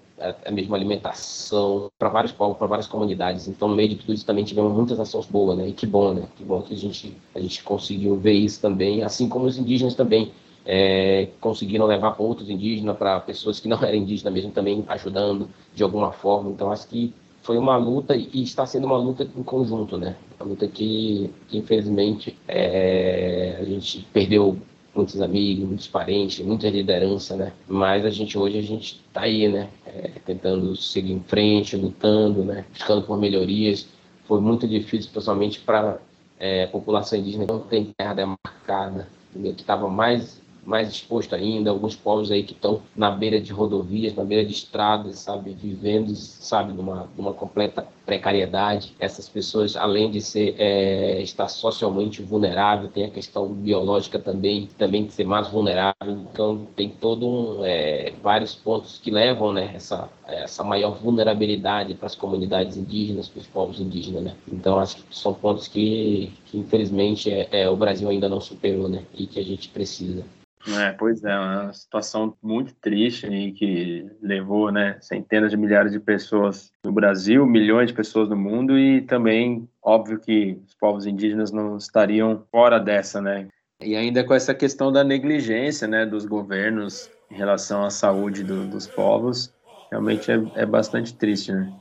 [0.45, 3.49] a mesma alimentação para vários povos, para várias comunidades.
[3.49, 5.69] Então, no meio de tudo isso também tivemos muitas ações boas, né?
[5.69, 6.23] E que bom, né?
[6.37, 9.95] Que bom que a gente a gente conseguiu ver isso também, assim como os indígenas
[9.95, 10.31] também
[10.65, 15.49] é, conseguiram levar para outros indígenas, para pessoas que não eram indígenas mesmo também ajudando
[15.75, 16.51] de alguma forma.
[16.51, 17.13] Então acho que
[17.43, 20.17] foi uma luta e está sendo uma luta em conjunto, né?
[20.39, 24.57] Uma luta que, que infelizmente é, a gente perdeu
[24.95, 27.53] muitos amigos, muitos parentes, muita liderança, né?
[27.67, 29.69] Mas a gente hoje a gente está aí, né?
[29.87, 32.65] É, tentando seguir em frente, lutando, né?
[32.73, 33.89] Buscando por melhorias.
[34.25, 35.99] Foi muito difícil, principalmente para
[36.39, 41.71] é, a população indígena que não tem terra demarcada, que estava mais mais exposto ainda,
[41.71, 46.15] alguns povos aí que estão na beira de rodovias, na beira de estradas, sabe, vivendo,
[46.15, 48.95] sabe, numa, numa completa precariedade.
[48.99, 55.05] Essas pessoas, além de ser é, estar socialmente vulnerável, tem a questão biológica também, também
[55.07, 55.95] de ser mais vulnerável.
[56.33, 62.07] Então tem todo um, é, vários pontos que levam, né, essa essa maior vulnerabilidade para
[62.07, 64.37] as comunidades indígenas, para os povos indígenas, né?
[64.51, 68.89] Então acho que são pontos que, que infelizmente é, é, o Brasil ainda não superou,
[68.89, 69.05] né?
[69.15, 70.25] E que a gente precisa.
[70.69, 75.99] É, pois é, uma situação muito triste e que levou né, centenas de milhares de
[75.99, 81.51] pessoas no Brasil, milhões de pessoas no mundo e também, óbvio que os povos indígenas
[81.51, 83.49] não estariam fora dessa, né?
[83.81, 88.65] E ainda com essa questão da negligência né, dos governos em relação à saúde do,
[88.65, 89.53] dos povos,
[89.91, 91.73] realmente é, é bastante triste, né?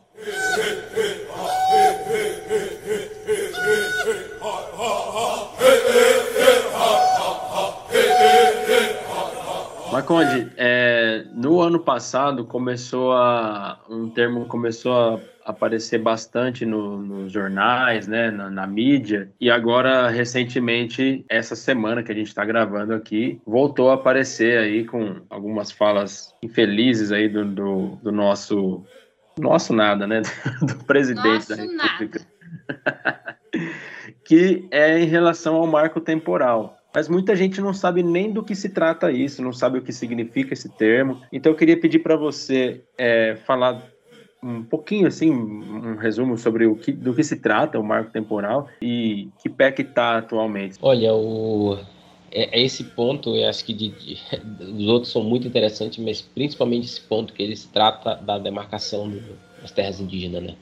[10.11, 17.31] Marconde, é, no ano passado começou a um termo começou a aparecer bastante no, nos
[17.31, 22.93] jornais, né, na, na, mídia, e agora recentemente essa semana que a gente está gravando
[22.93, 28.83] aqui voltou a aparecer aí com algumas falas infelizes aí do, do, do nosso
[29.39, 30.21] nosso nada, né,
[30.61, 32.21] do presidente nosso da República,
[34.25, 38.55] que é em relação ao marco temporal Mas muita gente não sabe nem do que
[38.55, 41.21] se trata isso, não sabe o que significa esse termo.
[41.31, 43.81] Então eu queria pedir para você é, falar
[44.43, 48.67] um pouquinho assim, um resumo sobre o que, do que se trata o marco temporal
[48.81, 50.77] e que pé que está atualmente.
[50.81, 51.77] Olha, o
[52.31, 54.17] é, é, esse ponto, eu acho que de, de,
[54.61, 59.09] os outros são muito interessantes, mas principalmente esse ponto que ele se trata da demarcação
[59.09, 59.21] do,
[59.61, 60.55] das terras indígenas, né?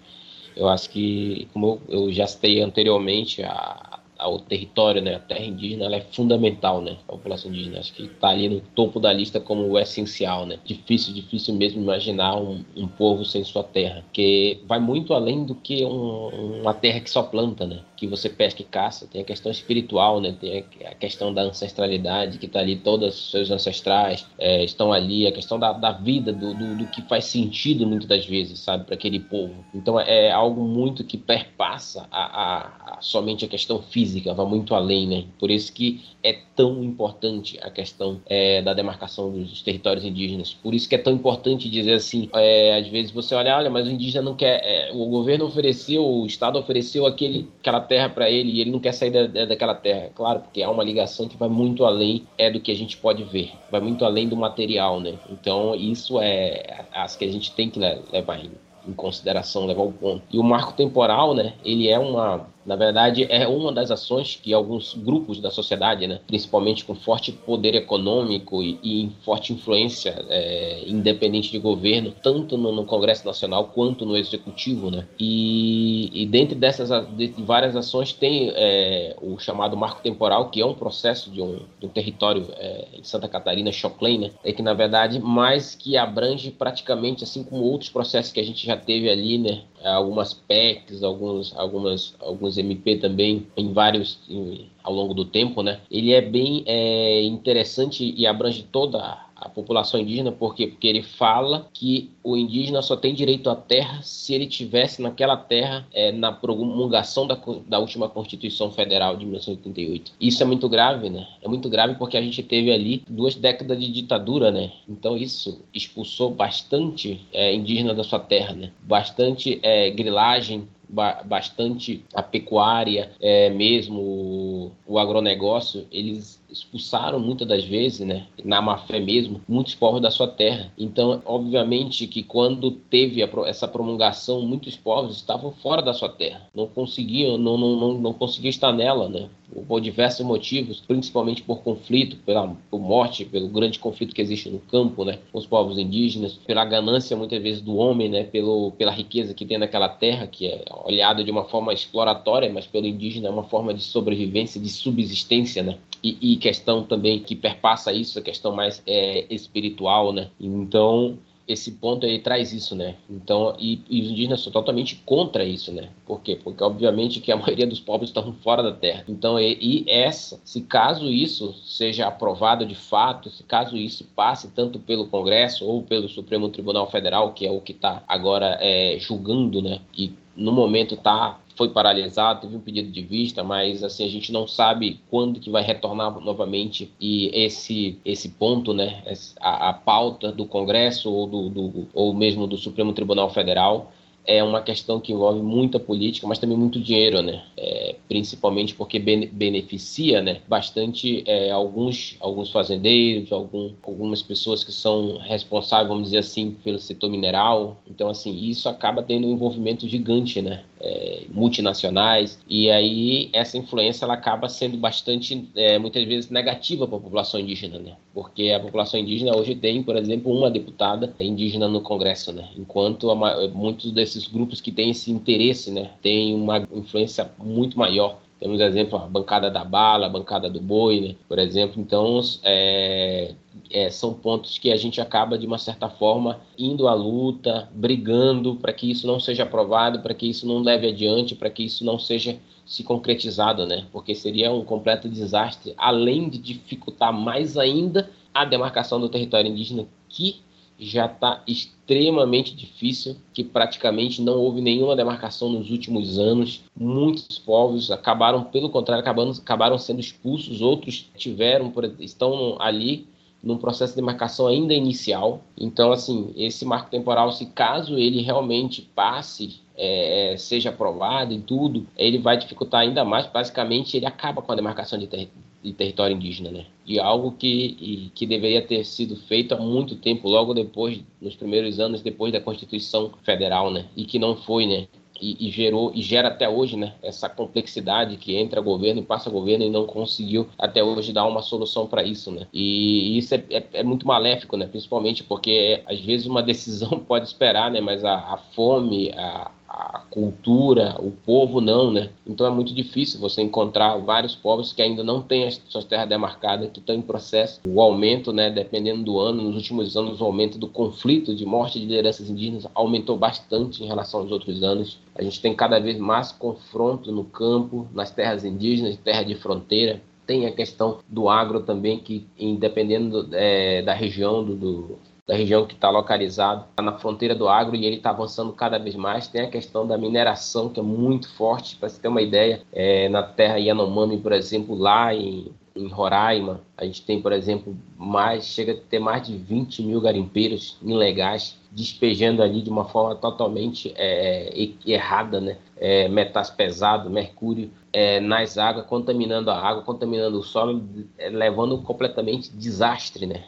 [0.55, 5.45] Eu acho que, como eu, eu já citei anteriormente, a, ao território, né, a terra
[5.45, 7.79] indígena, ela é fundamental, né, a população indígena.
[7.79, 10.59] Acho que está ali no topo da lista como o essencial, né.
[10.65, 15.55] Difícil, difícil mesmo imaginar um, um povo sem sua terra, que vai muito além do
[15.55, 19.07] que um, uma terra que só planta, né, que você pesca e caça.
[19.07, 23.31] Tem a questão espiritual, né, tem a questão da ancestralidade, que está ali, todos os
[23.31, 27.23] seus ancestrais é, estão ali, a questão da, da vida, do, do, do, que faz
[27.25, 29.63] sentido muitas das vezes, sabe, para aquele povo.
[29.73, 34.45] Então é algo muito que perpassa a, a, a somente a questão física física, vai
[34.45, 35.23] muito além, né?
[35.39, 40.53] Por isso que é tão importante a questão é, da demarcação dos territórios indígenas.
[40.53, 43.87] Por isso que é tão importante dizer assim, é, às vezes você olha, olha, mas
[43.87, 48.29] o indígena não quer, é, o governo ofereceu, o Estado ofereceu aquele, aquela terra para
[48.29, 50.09] ele e ele não quer sair da, daquela terra.
[50.13, 53.23] Claro, porque há uma ligação que vai muito além é do que a gente pode
[53.23, 55.13] ver, vai muito além do material, né?
[55.29, 58.51] Então isso é as que a gente tem que levar em,
[58.87, 60.23] em consideração, levar o ponto.
[60.31, 61.53] E o marco temporal, né?
[61.63, 66.19] Ele é uma na verdade, é uma das ações que alguns grupos da sociedade, né,
[66.27, 72.71] principalmente com forte poder econômico e, e forte influência é, independente de governo, tanto no,
[72.71, 78.51] no, Congresso Nacional quanto no Executivo, né, e, e dentre dessas de várias ações tem
[78.53, 82.85] é, o chamado marco temporal, que é um processo de um, de um território é,
[82.93, 87.63] em Santa Catarina, Choclen, né, é que na verdade mais que abrange praticamente, assim como
[87.63, 92.97] outros processos que a gente já teve ali, né, algumas PECs, alguns, algumas, alguns MP
[92.97, 95.79] também, em vários, em, ao longo do tempo, né?
[95.89, 100.67] Ele é bem é, interessante e abrange toda a população indígena, por quê?
[100.67, 105.37] Porque ele fala que o indígena só tem direito à terra se ele tivesse naquela
[105.37, 110.11] terra é, na promulgação da, da última Constituição Federal de 1988.
[110.19, 111.27] Isso é muito grave, né?
[111.41, 114.71] É muito grave porque a gente teve ali duas décadas de ditadura, né?
[114.87, 118.71] Então isso expulsou bastante é, indígena da sua terra, né?
[118.83, 127.63] Bastante é, grilagem, bastante a pecuária, é, mesmo o, o agronegócio, eles expulsaram muitas das
[127.63, 130.71] vezes, né, na má fé mesmo, muitos povos da sua terra.
[130.77, 136.67] Então, obviamente que quando teve essa promulgação, muitos povos estavam fora da sua terra, não
[136.67, 139.29] conseguiam, não, não, não, não conseguiam estar nela, né,
[139.67, 144.59] por diversos motivos, principalmente por conflito, pela por morte, pelo grande conflito que existe no
[144.59, 148.91] campo, né, com os povos indígenas, pela ganância muitas vezes do homem, né, pelo, pela
[148.91, 153.27] riqueza que tem naquela terra, que é olhada de uma forma exploratória, mas pelo indígena
[153.27, 158.19] é uma forma de sobrevivência, de subsistência, né, e, e questão também que perpassa isso,
[158.19, 160.29] a questão mais é, espiritual, né?
[160.39, 161.17] Então,
[161.49, 162.95] esse ponto aí traz isso, né?
[163.09, 165.89] Então, e, e, os indígenas são totalmente contra isso, né?
[166.05, 166.39] Por quê?
[166.41, 169.03] Porque, obviamente, que a maioria dos povos estão fora da terra.
[169.09, 174.51] Então, e, e, essa, se caso isso seja aprovado de fato, se caso isso passe
[174.51, 178.97] tanto pelo Congresso ou pelo Supremo Tribunal Federal, que é o que está agora é,
[178.99, 179.81] julgando, né?
[179.97, 184.31] E no momento está foi paralisado, teve um pedido de vista, mas assim a gente
[184.31, 189.03] não sabe quando que vai retornar novamente e esse esse ponto, né,
[189.41, 193.91] a, a pauta do Congresso ou do, do ou mesmo do Supremo Tribunal Federal
[194.29, 197.41] é uma questão que envolve muita política, mas também muito dinheiro, né?
[197.57, 205.17] É, principalmente porque beneficia, né, bastante é, alguns alguns fazendeiros, algum, algumas pessoas que são
[205.17, 207.81] responsáveis, vamos dizer assim, pelo setor mineral.
[207.89, 210.63] Então, assim, isso acaba tendo um envolvimento gigante, né?
[210.81, 216.97] É, multinacionais e aí essa influência ela acaba sendo bastante é, muitas vezes negativa para
[216.97, 217.93] a população indígena, né?
[218.13, 222.47] Porque a população indígena hoje tem, por exemplo, uma deputada indígena no Congresso, né?
[222.57, 227.77] Enquanto a, muitos desses esses grupos que têm esse interesse, né, têm uma influência muito
[227.77, 228.19] maior.
[228.39, 231.81] Temos, exemplo, a bancada da bala, a bancada do boi, né, por exemplo.
[231.81, 233.35] Então, é,
[233.69, 238.55] é, são pontos que a gente acaba, de uma certa forma, indo à luta, brigando
[238.55, 241.83] para que isso não seja aprovado, para que isso não leve adiante, para que isso
[241.83, 243.87] não seja se concretizado, né?
[243.91, 249.85] Porque seria um completo desastre, além de dificultar mais ainda a demarcação do território indígena,
[250.07, 250.41] que
[250.79, 256.63] já está extremamente difícil, que praticamente não houve nenhuma demarcação nos últimos anos.
[256.75, 263.07] Muitos povos acabaram, pelo contrário, acabaram, acabaram sendo expulsos, outros tiveram, estão ali
[263.43, 265.41] num processo de demarcação ainda inicial.
[265.57, 271.87] Então, assim, esse marco temporal, se caso ele realmente passe, é, seja aprovado e tudo,
[271.97, 273.27] ele vai dificultar ainda mais.
[273.27, 276.65] Basicamente, ele acaba com a demarcação de território de território indígena, né?
[276.85, 281.35] E algo que, e, que deveria ter sido feito há muito tempo, logo depois, nos
[281.35, 283.85] primeiros anos depois da Constituição Federal, né?
[283.95, 284.87] E que não foi, né?
[285.21, 286.93] E, e, gerou e gera até hoje, né?
[287.03, 291.41] Essa complexidade que entra governo e passa governo e não conseguiu até hoje dar uma
[291.41, 292.47] solução para isso, né?
[292.53, 294.65] E, isso é, é, é, muito maléfico, né?
[294.65, 297.81] Principalmente porque às vezes uma decisão pode esperar, né?
[297.81, 302.09] Mas a, a fome, a, a cultura, o povo não, né?
[302.25, 306.09] Então é muito difícil você encontrar vários povos que ainda não têm as suas terras
[306.09, 307.61] demarcadas, que estão em processo.
[307.67, 311.79] O aumento, né, dependendo do ano, nos últimos anos, o aumento do conflito de morte
[311.79, 314.97] de lideranças indígenas aumentou bastante em relação aos outros anos.
[315.15, 320.01] A gente tem cada vez mais confronto no campo, nas terras indígenas, terra de fronteira.
[320.25, 322.25] Tem a questão do agro também, que,
[322.57, 324.97] dependendo é, da região do, do
[325.29, 328.79] da região que está localizado tá na fronteira do agro e ele está avançando cada
[328.79, 329.27] vez mais.
[329.27, 331.75] Tem a questão da mineração, que é muito forte.
[331.75, 336.61] Para você ter uma ideia, é, na terra Yanomami, por exemplo, lá em, em Roraima,
[336.75, 341.59] a gente tem, por exemplo, mais chega a ter mais de 20 mil garimpeiros ilegais
[341.71, 344.51] despejando ali de uma forma totalmente é,
[344.83, 345.57] errada, né?
[345.77, 350.83] É, metais pesados, mercúrio é, nas águas, contaminando a água, contaminando o solo,
[351.19, 353.43] é, levando completamente desastre, né?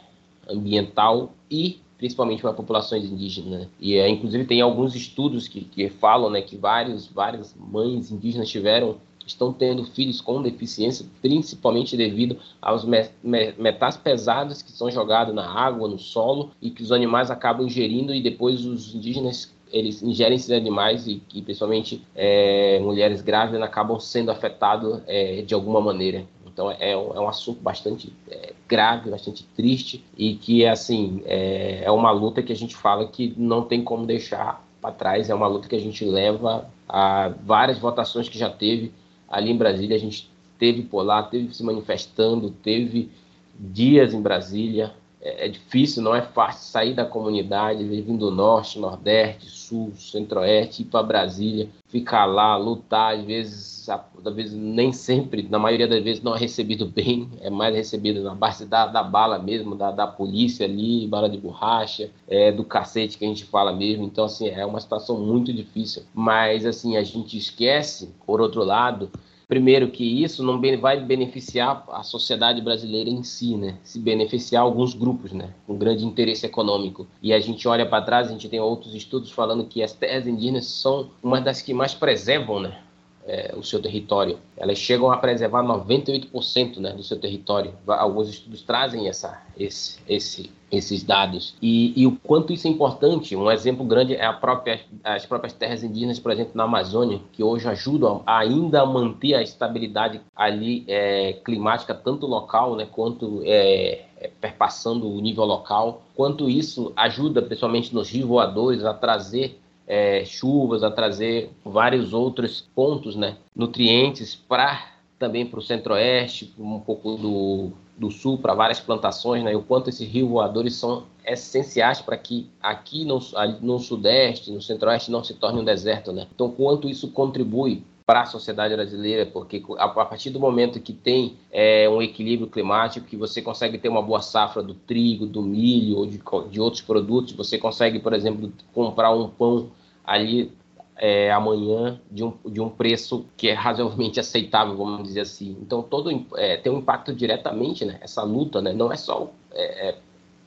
[0.52, 3.60] Ambiental e principalmente para populações indígenas.
[3.60, 3.68] Né?
[3.80, 8.48] E é, inclusive tem alguns estudos que, que falam né, que vários, várias mães indígenas
[8.48, 12.84] tiveram estão tendo filhos com deficiência, principalmente devido aos
[13.22, 18.12] metais pesados que são jogados na água, no solo e que os animais acabam ingerindo
[18.12, 23.98] e depois os indígenas eles ingerem esses animais e, e principalmente é, mulheres grávidas acabam
[23.98, 26.26] sendo afetados é, de alguma maneira.
[26.52, 31.22] Então é, é um, é um assunto bastante é, grave, bastante triste e que assim
[31.24, 35.30] é, é uma luta que a gente fala que não tem como deixar para trás.
[35.30, 38.92] É uma luta que a gente leva a várias votações que já teve
[39.28, 39.96] ali em Brasília.
[39.96, 43.10] A gente teve por lá, teve se manifestando, teve
[43.58, 44.92] dias em Brasília.
[45.22, 50.82] É, é difícil, não é fácil sair da comunidade, vir do norte, nordeste, sul, centro-oeste,
[50.82, 56.02] ir para Brasília, ficar lá, lutar, às vezes, às vezes nem sempre, na maioria das
[56.02, 59.92] vezes não é recebido bem, é mais recebido na base da, da bala mesmo, da,
[59.92, 64.24] da polícia ali, bala de borracha, é, do cacete que a gente fala mesmo, então
[64.24, 69.08] assim, é uma situação muito difícil, mas assim, a gente esquece, por outro lado,
[69.52, 73.76] primeiro que isso não vai beneficiar a sociedade brasileira em si, né?
[73.84, 75.50] Se beneficiar alguns grupos, né?
[75.66, 77.06] Com grande interesse econômico.
[77.22, 80.26] E a gente olha para trás, a gente tem outros estudos falando que as terras
[80.26, 82.78] indígenas são uma das que mais preservam, né?
[83.24, 84.36] É, o seu território.
[84.56, 87.72] Elas chegam a preservar 98% né, do seu território.
[87.86, 91.54] Alguns estudos trazem essa, esse, esse esses dados.
[91.60, 95.84] E, e, o quanto isso é importante, um exemplo grande é própria, as próprias terras
[95.84, 101.34] indígenas, por exemplo, na Amazônia, que hoje ajudam ainda a manter a estabilidade ali é,
[101.44, 106.02] climática, tanto local né, quanto é, é, perpassando o nível local.
[106.16, 109.60] Quanto isso ajuda, principalmente nos rios voadores, a trazer
[109.92, 116.80] é, chuvas, a trazer vários outros pontos, né, nutrientes para também para o centro-oeste, um
[116.80, 119.52] pouco do, do sul, para várias plantações, né?
[119.52, 123.20] E o quanto esses rios voadores são essenciais para que aqui no,
[123.60, 126.26] no sudeste, no centro-oeste, não se torne um deserto, né?
[126.34, 131.36] Então, quanto isso contribui para a sociedade brasileira, porque a, partir do momento que tem
[131.52, 135.98] é, um equilíbrio climático, que você consegue ter uma boa safra do trigo, do milho
[135.98, 136.20] ou de,
[136.50, 139.70] de outros produtos, você consegue, por exemplo, comprar um pão
[140.04, 140.52] ali
[140.96, 145.56] é, amanhã de um, de um preço que é razoavelmente aceitável, vamos dizer assim.
[145.60, 147.98] Então, todo é, tem um impacto diretamente, né?
[148.00, 148.72] Essa luta, né?
[148.72, 149.28] Não é só...
[149.52, 149.98] É, é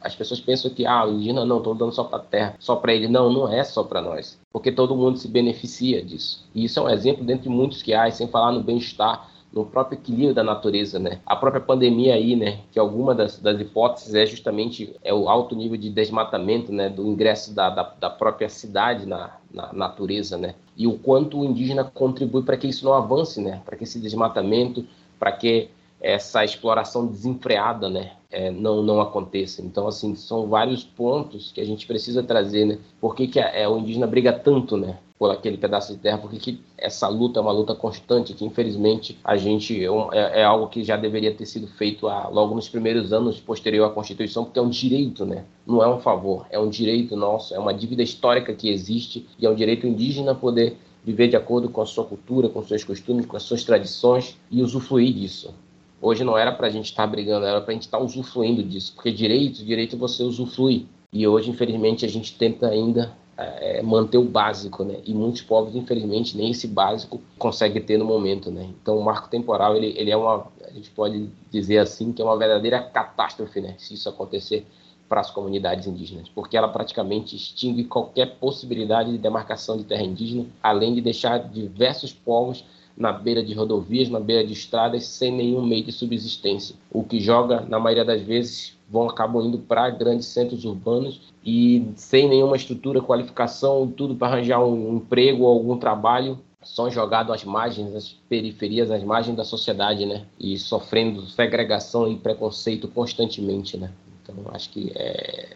[0.02, 2.94] as pessoas pensam que, ah, indígena não, estão dando só para a terra, só para
[2.94, 3.07] ele.
[3.07, 6.48] Não, não é só para nós, porque todo mundo se beneficia disso.
[6.53, 9.98] E isso é um exemplo dentre muitos que há, sem falar no bem-estar no próprio
[9.98, 11.22] equilíbrio da natureza, né?
[11.26, 12.60] A própria pandemia aí, né?
[12.73, 16.90] Que alguma das, das hipóteses é justamente é o alto nível de desmatamento, né?
[16.90, 20.56] Do ingresso da, da, da própria cidade na, na natureza, né?
[20.76, 23.61] E o quanto o indígena contribui para que isso não avance, né?
[23.65, 24.86] Para que esse desmatamento,
[25.18, 25.69] para que
[26.02, 29.61] essa exploração desenfreada, né, é, não não aconteça.
[29.61, 32.77] Então, assim, são vários pontos que a gente precisa trazer, né?
[32.99, 36.17] Por que, que a, é, o indígena briga tanto, né, por aquele pedaço de terra?
[36.17, 40.43] Por que, essa luta é uma luta constante que, infelizmente, a gente é, é, é
[40.43, 44.59] algo que já deveria ter sido feito logo nos primeiros anos posterior à Constituição, porque
[44.59, 45.45] é um direito, né?
[45.65, 49.45] Não é um favor, é um direito nosso, é uma dívida histórica que existe e
[49.45, 53.25] é um direito indígena poder viver de acordo com a sua cultura, com seus costumes,
[53.25, 55.53] com as suas tradições e usufruir disso.
[56.01, 58.03] Hoje não era para a gente estar tá brigando, era para a gente estar tá
[58.03, 60.87] usufruindo disso, porque direito, direito você usufrui.
[61.13, 64.99] E hoje, infelizmente, a gente tenta ainda é, manter o básico, né?
[65.06, 68.70] E muitos povos, infelizmente, nem esse básico conseguem ter no momento, né?
[68.82, 72.26] Então, o marco temporal, ele, ele é uma, a gente pode dizer assim, que é
[72.26, 73.76] uma verdadeira catástrofe, né?
[73.78, 74.66] Se isso acontecer
[75.07, 80.48] para as comunidades indígenas, porque ela praticamente extingue qualquer possibilidade de demarcação de terra indígena,
[80.64, 82.66] além de deixar diversos povos
[82.98, 87.20] na beira de rodovias, na beira de estradas, sem nenhum meio de subsistência, o que
[87.20, 92.55] joga, na maioria das vezes, vão acabam indo para grandes centros urbanos e sem nenhuma
[92.55, 98.11] estrutura, qualificação, tudo para arranjar um emprego ou algum trabalho, são jogados às margens, às
[98.27, 100.26] periferias, às margens da sociedade, né?
[100.39, 103.91] E sofrendo segregação e preconceito constantemente, né?
[104.23, 105.55] Então, acho que é,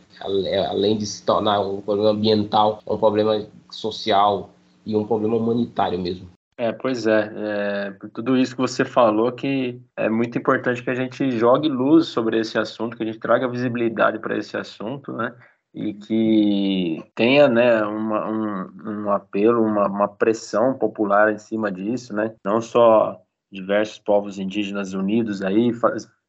[0.67, 4.51] além de se tornar um problema ambiental, é um problema social
[4.85, 6.29] e um problema humanitário mesmo.
[6.55, 10.89] É, pois é, é, por tudo isso que você falou, que é muito importante que
[10.89, 15.13] a gente jogue luz sobre esse assunto, que a gente traga visibilidade para esse assunto,
[15.13, 15.33] né?
[15.79, 22.13] E que tenha, né, uma, um, um apelo, uma, uma pressão popular em cima disso,
[22.13, 22.35] né?
[22.43, 25.71] Não só diversos povos indígenas unidos aí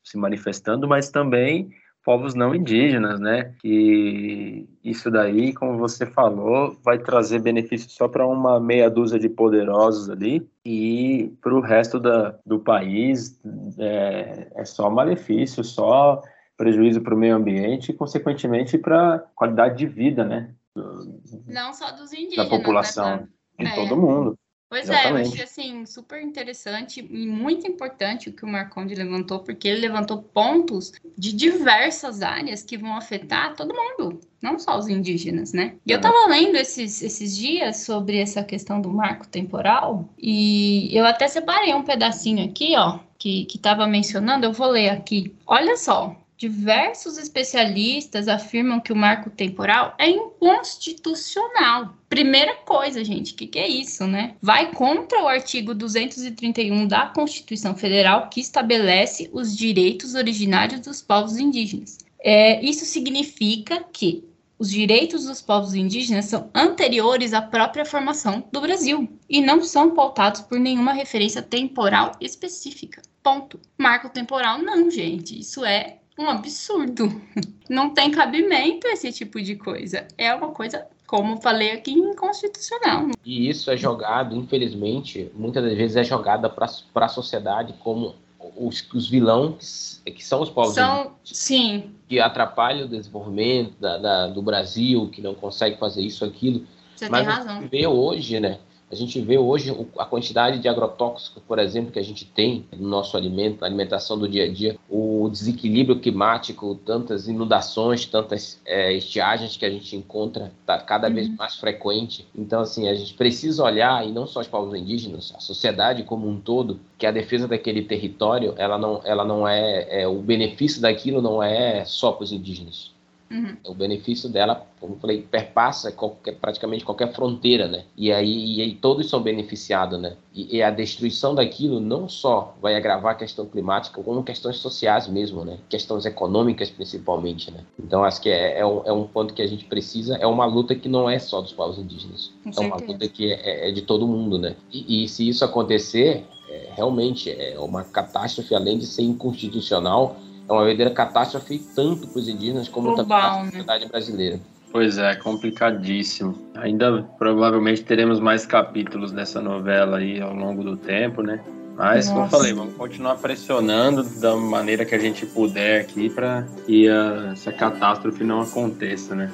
[0.04, 1.68] se manifestando, mas também
[2.04, 3.52] povos não indígenas, né?
[3.60, 9.28] Que isso daí, como você falou, vai trazer benefício só para uma meia dúzia de
[9.28, 13.40] poderosos ali e para o resto da, do país
[13.78, 16.22] é, é só malefício, só
[16.60, 20.50] prejuízo para o meio ambiente e, consequentemente, para a qualidade de vida, né?
[20.76, 23.28] Do, não só dos indígenas, da população, né?
[23.58, 23.74] em é.
[23.74, 24.38] todo mundo.
[24.68, 25.24] Pois Exatamente.
[25.24, 29.66] é, eu achei assim super interessante e muito importante o que o Marconde levantou, porque
[29.66, 35.54] ele levantou pontos de diversas áreas que vão afetar todo mundo, não só os indígenas,
[35.54, 35.76] né?
[35.84, 41.06] E eu estava lendo esses, esses dias sobre essa questão do marco temporal e eu
[41.06, 45.34] até separei um pedacinho aqui, ó, que estava mencionando, eu vou ler aqui.
[45.46, 51.94] Olha só, Diversos especialistas afirmam que o marco temporal é inconstitucional.
[52.08, 54.36] Primeira coisa, gente, o que, que, é isso, né?
[54.40, 61.36] Vai contra o artigo 231 da Constituição Federal, que estabelece os direitos originários dos povos
[61.36, 61.98] indígenas.
[62.18, 64.24] É, isso significa que
[64.58, 69.94] os direitos dos povos indígenas são anteriores à própria formação do Brasil e não são
[69.94, 73.02] pautados por nenhuma referência temporal específica.
[73.22, 73.60] Ponto.
[73.76, 75.38] Marco temporal, não, gente.
[75.38, 77.20] Isso é um absurdo.
[77.68, 80.06] Não tem cabimento esse tipo de coisa.
[80.18, 83.08] É uma coisa, como falei aqui, inconstitucional.
[83.24, 88.14] E isso é jogado, infelizmente, muitas das vezes é jogada para a sociedade como
[88.56, 91.90] os, os vilões que são os povos são, sim.
[92.08, 96.66] que atrapalham o desenvolvimento da, da, do Brasil, que não consegue fazer isso, aquilo.
[96.96, 97.68] Você Mas tem razão.
[97.68, 98.58] vê hoje, né?
[98.90, 102.88] A gente vê hoje a quantidade de agrotóxicos, por exemplo, que a gente tem no
[102.88, 108.92] nosso alimento, na alimentação do dia a dia, o desequilíbrio climático, tantas inundações, tantas é,
[108.92, 111.14] estiagens que a gente encontra tá cada uhum.
[111.14, 112.26] vez mais frequente.
[112.34, 116.28] Então, assim, a gente precisa olhar, e não só os povos indígenas, a sociedade como
[116.28, 120.82] um todo, que a defesa daquele território, ela não, ela não é, é o benefício
[120.82, 122.90] daquilo não é só para os indígenas
[123.30, 123.56] Uhum.
[123.64, 127.84] O benefício dela, como eu falei, perpassa qualquer, praticamente qualquer fronteira, né?
[127.96, 130.16] E aí, e aí todos são beneficiados, né?
[130.34, 135.06] E, e, a destruição daquilo não só vai agravar a questão climática, como questões sociais
[135.06, 135.58] mesmo, né?
[135.68, 137.60] Questões econômicas principalmente, né?
[137.78, 140.44] Então acho que é, é, um, é um ponto que a gente precisa, é uma
[140.44, 142.74] luta que não é só dos povos indígenas, Com é certeza.
[142.74, 144.56] uma luta que é, é de todo mundo, né?
[144.72, 150.16] E, e se isso acontecer, é, realmente é uma catástrofe, além de ser inconstitucional,
[150.50, 153.50] é uma verdadeira catástrofe tanto para os indígenas como também para a Global, né?
[153.52, 154.40] sociedade brasileira.
[154.72, 156.36] Pois é, complicadíssimo.
[156.54, 161.40] Ainda provavelmente teremos mais capítulos dessa novela aí ao longo do tempo, né?
[161.76, 162.36] Mas, como eu Nossa.
[162.36, 167.50] falei, vamos continuar pressionando da maneira que a gente puder aqui para que a- essa
[167.52, 169.30] catástrofe não aconteça, né?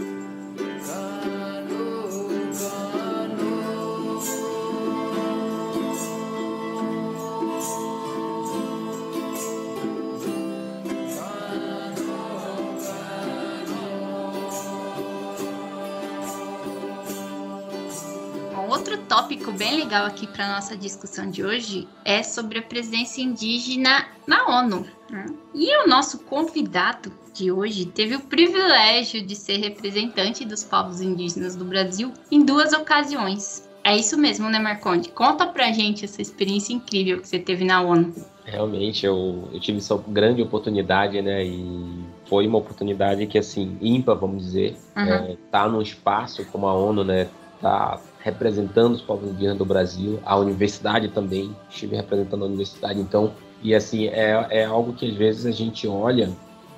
[19.27, 24.47] Tópico bem legal aqui para nossa discussão de hoje é sobre a presença indígena na
[24.47, 24.87] ONU.
[25.11, 25.27] né?
[25.53, 31.57] E o nosso convidado de hoje teve o privilégio de ser representante dos povos indígenas
[31.57, 33.69] do Brasil em duas ocasiões.
[33.83, 35.09] É isso mesmo, né, Marconde?
[35.09, 38.15] Conta pra gente essa experiência incrível que você teve na ONU.
[38.45, 41.45] Realmente, eu, eu tive essa grande oportunidade, né?
[41.45, 44.77] E foi uma oportunidade que, assim, ímpar, vamos dizer.
[44.97, 45.03] Uhum.
[45.03, 47.29] É, tá num espaço como a ONU, né?
[47.61, 53.33] Tá representando os povos indígenas do Brasil, a universidade também, estive representando a universidade, então,
[53.63, 56.31] e assim, é, é algo que às vezes a gente olha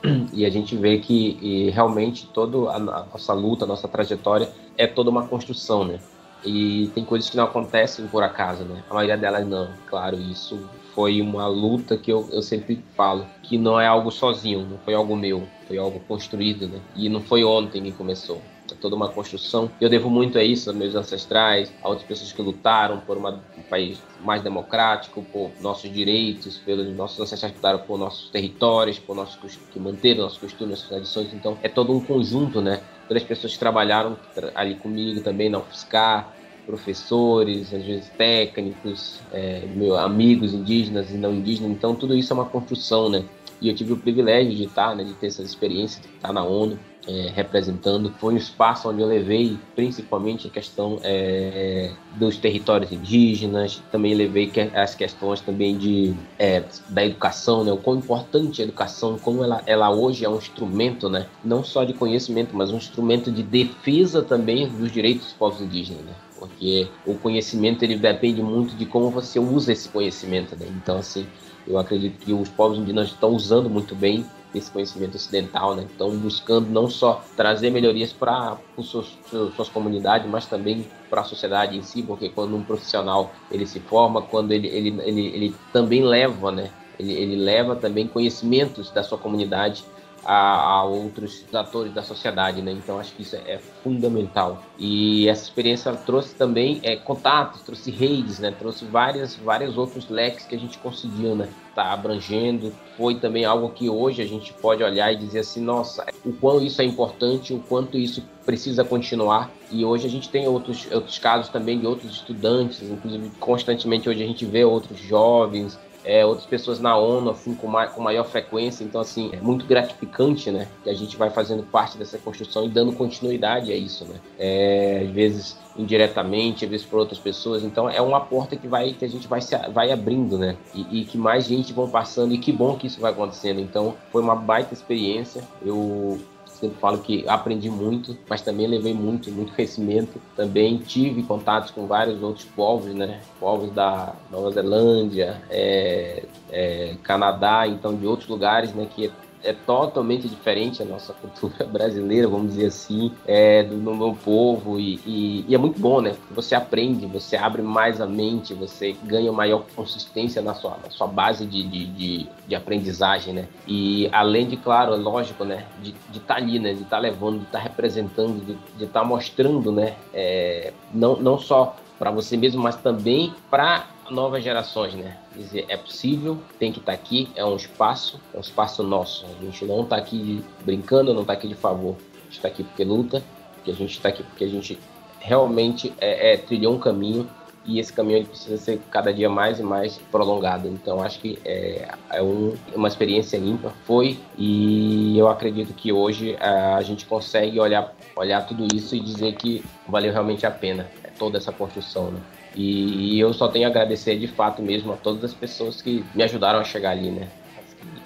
[0.32, 5.10] E a gente vê que realmente toda a nossa luta, a nossa trajetória é toda
[5.10, 5.98] uma construção, né?
[6.44, 8.82] E tem coisas que não acontecem por acaso, né?
[8.88, 9.68] A maioria delas não.
[9.86, 14.60] Claro, isso foi uma luta que eu, eu sempre falo, que não é algo sozinho,
[14.60, 16.80] não foi algo meu, foi algo construído, né?
[16.94, 18.40] E não foi ontem que começou.
[18.80, 19.70] Toda uma construção.
[19.80, 23.42] Eu devo muito a isso, aos meus ancestrais, a outras pessoas que lutaram por uma,
[23.56, 28.98] um país mais democrático, por nossos direitos, pelos nossos ancestrais que lutaram por nossos territórios,
[28.98, 31.34] por nossos que manteram nossos costumes, nossas tradições.
[31.34, 32.80] Então, é todo um conjunto, né?
[33.08, 34.16] Todas as pessoas que trabalharam
[34.54, 36.34] ali comigo também na UFSCar,
[36.68, 41.72] professores, às vezes técnicos, é, meu, amigos indígenas e não indígenas.
[41.72, 43.24] Então, tudo isso é uma construção, né?
[43.60, 46.44] E eu tive o privilégio de estar, né, de ter essa experiência, de estar na
[46.44, 46.78] ONU,
[47.08, 48.12] é, representando.
[48.18, 54.48] Foi um espaço onde eu levei principalmente a questão é, dos territórios indígenas, também levei
[54.48, 57.72] que, as questões também de, é, da educação, né?
[57.72, 61.26] o quão importante a educação, como ela, ela hoje é um instrumento, né?
[61.42, 66.04] não só de conhecimento, mas um instrumento de defesa também dos direitos dos povos indígenas.
[66.04, 66.12] Né?
[66.38, 70.68] porque o conhecimento ele depende muito de como você usa esse conhecimento, né?
[70.70, 71.26] Então, assim,
[71.66, 75.84] eu acredito que os povos indígenas estão usando muito bem esse conhecimento ocidental, né?
[75.84, 79.18] Estão buscando não só trazer melhorias para suas,
[79.54, 83.80] suas comunidades, mas também para a sociedade em si, porque quando um profissional ele se
[83.80, 86.70] forma, quando ele, ele, ele, ele também leva, né?
[86.98, 89.84] Ele, ele leva também conhecimentos da sua comunidade
[90.24, 92.72] a, a, outros atores da sociedade, né?
[92.72, 94.62] Então acho que isso é, fundamental.
[94.78, 98.54] E essa experiência trouxe também é, contatos, trouxe redes, né?
[98.58, 101.48] Trouxe várias, vários outros leques que a gente conseguiu, né?
[101.74, 102.72] Tá abrangendo.
[102.96, 106.60] Foi também algo que hoje a gente pode olhar e dizer assim, nossa, o quão
[106.60, 109.50] isso é importante, o quanto isso precisa continuar.
[109.70, 114.22] E hoje a gente tem outros, outros casos também de outros estudantes, inclusive constantemente hoje
[114.22, 115.78] a gente vê outros jovens
[116.08, 118.82] é, outras pessoas na ONU, assim, com, ma com maior frequência.
[118.82, 120.66] Então, assim, é muito gratificante, né?
[120.82, 124.14] Que a gente vai fazendo parte dessa construção e dando continuidade a isso, né?
[124.38, 127.62] É, às vezes indiretamente, às vezes por outras pessoas.
[127.62, 130.56] Então, é uma porta que vai que a gente vai, se, vai abrindo, né?
[130.74, 133.60] E, e que mais gente vão passando e que bom que isso vai acontecendo.
[133.60, 135.42] Então, foi uma baita experiência.
[135.60, 136.18] Eu
[136.58, 140.20] sempre falo que aprendi muito, mas também levei muito, muito conhecimento.
[140.36, 143.20] Também tive contatos com vários outros povos, né?
[143.38, 148.86] Povos da Nova Zelândia, é, é, Canadá, então de outros lugares, né?
[148.94, 149.10] Que
[149.42, 154.78] é totalmente diferente a nossa cultura brasileira, vamos dizer assim, é, do, do meu povo
[154.78, 156.14] e, e, e, é muito bom, né?
[156.30, 161.06] Você aprende, você abre mais a mente, você ganha maior consistência na sua, na sua
[161.06, 163.48] base de, de, de, de aprendizagem, né?
[163.66, 165.64] E além de, claro, é lógico, né?
[165.82, 166.72] De estar tá ali, né?
[166.72, 168.44] De estar tá levando, de estar tá representando,
[168.76, 169.94] de estar tá mostrando, né?
[170.12, 175.16] É, não, não só para você mesmo, mas também para novas gerações, né?
[175.34, 179.26] Dizer, é possível, tem que estar tá aqui, é um espaço, é um espaço nosso.
[179.26, 181.96] A gente não está aqui brincando, não está aqui de favor.
[182.14, 183.22] A gente está aqui porque luta,
[183.54, 184.78] porque a gente está aqui porque a gente
[185.20, 187.28] realmente é, é, trilhou um caminho
[187.64, 190.68] e esse caminho precisa ser cada dia mais e mais prolongado.
[190.68, 196.36] Então acho que é, é um, uma experiência limpa, foi e eu acredito que hoje
[196.40, 200.88] a, a gente consegue olhar, olhar tudo isso e dizer que valeu realmente a pena
[201.04, 202.10] é toda essa construção.
[202.10, 202.20] Né?
[202.54, 206.04] E, e eu só tenho a agradecer de fato mesmo a todas as pessoas que
[206.14, 207.28] me ajudaram a chegar ali, né?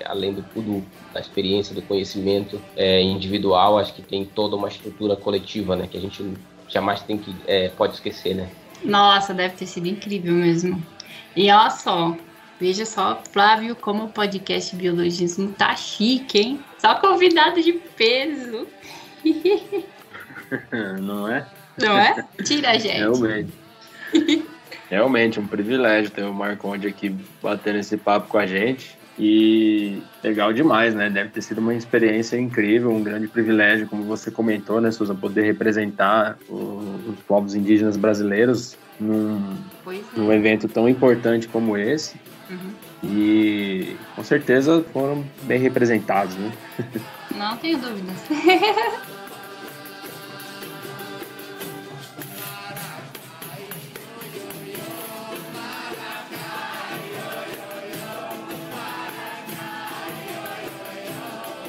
[0.04, 5.16] além do tudo da experiência, do conhecimento é, individual, acho que tem toda uma estrutura
[5.16, 5.86] coletiva, né?
[5.90, 6.34] Que a gente
[6.68, 8.48] jamais tem que é, pode esquecer, né?
[8.84, 10.82] Nossa, deve ter sido incrível mesmo.
[11.36, 12.16] E olha só,
[12.60, 16.60] veja só, Flávio, como o podcast Biologismo tá chique, hein?
[16.78, 18.66] Só convidado de peso.
[21.00, 21.46] Não é?
[21.78, 22.26] Não é?
[22.44, 22.98] Tira a gente.
[22.98, 23.61] Realmente.
[24.88, 28.96] Realmente, um privilégio ter o Marconde aqui batendo esse papo com a gente.
[29.18, 31.10] E legal demais, né?
[31.10, 35.42] Deve ter sido uma experiência incrível, um grande privilégio, como você comentou, né, Susan, poder
[35.42, 39.56] representar os povos indígenas brasileiros num,
[39.86, 40.00] é.
[40.16, 42.16] num evento tão importante como esse.
[42.50, 42.72] Uhum.
[43.04, 46.52] E com certeza foram bem representados, né?
[47.36, 48.16] Não tenho dúvidas.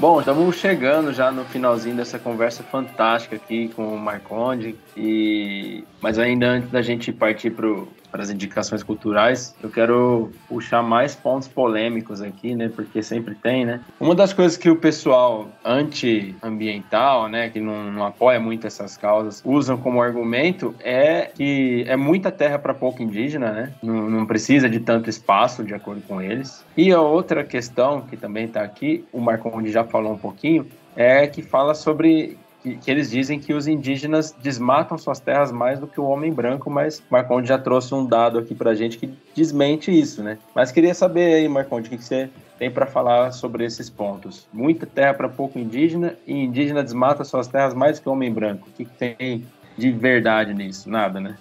[0.04, 4.76] Bom, estamos chegando já no finalzinho dessa conversa fantástica aqui com o Marconde.
[4.98, 5.86] E...
[6.02, 7.70] Mas ainda antes da gente partir para
[8.14, 12.70] para as indicações culturais, eu quero puxar mais pontos polêmicos aqui, né?
[12.70, 13.82] Porque sempre tem, né?
[14.00, 19.42] Uma das coisas que o pessoal anti-ambiental, né, que não, não apoia muito essas causas,
[19.44, 23.74] usam como argumento é que é muita terra para pouco indígena, né?
[23.82, 26.64] Não, não precisa de tanto espaço, de acordo com eles.
[26.78, 31.26] E a outra questão que também está aqui, o Marconde já falou um pouquinho, é
[31.26, 35.86] que fala sobre que, que, eles dizem que os indígenas desmatam suas terras mais do
[35.86, 39.92] que o homem branco, mas Marconde já trouxe um dado aqui pra gente que desmente
[39.92, 40.40] isso, né?
[40.56, 44.48] Mas queria saber aí, Marconde, o que, que você tem para falar sobre esses pontos?
[44.54, 48.70] Muita terra para pouco indígena e indígena desmata suas terras mais que o homem branco.
[48.70, 49.46] O que, que tem
[49.78, 50.90] de verdade nisso?
[50.90, 51.38] Nada, né?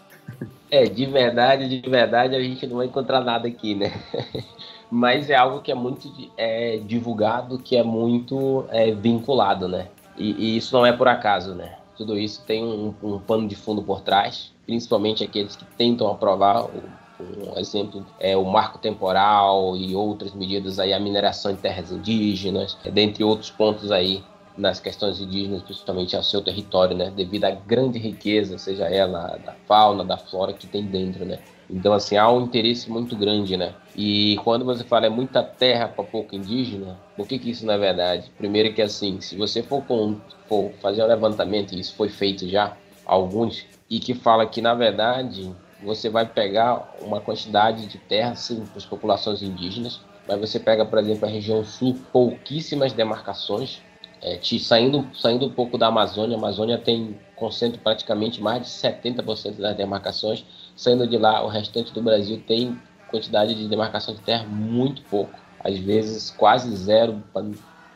[0.71, 3.93] É, de verdade, de verdade, a gente não vai encontrar nada aqui, né?
[4.91, 9.89] Mas é algo que é muito é, divulgado, que é muito é, vinculado, né?
[10.23, 11.75] E, e, isso não é por acaso, né?
[11.97, 16.65] Tudo isso tem um, um pano de fundo por trás, principalmente aqueles que tentam aprovar
[16.65, 16.83] o,
[17.21, 22.77] um exemplo é o marco temporal e outras medidas aí a mineração em terras indígenas,
[22.93, 24.23] dentre outros pontos aí
[24.57, 29.55] nas questões indígenas, principalmente ao seu território, né, devido à grande riqueza, seja ela da
[29.67, 31.39] fauna, da flora que tem dentro, né.
[31.73, 33.75] Então, assim, há um interesse muito grande, né?
[33.97, 37.79] E quando você fala é muita terra para pouco indígena, por que, que isso é
[37.79, 38.31] verdade?
[38.37, 42.47] Primeiro que, assim, se você for, com, for fazer um levantamento, e isso foi feito
[42.47, 42.77] já,
[43.07, 45.51] alguns, e que fala que, na verdade,
[45.83, 50.85] você vai pegar uma quantidade de terra, sim, para as populações indígenas, mas você pega,
[50.85, 53.81] por exemplo, a região sul, pouquíssimas demarcações,
[54.21, 58.69] é, te, saindo, saindo um pouco da Amazônia, a Amazônia tem concentra praticamente mais de
[58.69, 60.45] 70% das demarcações,
[60.77, 62.79] saindo de lá o restante do Brasil tem
[63.09, 67.23] quantidade de demarcação de terra muito pouco, às vezes quase zero,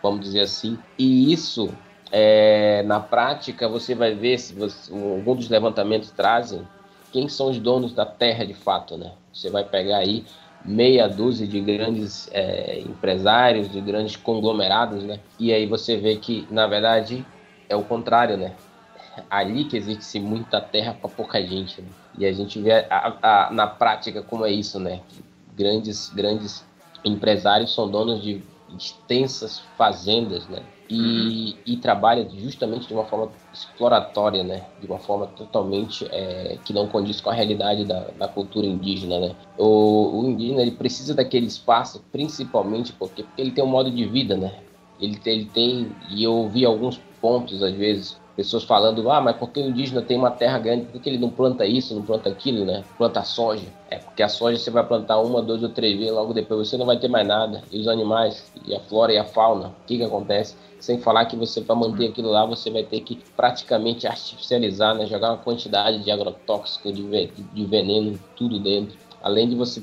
[0.02, 0.78] vamos dizer assim.
[0.98, 1.72] E isso,
[2.12, 6.66] é, na prática, você vai ver, se você, algum dos levantamentos trazem,
[7.10, 9.12] quem são os donos da terra de fato, né?
[9.32, 10.24] Você vai pegar aí
[10.64, 15.20] meia dúzia de grandes é, empresários, de grandes conglomerados, né?
[15.38, 17.24] E aí você vê que, na verdade,
[17.68, 18.52] é o contrário, né?
[19.30, 21.80] Ali que existe muita terra para pouca gente.
[21.80, 21.88] Né?
[22.18, 25.00] E a gente vê a, a, na prática como é isso, né?
[25.56, 26.64] Grandes, grandes
[27.04, 28.42] empresários são donos de
[28.76, 30.62] extensas fazendas, né?
[30.88, 34.66] E, e trabalha justamente de uma forma exploratória, né?
[34.80, 39.18] De uma forma totalmente é, que não condiz com a realidade da, da cultura indígena,
[39.18, 39.34] né?
[39.58, 44.04] O, o, indígena ele precisa daquele espaço, principalmente porque, porque ele tem um modo de
[44.06, 44.54] vida, né?
[45.00, 49.60] Ele, ele tem e eu ouvi alguns pontos às vezes pessoas falando, ah, mas porque
[49.60, 52.66] o indígena tem uma terra grande, por que ele não planta isso, não planta aquilo,
[52.66, 52.84] né?
[52.98, 53.66] Planta soja.
[53.90, 56.76] É porque a soja você vai plantar uma, duas ou três vezes, logo depois você
[56.76, 57.62] não vai ter mais nada.
[57.72, 60.54] E os animais, e a flora e a fauna, o que que acontece?
[60.78, 65.06] Sem falar que você, para manter aquilo lá, você vai ter que praticamente artificializar, né?
[65.06, 68.94] Jogar uma quantidade de agrotóxico, de, de veneno, tudo dentro.
[69.22, 69.82] Além de você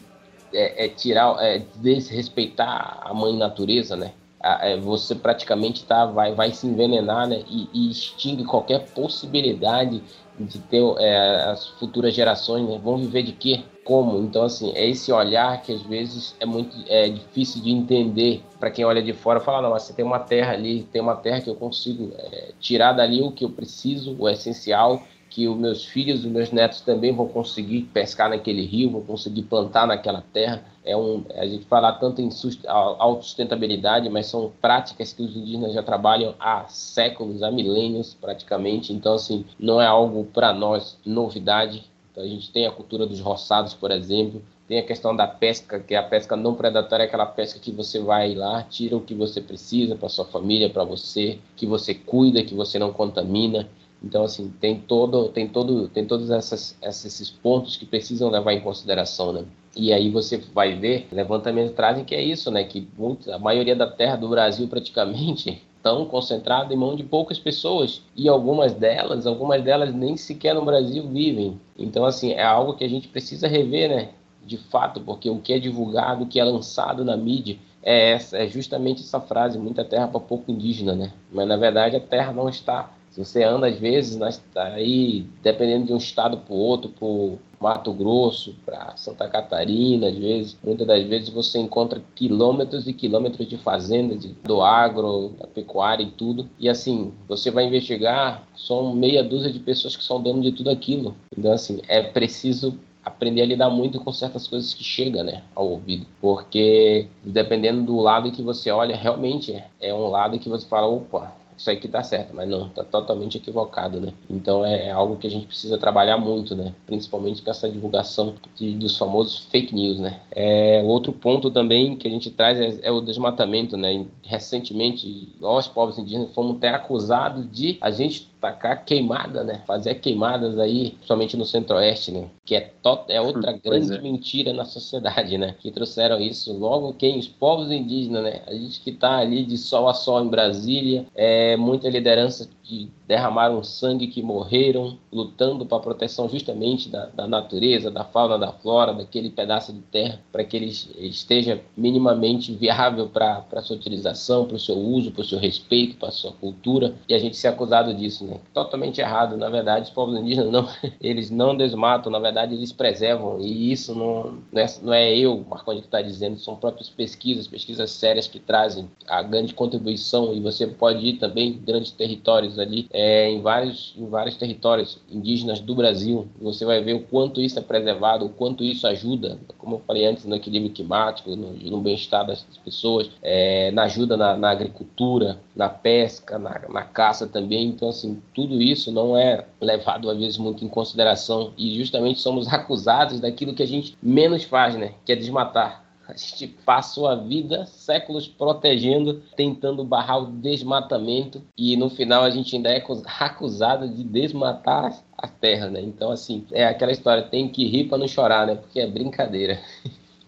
[0.53, 4.13] é, é tirar, é, desrespeitar a mãe natureza, né?
[4.43, 7.43] É, você praticamente tá, vai, vai se envenenar né?
[7.47, 10.03] e, e extingue qualquer possibilidade
[10.37, 12.77] de ter é, as futuras gerações né?
[12.83, 13.61] vão viver de quê?
[13.83, 14.19] Como?
[14.19, 18.71] Então, assim, é esse olhar que às vezes é muito é difícil de entender para
[18.71, 19.39] quem olha de fora.
[19.39, 22.51] Falar, não, mas você tem uma terra ali, tem uma terra que eu consigo é,
[22.59, 25.03] tirar dali o que eu preciso, o essencial,
[25.33, 29.41] que os meus filhos, os meus netos também vão conseguir pescar naquele rio, vão conseguir
[29.41, 30.63] plantar naquela terra.
[30.85, 32.29] É um, a gente fala tanto em
[32.67, 38.93] autossustentabilidade, mas são práticas que os indígenas já trabalham há séculos, há milênios praticamente.
[38.93, 41.83] Então, assim, não é algo para nós novidade.
[42.11, 45.79] Então, a gente tem a cultura dos roçados, por exemplo, tem a questão da pesca,
[45.79, 49.01] que é a pesca não predatória, é aquela pesca que você vai lá, tira o
[49.01, 53.67] que você precisa para sua família, para você, que você cuida, que você não contamina.
[54.03, 58.59] Então, assim, tem todo, tem todo, tem todos essas, esses pontos que precisam levar em
[58.59, 59.45] consideração, né?
[59.75, 62.63] E aí você vai ver, levantamentos trazem que é isso, né?
[62.63, 62.87] Que
[63.31, 68.29] a maioria da terra do Brasil praticamente estão concentrada em mão de poucas pessoas e
[68.29, 71.59] algumas delas, algumas delas nem sequer no Brasil vivem.
[71.77, 74.09] Então, assim, é algo que a gente precisa rever, né?
[74.45, 78.37] De fato, porque o que é divulgado, o que é lançado na mídia é, essa,
[78.37, 81.11] é justamente essa frase: muita terra para pouco indígena, né?
[81.31, 84.19] Mas na verdade a terra não está se você anda, às vezes,
[84.55, 87.37] aí, dependendo de um estado para o outro, para
[87.69, 93.47] Mato Grosso, para Santa Catarina, às vezes, muitas das vezes você encontra quilômetros e quilômetros
[93.47, 96.49] de fazendas, do agro, da pecuária e tudo.
[96.57, 100.71] E assim, você vai investigar, são meia dúzia de pessoas que são donos de tudo
[100.71, 101.15] aquilo.
[101.37, 105.69] Então, assim, é preciso aprender a lidar muito com certas coisas que chegam né, ao
[105.69, 106.07] ouvido.
[106.19, 111.42] Porque dependendo do lado que você olha, realmente é um lado que você fala, opa,
[111.57, 114.13] isso aí que tá certo, mas não, tá totalmente equivocado, né?
[114.29, 116.73] Então é, é algo que a gente precisa trabalhar muito, né?
[116.85, 120.21] Principalmente com essa divulgação de, dos famosos fake news, né?
[120.31, 124.05] É, outro ponto também que a gente traz é, é o desmatamento, né?
[124.23, 129.61] Recentemente, nós, povos indígenas, fomos até acusados de a gente tacar queimada, né?
[129.65, 132.27] Fazer queimadas aí, principalmente no centro-oeste, né?
[132.43, 134.01] Que é, to é outra grande é.
[134.01, 135.55] mentira na sociedade, né?
[135.59, 137.17] Que trouxeram isso logo quem?
[137.17, 138.41] Os povos indígenas, né?
[138.45, 142.91] A gente que tá ali de sol a sol em Brasília, é muita liderança que
[143.07, 148.51] derramaram sangue, que morreram lutando para a proteção justamente da, da, natureza, da fauna, da
[148.51, 154.45] flora, daquele pedaço de terra, para que ele esteja minimamente viável para a sua utilização,
[154.45, 157.37] para o seu uso, para o seu respeito, para a sua cultura, e a gente
[157.37, 158.39] ser acusado disso, né?
[158.53, 160.67] Totalmente errado, na verdade, os povos indígenas não,
[160.99, 165.45] eles não desmatam, na verdade eles preservam, e isso não, não, é, não é eu,
[165.47, 170.39] Marconde, que está dizendo, são próprias pesquisas, pesquisas sérias que trazem a grande contribuição, e
[170.39, 175.75] você pode ir também grandes territórios ali é, em, vários, em vários territórios indígenas do
[175.75, 176.27] Brasil.
[176.41, 180.05] Você vai ver o quanto isso é preservado, o quanto isso ajuda, como eu falei
[180.05, 185.39] antes, no equilíbrio climático, no, no bem-estar das pessoas, é, na ajuda na, na, agricultura,
[185.55, 187.67] na pesca, na, na caça também.
[187.67, 192.47] Então, assim, tudo isso não é levado às vezes muito em consideração e justamente somos
[192.51, 194.93] acusados daquilo que a gente menos faz, né?
[195.05, 195.82] Que é desmatar.
[196.07, 202.29] A gente passou a vida, séculos protegendo, tentando barrar o desmatamento e no final a
[202.29, 202.83] gente ainda é
[203.19, 205.81] acusado de desmatar a terra, né?
[205.81, 208.55] Então, assim, é aquela história, tem que rir para não chorar, né?
[208.55, 209.59] Porque é brincadeira.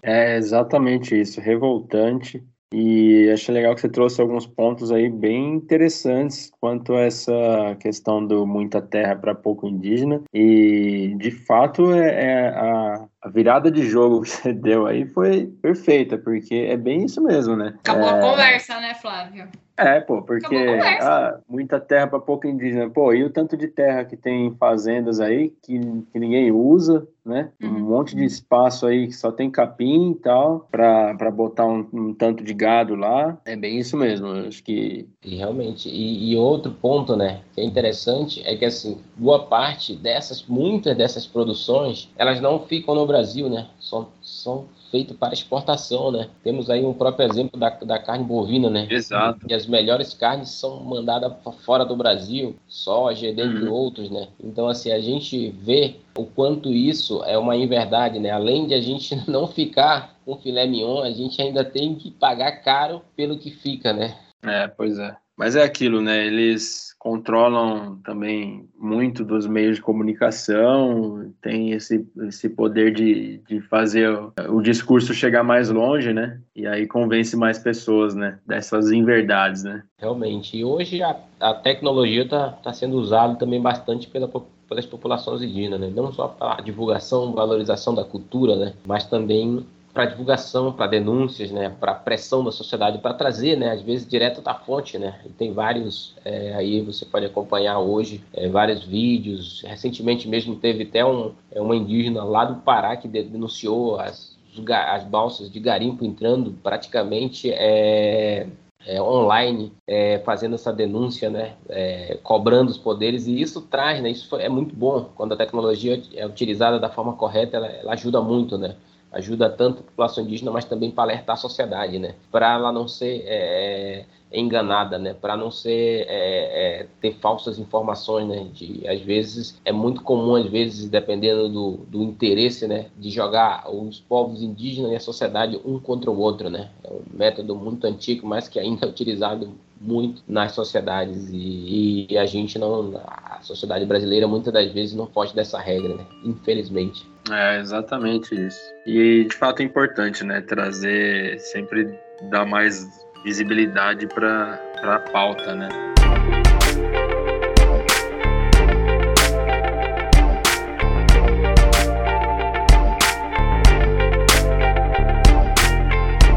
[0.01, 2.43] É exatamente isso, revoltante.
[2.77, 7.31] E achei legal que você trouxe alguns pontos aí bem interessantes quanto a essa
[7.79, 10.21] questão do muita terra para pouco indígena.
[10.33, 15.47] E de fato é, é a, a, virada de jogo que você deu aí foi
[15.61, 17.75] perfeita, porque é bem isso mesmo, né?
[17.79, 18.09] Acabou é...
[18.09, 19.47] a conversa, né, Flávio?
[19.77, 20.55] É, pô, porque
[21.01, 22.89] ah, muita terra para pouco indígena.
[22.89, 25.79] Pô, e o tanto de terra que tem fazendas aí que,
[26.11, 27.49] que ninguém usa, né?
[27.61, 27.69] Uhum.
[27.69, 32.13] Um monte de espaço aí que só tem capim e tal, para botar um, um,
[32.13, 33.37] tanto de gado lá.
[33.45, 35.09] É bem isso mesmo, acho que.
[35.23, 35.89] E realmente.
[35.89, 40.95] E, e, outro ponto, né, que é interessante é que, assim, boa parte dessas, muitas
[40.95, 43.67] dessas produções, elas não ficam no Brasil, né?
[43.79, 44.65] São, são
[44.95, 46.29] feito para exportação, né?
[46.41, 48.87] Temos aí um próprio exemplo da, da carne bovina, né?
[48.89, 49.45] Exato.
[49.45, 53.73] E as melhores carnes são mandadas para fora do Brasil, soja, dentre uhum.
[53.73, 54.29] outros, né?
[54.41, 58.31] Então, assim, a gente vê o quanto isso é uma inverdade, né?
[58.31, 62.63] Além de a gente não ficar com filé mignon, a gente ainda tem que pagar
[62.63, 64.15] caro pelo que fica, né?
[64.45, 65.13] É, pois é.
[65.37, 66.25] Mas é aquilo, né?
[66.25, 74.09] Eles controlam também muito dos meios de comunicação, tem esse, esse poder de, de fazer
[74.09, 76.39] o, o, discurso chegar mais longe, né?
[76.55, 78.39] E aí convence mais pessoas, né?
[78.43, 79.83] Dessas inverdades, né?
[79.99, 80.57] Realmente.
[80.57, 84.27] E hoje a, a tecnologia está tá sendo usada também bastante pela,
[84.67, 85.91] pelas populações indígenas, né?
[85.95, 88.73] Não só para divulgação, valorização da cultura, né?
[88.83, 89.63] Mas também
[89.95, 94.41] para divulgação, para denúncias, né, para pressão da sociedade, para trazer, né, às vezes direto
[94.41, 95.21] da fonte, né.
[95.25, 99.63] E tem vários é, aí você pode acompanhar hoje é, vários vídeos.
[99.65, 104.35] Recentemente mesmo teve até um é, uma indígena lá do Pará que denunciou as
[104.69, 108.47] as balsas de garimpo entrando praticamente é,
[108.85, 114.09] é, online, é, fazendo essa denúncia, né, é, cobrando os poderes, e isso traz, né,
[114.09, 118.21] isso é muito bom, quando a tecnologia é utilizada da forma correta, ela, ela ajuda
[118.21, 118.75] muito, né,
[119.15, 122.15] ajuda tanto a população indígena, mas também para alertar a sociedade, né?
[122.29, 125.13] Para ela não ser é, é, enganada, né?
[125.13, 128.45] Para não ser é, é, ter falsas informações, né?
[128.53, 132.87] De, às vezes é muito comum, às vezes, dependendo do, do interesse, né?
[132.97, 136.69] De jogar os povos indígenas e a sociedade um contra o outro, né?
[136.83, 142.17] É um método muito antigo, mas que ainda é utilizado muito nas sociedades e, e,
[142.17, 146.05] a gente não, a sociedade brasileira muitas das vezes não foge dessa regra, né?
[146.23, 147.09] Infelizmente.
[147.29, 148.59] É exatamente isso.
[148.85, 150.41] E de fato é importante, né?
[150.41, 151.97] Trazer sempre
[152.29, 152.87] dar mais
[153.23, 155.69] visibilidade para a pauta, né?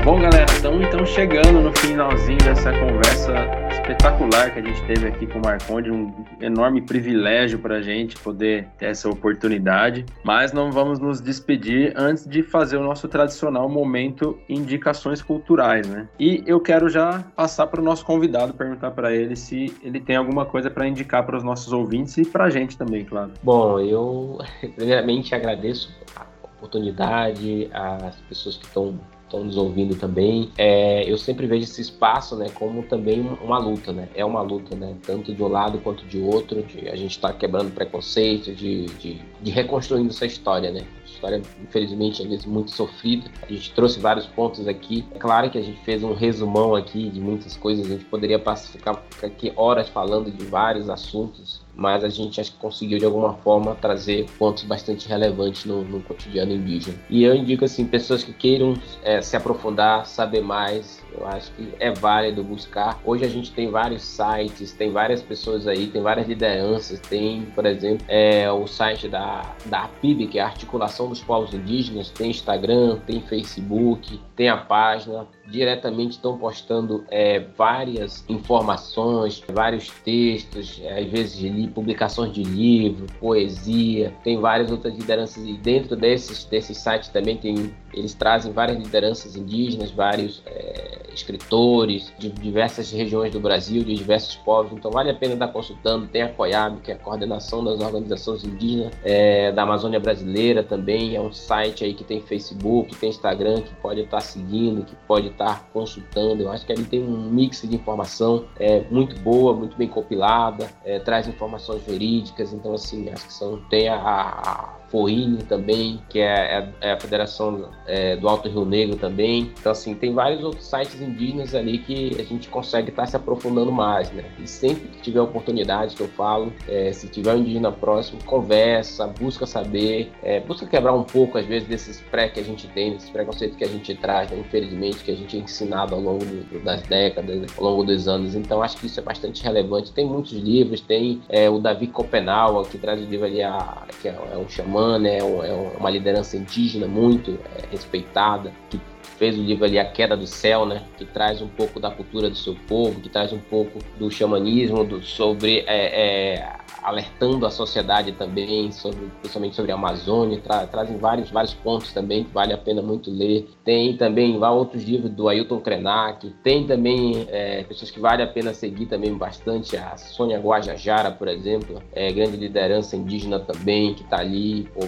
[0.09, 0.38] Bom, galera,
[0.69, 3.33] estamos então chegando no finalzinho dessa conversa
[3.73, 6.13] espetacular que a gente teve aqui com o Marconde, um
[6.43, 10.05] enorme privilégio para a gente poder ter essa oportunidade.
[10.23, 16.07] Mas não vamos nos despedir antes de fazer o nosso tradicional momento indicações culturais, né?
[16.21, 20.17] E eu quero já passar para o nosso convidado, perguntar para ele se ele tem
[20.17, 23.33] alguma coisa para indicar para os nossos ouvintes e para a gente também, claro.
[23.43, 24.39] Bom, eu
[24.77, 28.99] primeiramente agradeço a oportunidade, as pessoas que estão
[29.29, 30.51] estão nos ouvindo também.
[30.57, 34.09] É, eu sempre vejo esse espaço, né, como também uma luta, né?
[34.15, 34.95] É uma luta, né?
[35.07, 36.63] Tanto de um lado quanto de outro.
[36.63, 40.87] De, a gente está quebrando preconceito, de, de, de reconstruindo essa história, né?
[41.19, 43.29] história, infelizmente, às vezes muito sofrida.
[43.43, 45.05] A gente trouxe vários pontos aqui.
[45.15, 47.87] É claro que a gente fez um resumão aqui de muitas coisas.
[47.87, 52.59] A gente poderia ficar aqui horas falando de vários assuntos mas a gente acho que
[52.59, 56.99] conseguiu de alguma forma trazer pontos bastante relevantes no, no cotidiano indígena.
[57.09, 58.75] E eu indico assim, pessoas que queiram
[59.05, 63.01] é, se aprofundar, saber mais, eu acho que é válido buscar.
[63.05, 67.65] Hoje a gente tem vários sites, tem várias pessoas aí, tem várias lideranças, tem, por
[67.65, 69.28] exemplo, é, o site da,
[69.67, 74.57] da APIB, que é a Articulação dos Povos Indígenas, tem Instagram, tem Facebook, tem a
[74.57, 83.07] página, diretamente estão postando é, várias informações, vários textos, às vezes de publicações de livro,
[83.19, 88.79] poesia, tem várias outras lideranças e dentro desses, desses sites também tem eles trazem várias
[88.79, 94.73] lideranças indígenas, vários é, escritores de diversas regiões do Brasil, de diversos povos.
[94.73, 96.07] Então vale a pena estar consultando.
[96.07, 101.17] Tem a COIAB, que é a Coordenação das Organizações Indígenas é, da Amazônia Brasileira também.
[101.17, 105.29] É um site aí que tem Facebook, tem Instagram, que pode estar seguindo, que pode
[105.39, 106.43] estar consultando.
[106.43, 110.69] Eu acho que ali tem um mix de informação é, muito boa, muito bem compilada,
[110.85, 112.53] é, traz informações verídicas.
[112.53, 117.01] Então, assim, acho que são, tem a, a FOINE também, que é, é, é a
[117.01, 119.53] Federação é, do Alto Rio Negro também.
[119.59, 123.17] Então, assim, tem vários outros sites indígenas ali que a gente consegue estar tá se
[123.17, 124.25] aprofundando mais, né?
[124.39, 129.07] E sempre que tiver oportunidade, que eu falo, é, se tiver um indígena próximo, conversa,
[129.07, 132.93] busca saber, é, busca quebrar um pouco, às vezes, desses pré que a gente tem,
[132.93, 134.39] desses preconceitos que a gente traz, né?
[134.39, 138.35] infelizmente, que a gente é ensinado ao longo do, das décadas, ao longo dos anos.
[138.35, 139.93] Então, acho que isso é bastante relevante.
[139.93, 141.21] Tem muitos livros, tem
[141.53, 145.77] o Davi Copenau, que traz o livro ali, a, que é um xamã né, é
[145.79, 148.81] uma liderança indígena muito é, respeitada, que
[149.19, 152.31] fez o livro ali A Queda do Céu, né, que traz um pouco da cultura
[152.31, 157.51] do seu povo, que traz um pouco do xamanismo, do, sobre é, é, alertando a
[157.51, 162.53] sociedade também, sobre, principalmente sobre a Amazônia, tra, trazem vários, vários pontos também que vale
[162.53, 163.49] a pena muito ler.
[163.65, 168.55] Tem também outros livros do Ailton Krenak, tem também é, pessoas que vale a pena
[168.55, 174.21] seguir também bastante, a Sônia Guajajara, por exemplo, é, grande liderança indígena também, que está
[174.21, 174.87] ali, pô,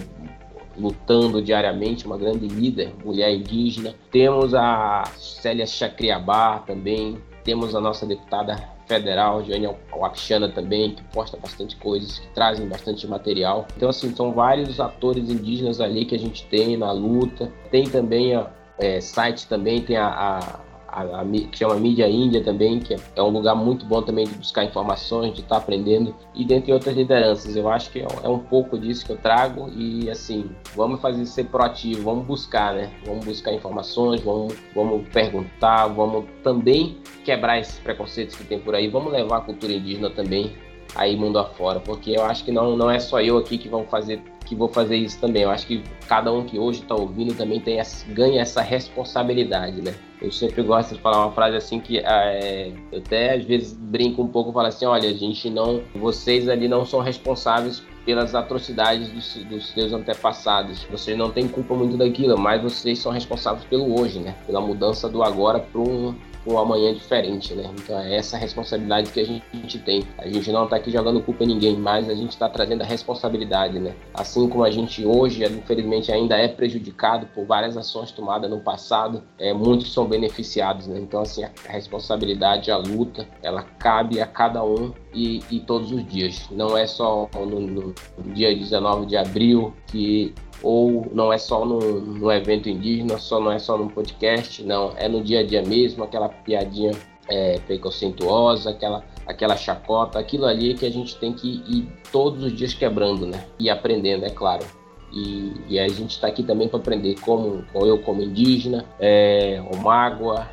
[0.80, 3.94] lutando diariamente, uma grande líder, mulher indígena.
[4.10, 11.36] Temos a Célia Chacriabá também, temos a nossa deputada federal, Joane Wapichana também, que posta
[11.36, 13.66] bastante coisas, que trazem bastante material.
[13.76, 17.52] Então, assim, são vários atores indígenas ali que a gente tem na luta.
[17.70, 20.60] Tem também a é, site também, tem a, a
[20.92, 24.26] a, a, que chama Mídia Índia também, que é, é, um lugar muito bom também
[24.26, 27.56] de buscar informações, de estar tá aprendendo, e dentre outras lideranças.
[27.56, 31.24] Eu acho que é, é, um pouco disso que eu trago, e assim, vamos fazer
[31.26, 32.90] ser proativo, vamos buscar, né?
[33.04, 38.88] Vamos buscar informações, vamos, vamos perguntar, vamos também quebrar esses preconceitos que tem por aí,
[38.88, 40.52] vamos levar a cultura indígena também
[40.94, 43.84] aí mundo afora, porque eu acho que não, não é só eu aqui que vão
[43.84, 45.44] fazer que vou fazer isso também.
[45.44, 49.80] Eu acho que cada um que hoje está ouvindo também tem essa, ganha essa responsabilidade,
[49.80, 49.94] né?
[50.20, 54.20] Eu sempre gosto de falar uma frase assim que é, eu até às vezes brinco
[54.22, 59.12] um pouco, falo assim, olha, a gente não, vocês ali não são responsáveis pelas atrocidades
[59.12, 60.82] dos, dos seus antepassados.
[60.90, 64.34] Vocês não têm culpa muito daquilo, mas vocês são responsáveis pelo hoje, né?
[64.46, 66.12] Pela mudança do agora para um
[66.46, 67.70] um amanhã diferente, né?
[67.74, 70.04] Então é essa responsabilidade que a gente tem.
[70.18, 72.86] A gente não está aqui jogando culpa em ninguém, mas a gente está trazendo a
[72.86, 73.94] responsabilidade, né?
[74.14, 79.22] Assim como a gente hoje, infelizmente, ainda é prejudicado por várias ações tomadas no passado,
[79.38, 80.98] é, muitos são beneficiados, né?
[80.98, 86.06] Então, assim, a responsabilidade, a luta, ela cabe a cada um e, e todos os
[86.06, 86.48] dias.
[86.50, 87.94] Não é só no, no
[88.32, 93.50] dia 19 de abril que ou não é só no, no evento indígena, só não
[93.50, 96.92] é só no podcast, não, é no dia a dia mesmo, aquela piadinha
[97.28, 102.52] é, preconceituosa, aquela, aquela chacota, aquilo ali que a gente tem que ir todos os
[102.54, 103.46] dias quebrando, né?
[103.58, 104.64] E aprendendo, é claro.
[105.12, 109.62] E, e a gente está aqui também para aprender, como, como, eu como indígena, é,
[109.72, 110.48] o Mágoa,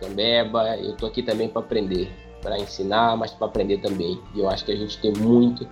[0.00, 2.10] Cambeba, eu estou aqui também para aprender,
[2.42, 4.18] para ensinar, mas para aprender também.
[4.34, 5.66] E eu acho que a gente tem muito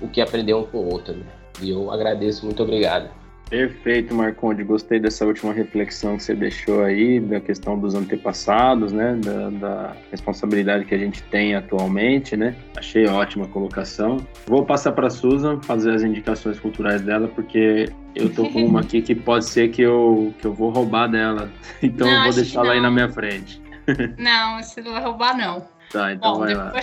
[0.00, 1.14] o que aprender um com o outro.
[1.14, 1.26] Né?
[1.62, 3.08] E eu agradeço, muito obrigado.
[3.48, 4.64] Perfeito, Marconde.
[4.64, 9.18] Gostei dessa última reflexão que você deixou aí, da questão dos antepassados, né?
[9.24, 12.56] Da, da, responsabilidade que a gente tem atualmente, né?
[12.76, 14.16] Achei ótima a colocação.
[14.46, 18.80] Vou passar para a Susan fazer as indicações culturais dela, porque eu tô com uma
[18.86, 21.48] aqui que pode ser que eu, que eu vou roubar dela.
[21.82, 23.62] Então não, eu vou deixar ela aí na minha frente.
[24.18, 25.64] Não, você não vai roubar, não.
[25.92, 26.74] Tá, então Bom, vai depois...
[26.74, 26.82] lá.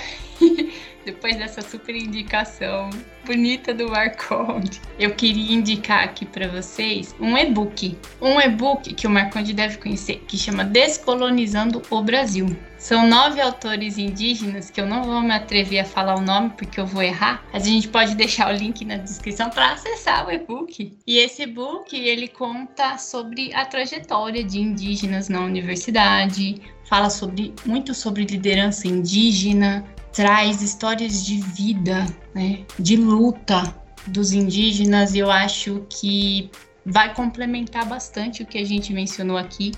[1.06, 2.90] Depois dessa super indicação
[3.26, 7.98] bonita do Marconde, eu queria indicar aqui para vocês um e-book.
[8.22, 12.56] Um e-book que o Marconde deve conhecer, que chama Descolonizando o Brasil.
[12.78, 16.82] São nove autores indígenas que eu não vou me atrever a falar o nome porque
[16.82, 17.42] eu vou errar.
[17.54, 20.92] Mas a gente pode deixar o link na descrição para acessar o e-book.
[21.08, 27.94] E esse e-book ele conta sobre a trajetória de indígenas na universidade, fala sobre muito
[27.94, 33.76] sobre liderança indígena, traz histórias de vida, né, de luta
[34.08, 35.16] dos indígenas.
[35.16, 36.50] Eu acho que
[36.86, 39.72] vai complementar bastante o que a gente mencionou aqui.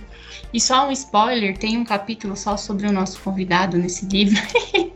[0.53, 4.41] E só um spoiler, tem um capítulo só sobre o nosso convidado nesse livro.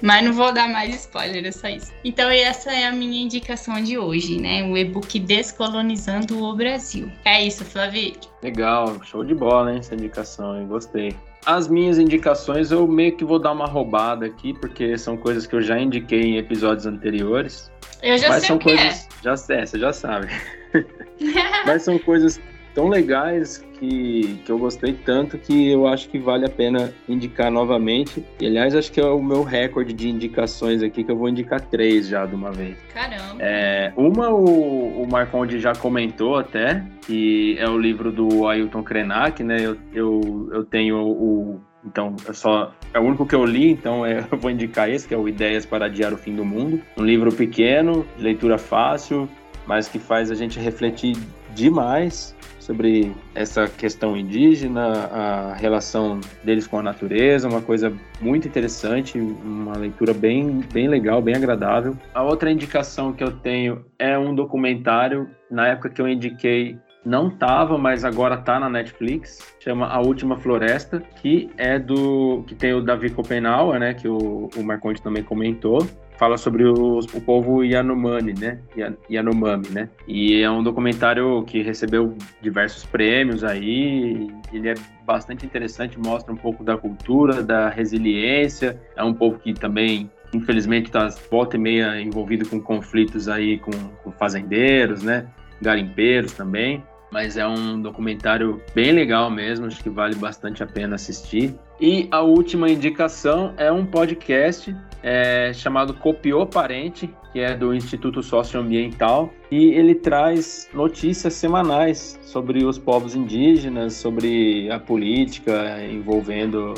[0.00, 1.92] Mas não vou dar mais spoiler, é só isso.
[2.04, 4.62] Então, essa é a minha indicação de hoje, né?
[4.62, 7.10] O e-book Descolonizando o Brasil.
[7.24, 8.14] É isso, Flavio.
[8.42, 9.78] Legal, show de bola, hein?
[9.80, 10.68] Essa indicação, hein?
[10.68, 11.16] Gostei.
[11.46, 15.54] As minhas indicações eu meio que vou dar uma roubada aqui, porque são coisas que
[15.54, 17.70] eu já indiquei em episódios anteriores.
[18.02, 19.08] Eu já mas sei são o que coisas.
[19.22, 20.28] Já sei, você já sabe.
[20.74, 21.64] é.
[21.66, 22.40] mas são coisas
[22.74, 27.50] tão legais que, que eu gostei tanto que eu acho que vale a pena indicar
[27.50, 28.24] novamente.
[28.40, 31.60] E, aliás, acho que é o meu recorde de indicações aqui, que eu vou indicar
[31.60, 32.76] três já de uma vez.
[32.92, 33.36] Caramba.
[33.38, 39.42] É, uma o, o Marconde já comentou até, que é o livro do Ailton Krenak,
[39.42, 39.58] né?
[39.60, 41.60] Eu, eu, eu tenho o.
[41.84, 42.74] Então, é só.
[42.92, 45.28] É o único que eu li, então é, eu vou indicar esse, que é o
[45.28, 46.80] Ideias para Adiar o Fim do Mundo.
[46.96, 49.28] Um livro pequeno, de leitura fácil,
[49.66, 51.16] mas que faz a gente refletir
[51.54, 52.34] demais
[52.64, 59.76] sobre essa questão indígena, a relação deles com a natureza, uma coisa muito interessante, uma
[59.76, 61.96] leitura bem, bem legal, bem agradável.
[62.14, 67.28] A outra indicação que eu tenho é um documentário, na época que eu indiquei não
[67.28, 72.72] tava, mas agora tá na Netflix, chama A Última Floresta, que é do que tem
[72.72, 75.86] o Davi Copenauer, né, que o, o Marconte também comentou,
[76.16, 78.58] fala sobre os, o povo Yanomami, né?
[78.76, 79.88] Ya- Yanomami, né?
[80.06, 84.28] E é um documentário que recebeu diversos prêmios aí.
[84.52, 84.74] Ele é
[85.04, 88.80] bastante interessante, mostra um pouco da cultura, da resiliência.
[88.96, 93.72] É um povo que também, infelizmente, está volta e meia envolvido com conflitos aí com,
[94.02, 95.26] com fazendeiros, né?
[95.60, 96.82] Garimpeiros também.
[97.10, 101.54] Mas é um documentário bem legal mesmo, acho que vale bastante a pena assistir.
[101.80, 104.74] E a última indicação é um podcast
[105.04, 112.64] é, chamado Copiou Parente, que é do Instituto Socioambiental, e ele traz notícias semanais sobre
[112.64, 116.72] os povos indígenas, sobre a política envolvendo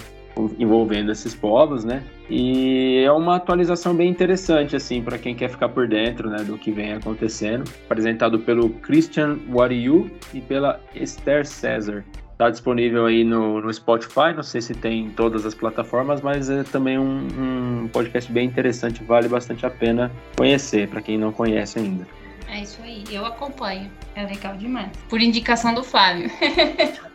[0.59, 2.05] envolvendo esses povos, né?
[2.29, 6.59] E é uma atualização bem interessante assim para quem quer ficar por dentro, né, do
[6.59, 7.65] que vem acontecendo.
[7.89, 12.05] Apresentado pelo Christian Wariu e pela Esther César.
[12.37, 16.51] Está disponível aí no, no Spotify, não sei se tem em todas as plataformas, mas
[16.51, 21.33] é também um, um podcast bem interessante, vale bastante a pena conhecer, para quem não
[21.33, 22.07] conhece ainda.
[22.47, 23.91] É isso aí, eu acompanho.
[24.15, 24.91] É legal demais.
[25.09, 26.31] Por indicação do Flávio.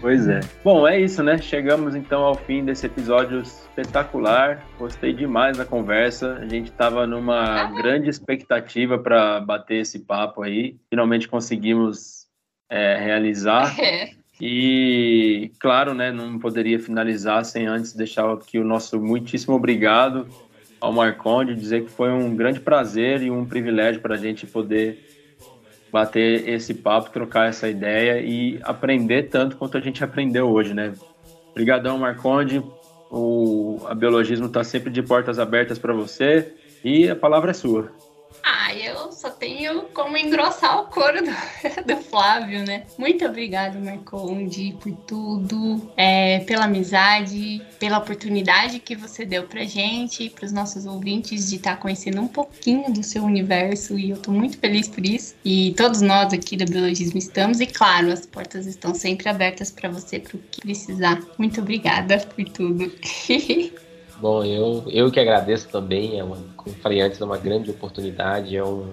[0.00, 0.40] Pois é.
[0.64, 1.38] Bom, é isso, né?
[1.38, 4.66] Chegamos então ao fim desse episódio espetacular.
[4.76, 6.34] Gostei demais da conversa.
[6.42, 10.76] A gente estava numa grande expectativa para bater esse papo aí.
[10.90, 12.26] Finalmente conseguimos
[12.68, 13.74] é, realizar.
[13.80, 14.23] É.
[14.40, 20.26] E, claro, né, não poderia finalizar sem antes deixar aqui o nosso muitíssimo obrigado
[20.80, 24.98] ao Marconde, dizer que foi um grande prazer e um privilégio para a gente poder
[25.90, 30.92] bater esse papo, trocar essa ideia e aprender tanto quanto a gente aprendeu hoje, né?
[31.52, 32.62] Obrigadão, Marconde.
[33.10, 36.52] O a Biologismo está sempre de portas abertas para você
[36.84, 37.92] e a palavra é sua.
[38.46, 41.30] Ah, eu só tenho como engrossar o couro do,
[41.86, 42.84] do Flávio, né?
[42.98, 50.28] Muito obrigado, Marconde, por tudo, é, pela amizade, pela oportunidade que você deu pra gente,
[50.28, 54.58] pros nossos ouvintes, de estar conhecendo um pouquinho do seu universo, e eu tô muito
[54.58, 55.34] feliz por isso.
[55.42, 59.88] E todos nós aqui da Biologismo estamos, e claro, as portas estão sempre abertas para
[59.88, 61.18] você, pro que precisar.
[61.38, 62.92] Muito obrigada por tudo.
[64.24, 68.56] Bom, eu, eu que agradeço também, é uma, como falei antes, é uma grande oportunidade,
[68.56, 68.90] é um,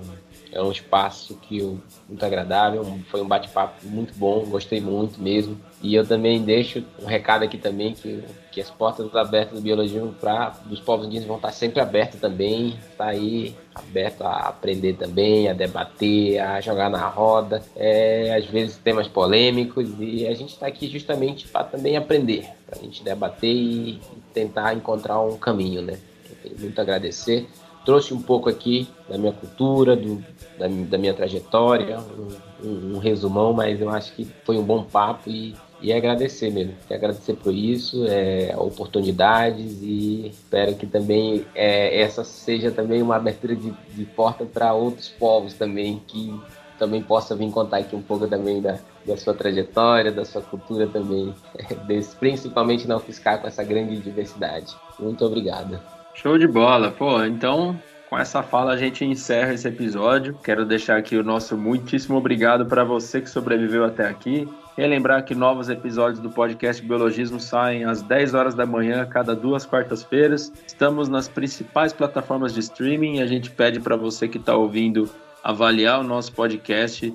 [0.52, 1.80] é um espaço que eu,
[2.10, 5.58] muito agradável, foi um bate-papo muito bom, gostei muito mesmo.
[5.82, 8.22] E eu também deixo um recado aqui também que,
[8.52, 12.78] que as portas abertas do biologismo para dos povos indígenas vão estar sempre abertas também,
[12.98, 18.78] tá aí aberto a aprender também, a debater, a jogar na roda, é, às vezes
[18.78, 23.50] temas polêmicos e a gente está aqui justamente para também aprender, para a gente debater
[23.56, 24.02] e
[24.34, 25.98] tentar encontrar um caminho, né?
[26.44, 27.48] Tenho muito a agradecer.
[27.86, 30.24] Trouxe um pouco aqui da minha cultura, do,
[30.58, 34.84] da, da minha trajetória, um, um- um resumão, mas eu acho que foi um bom
[34.84, 42.02] papo e, E agradecer mesmo, agradecer por isso, é, oportunidades e espero que também é,
[42.02, 46.40] essa seja também uma abertura de, de porta para outros povos também, que
[46.78, 50.86] também possa vir contar aqui um pouco também da, da sua trajetória, da sua cultura
[50.88, 51.34] também,
[51.88, 54.76] desse, principalmente na UFSCar com essa grande diversidade.
[55.00, 55.80] Muito obrigado.
[56.14, 56.92] Show de bola.
[56.92, 57.80] Pô, então
[58.12, 60.38] com essa fala a gente encerra esse episódio.
[60.44, 64.46] Quero deixar aqui o nosso muitíssimo obrigado para você que sobreviveu até aqui.
[64.78, 69.66] Relembrar que novos episódios do podcast Biologismo saem às 10 horas da manhã, cada duas
[69.66, 70.52] quartas-feiras.
[70.68, 75.10] Estamos nas principais plataformas de streaming a gente pede para você que está ouvindo
[75.42, 77.14] avaliar o nosso podcast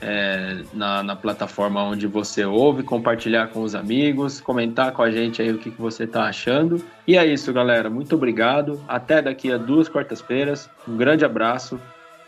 [0.00, 5.42] é, na, na, plataforma onde você ouve, compartilhar com os amigos, comentar com a gente
[5.42, 6.84] aí o que, que você está achando.
[7.06, 7.90] E é isso, galera.
[7.90, 8.80] Muito obrigado.
[8.86, 10.70] Até daqui a duas quartas-feiras.
[10.86, 11.80] Um grande abraço.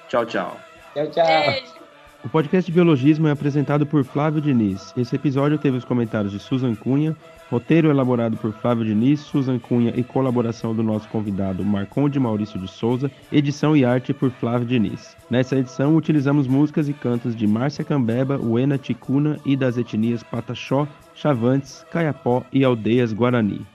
[0.08, 0.56] Tchau, tchau.
[0.94, 1.24] Tchau, tchau.
[1.24, 1.80] Beijo.
[2.22, 4.92] O podcast Biologismo é apresentado por Flávio Diniz.
[4.96, 7.16] Esse episódio teve os comentários de Susan Cunha,
[7.50, 12.68] roteiro elaborado por Flávio Diniz, Susan Cunha e colaboração do nosso convidado Marconde Maurício de
[12.68, 15.16] Souza, edição e arte por Flávio Diniz.
[15.28, 20.86] Nessa edição, utilizamos músicas e cantos de Márcia Cambeba, Uena Ticuna e das etnias Pataxó,
[21.12, 23.66] Chavantes, Caiapó e Aldeias Guarani.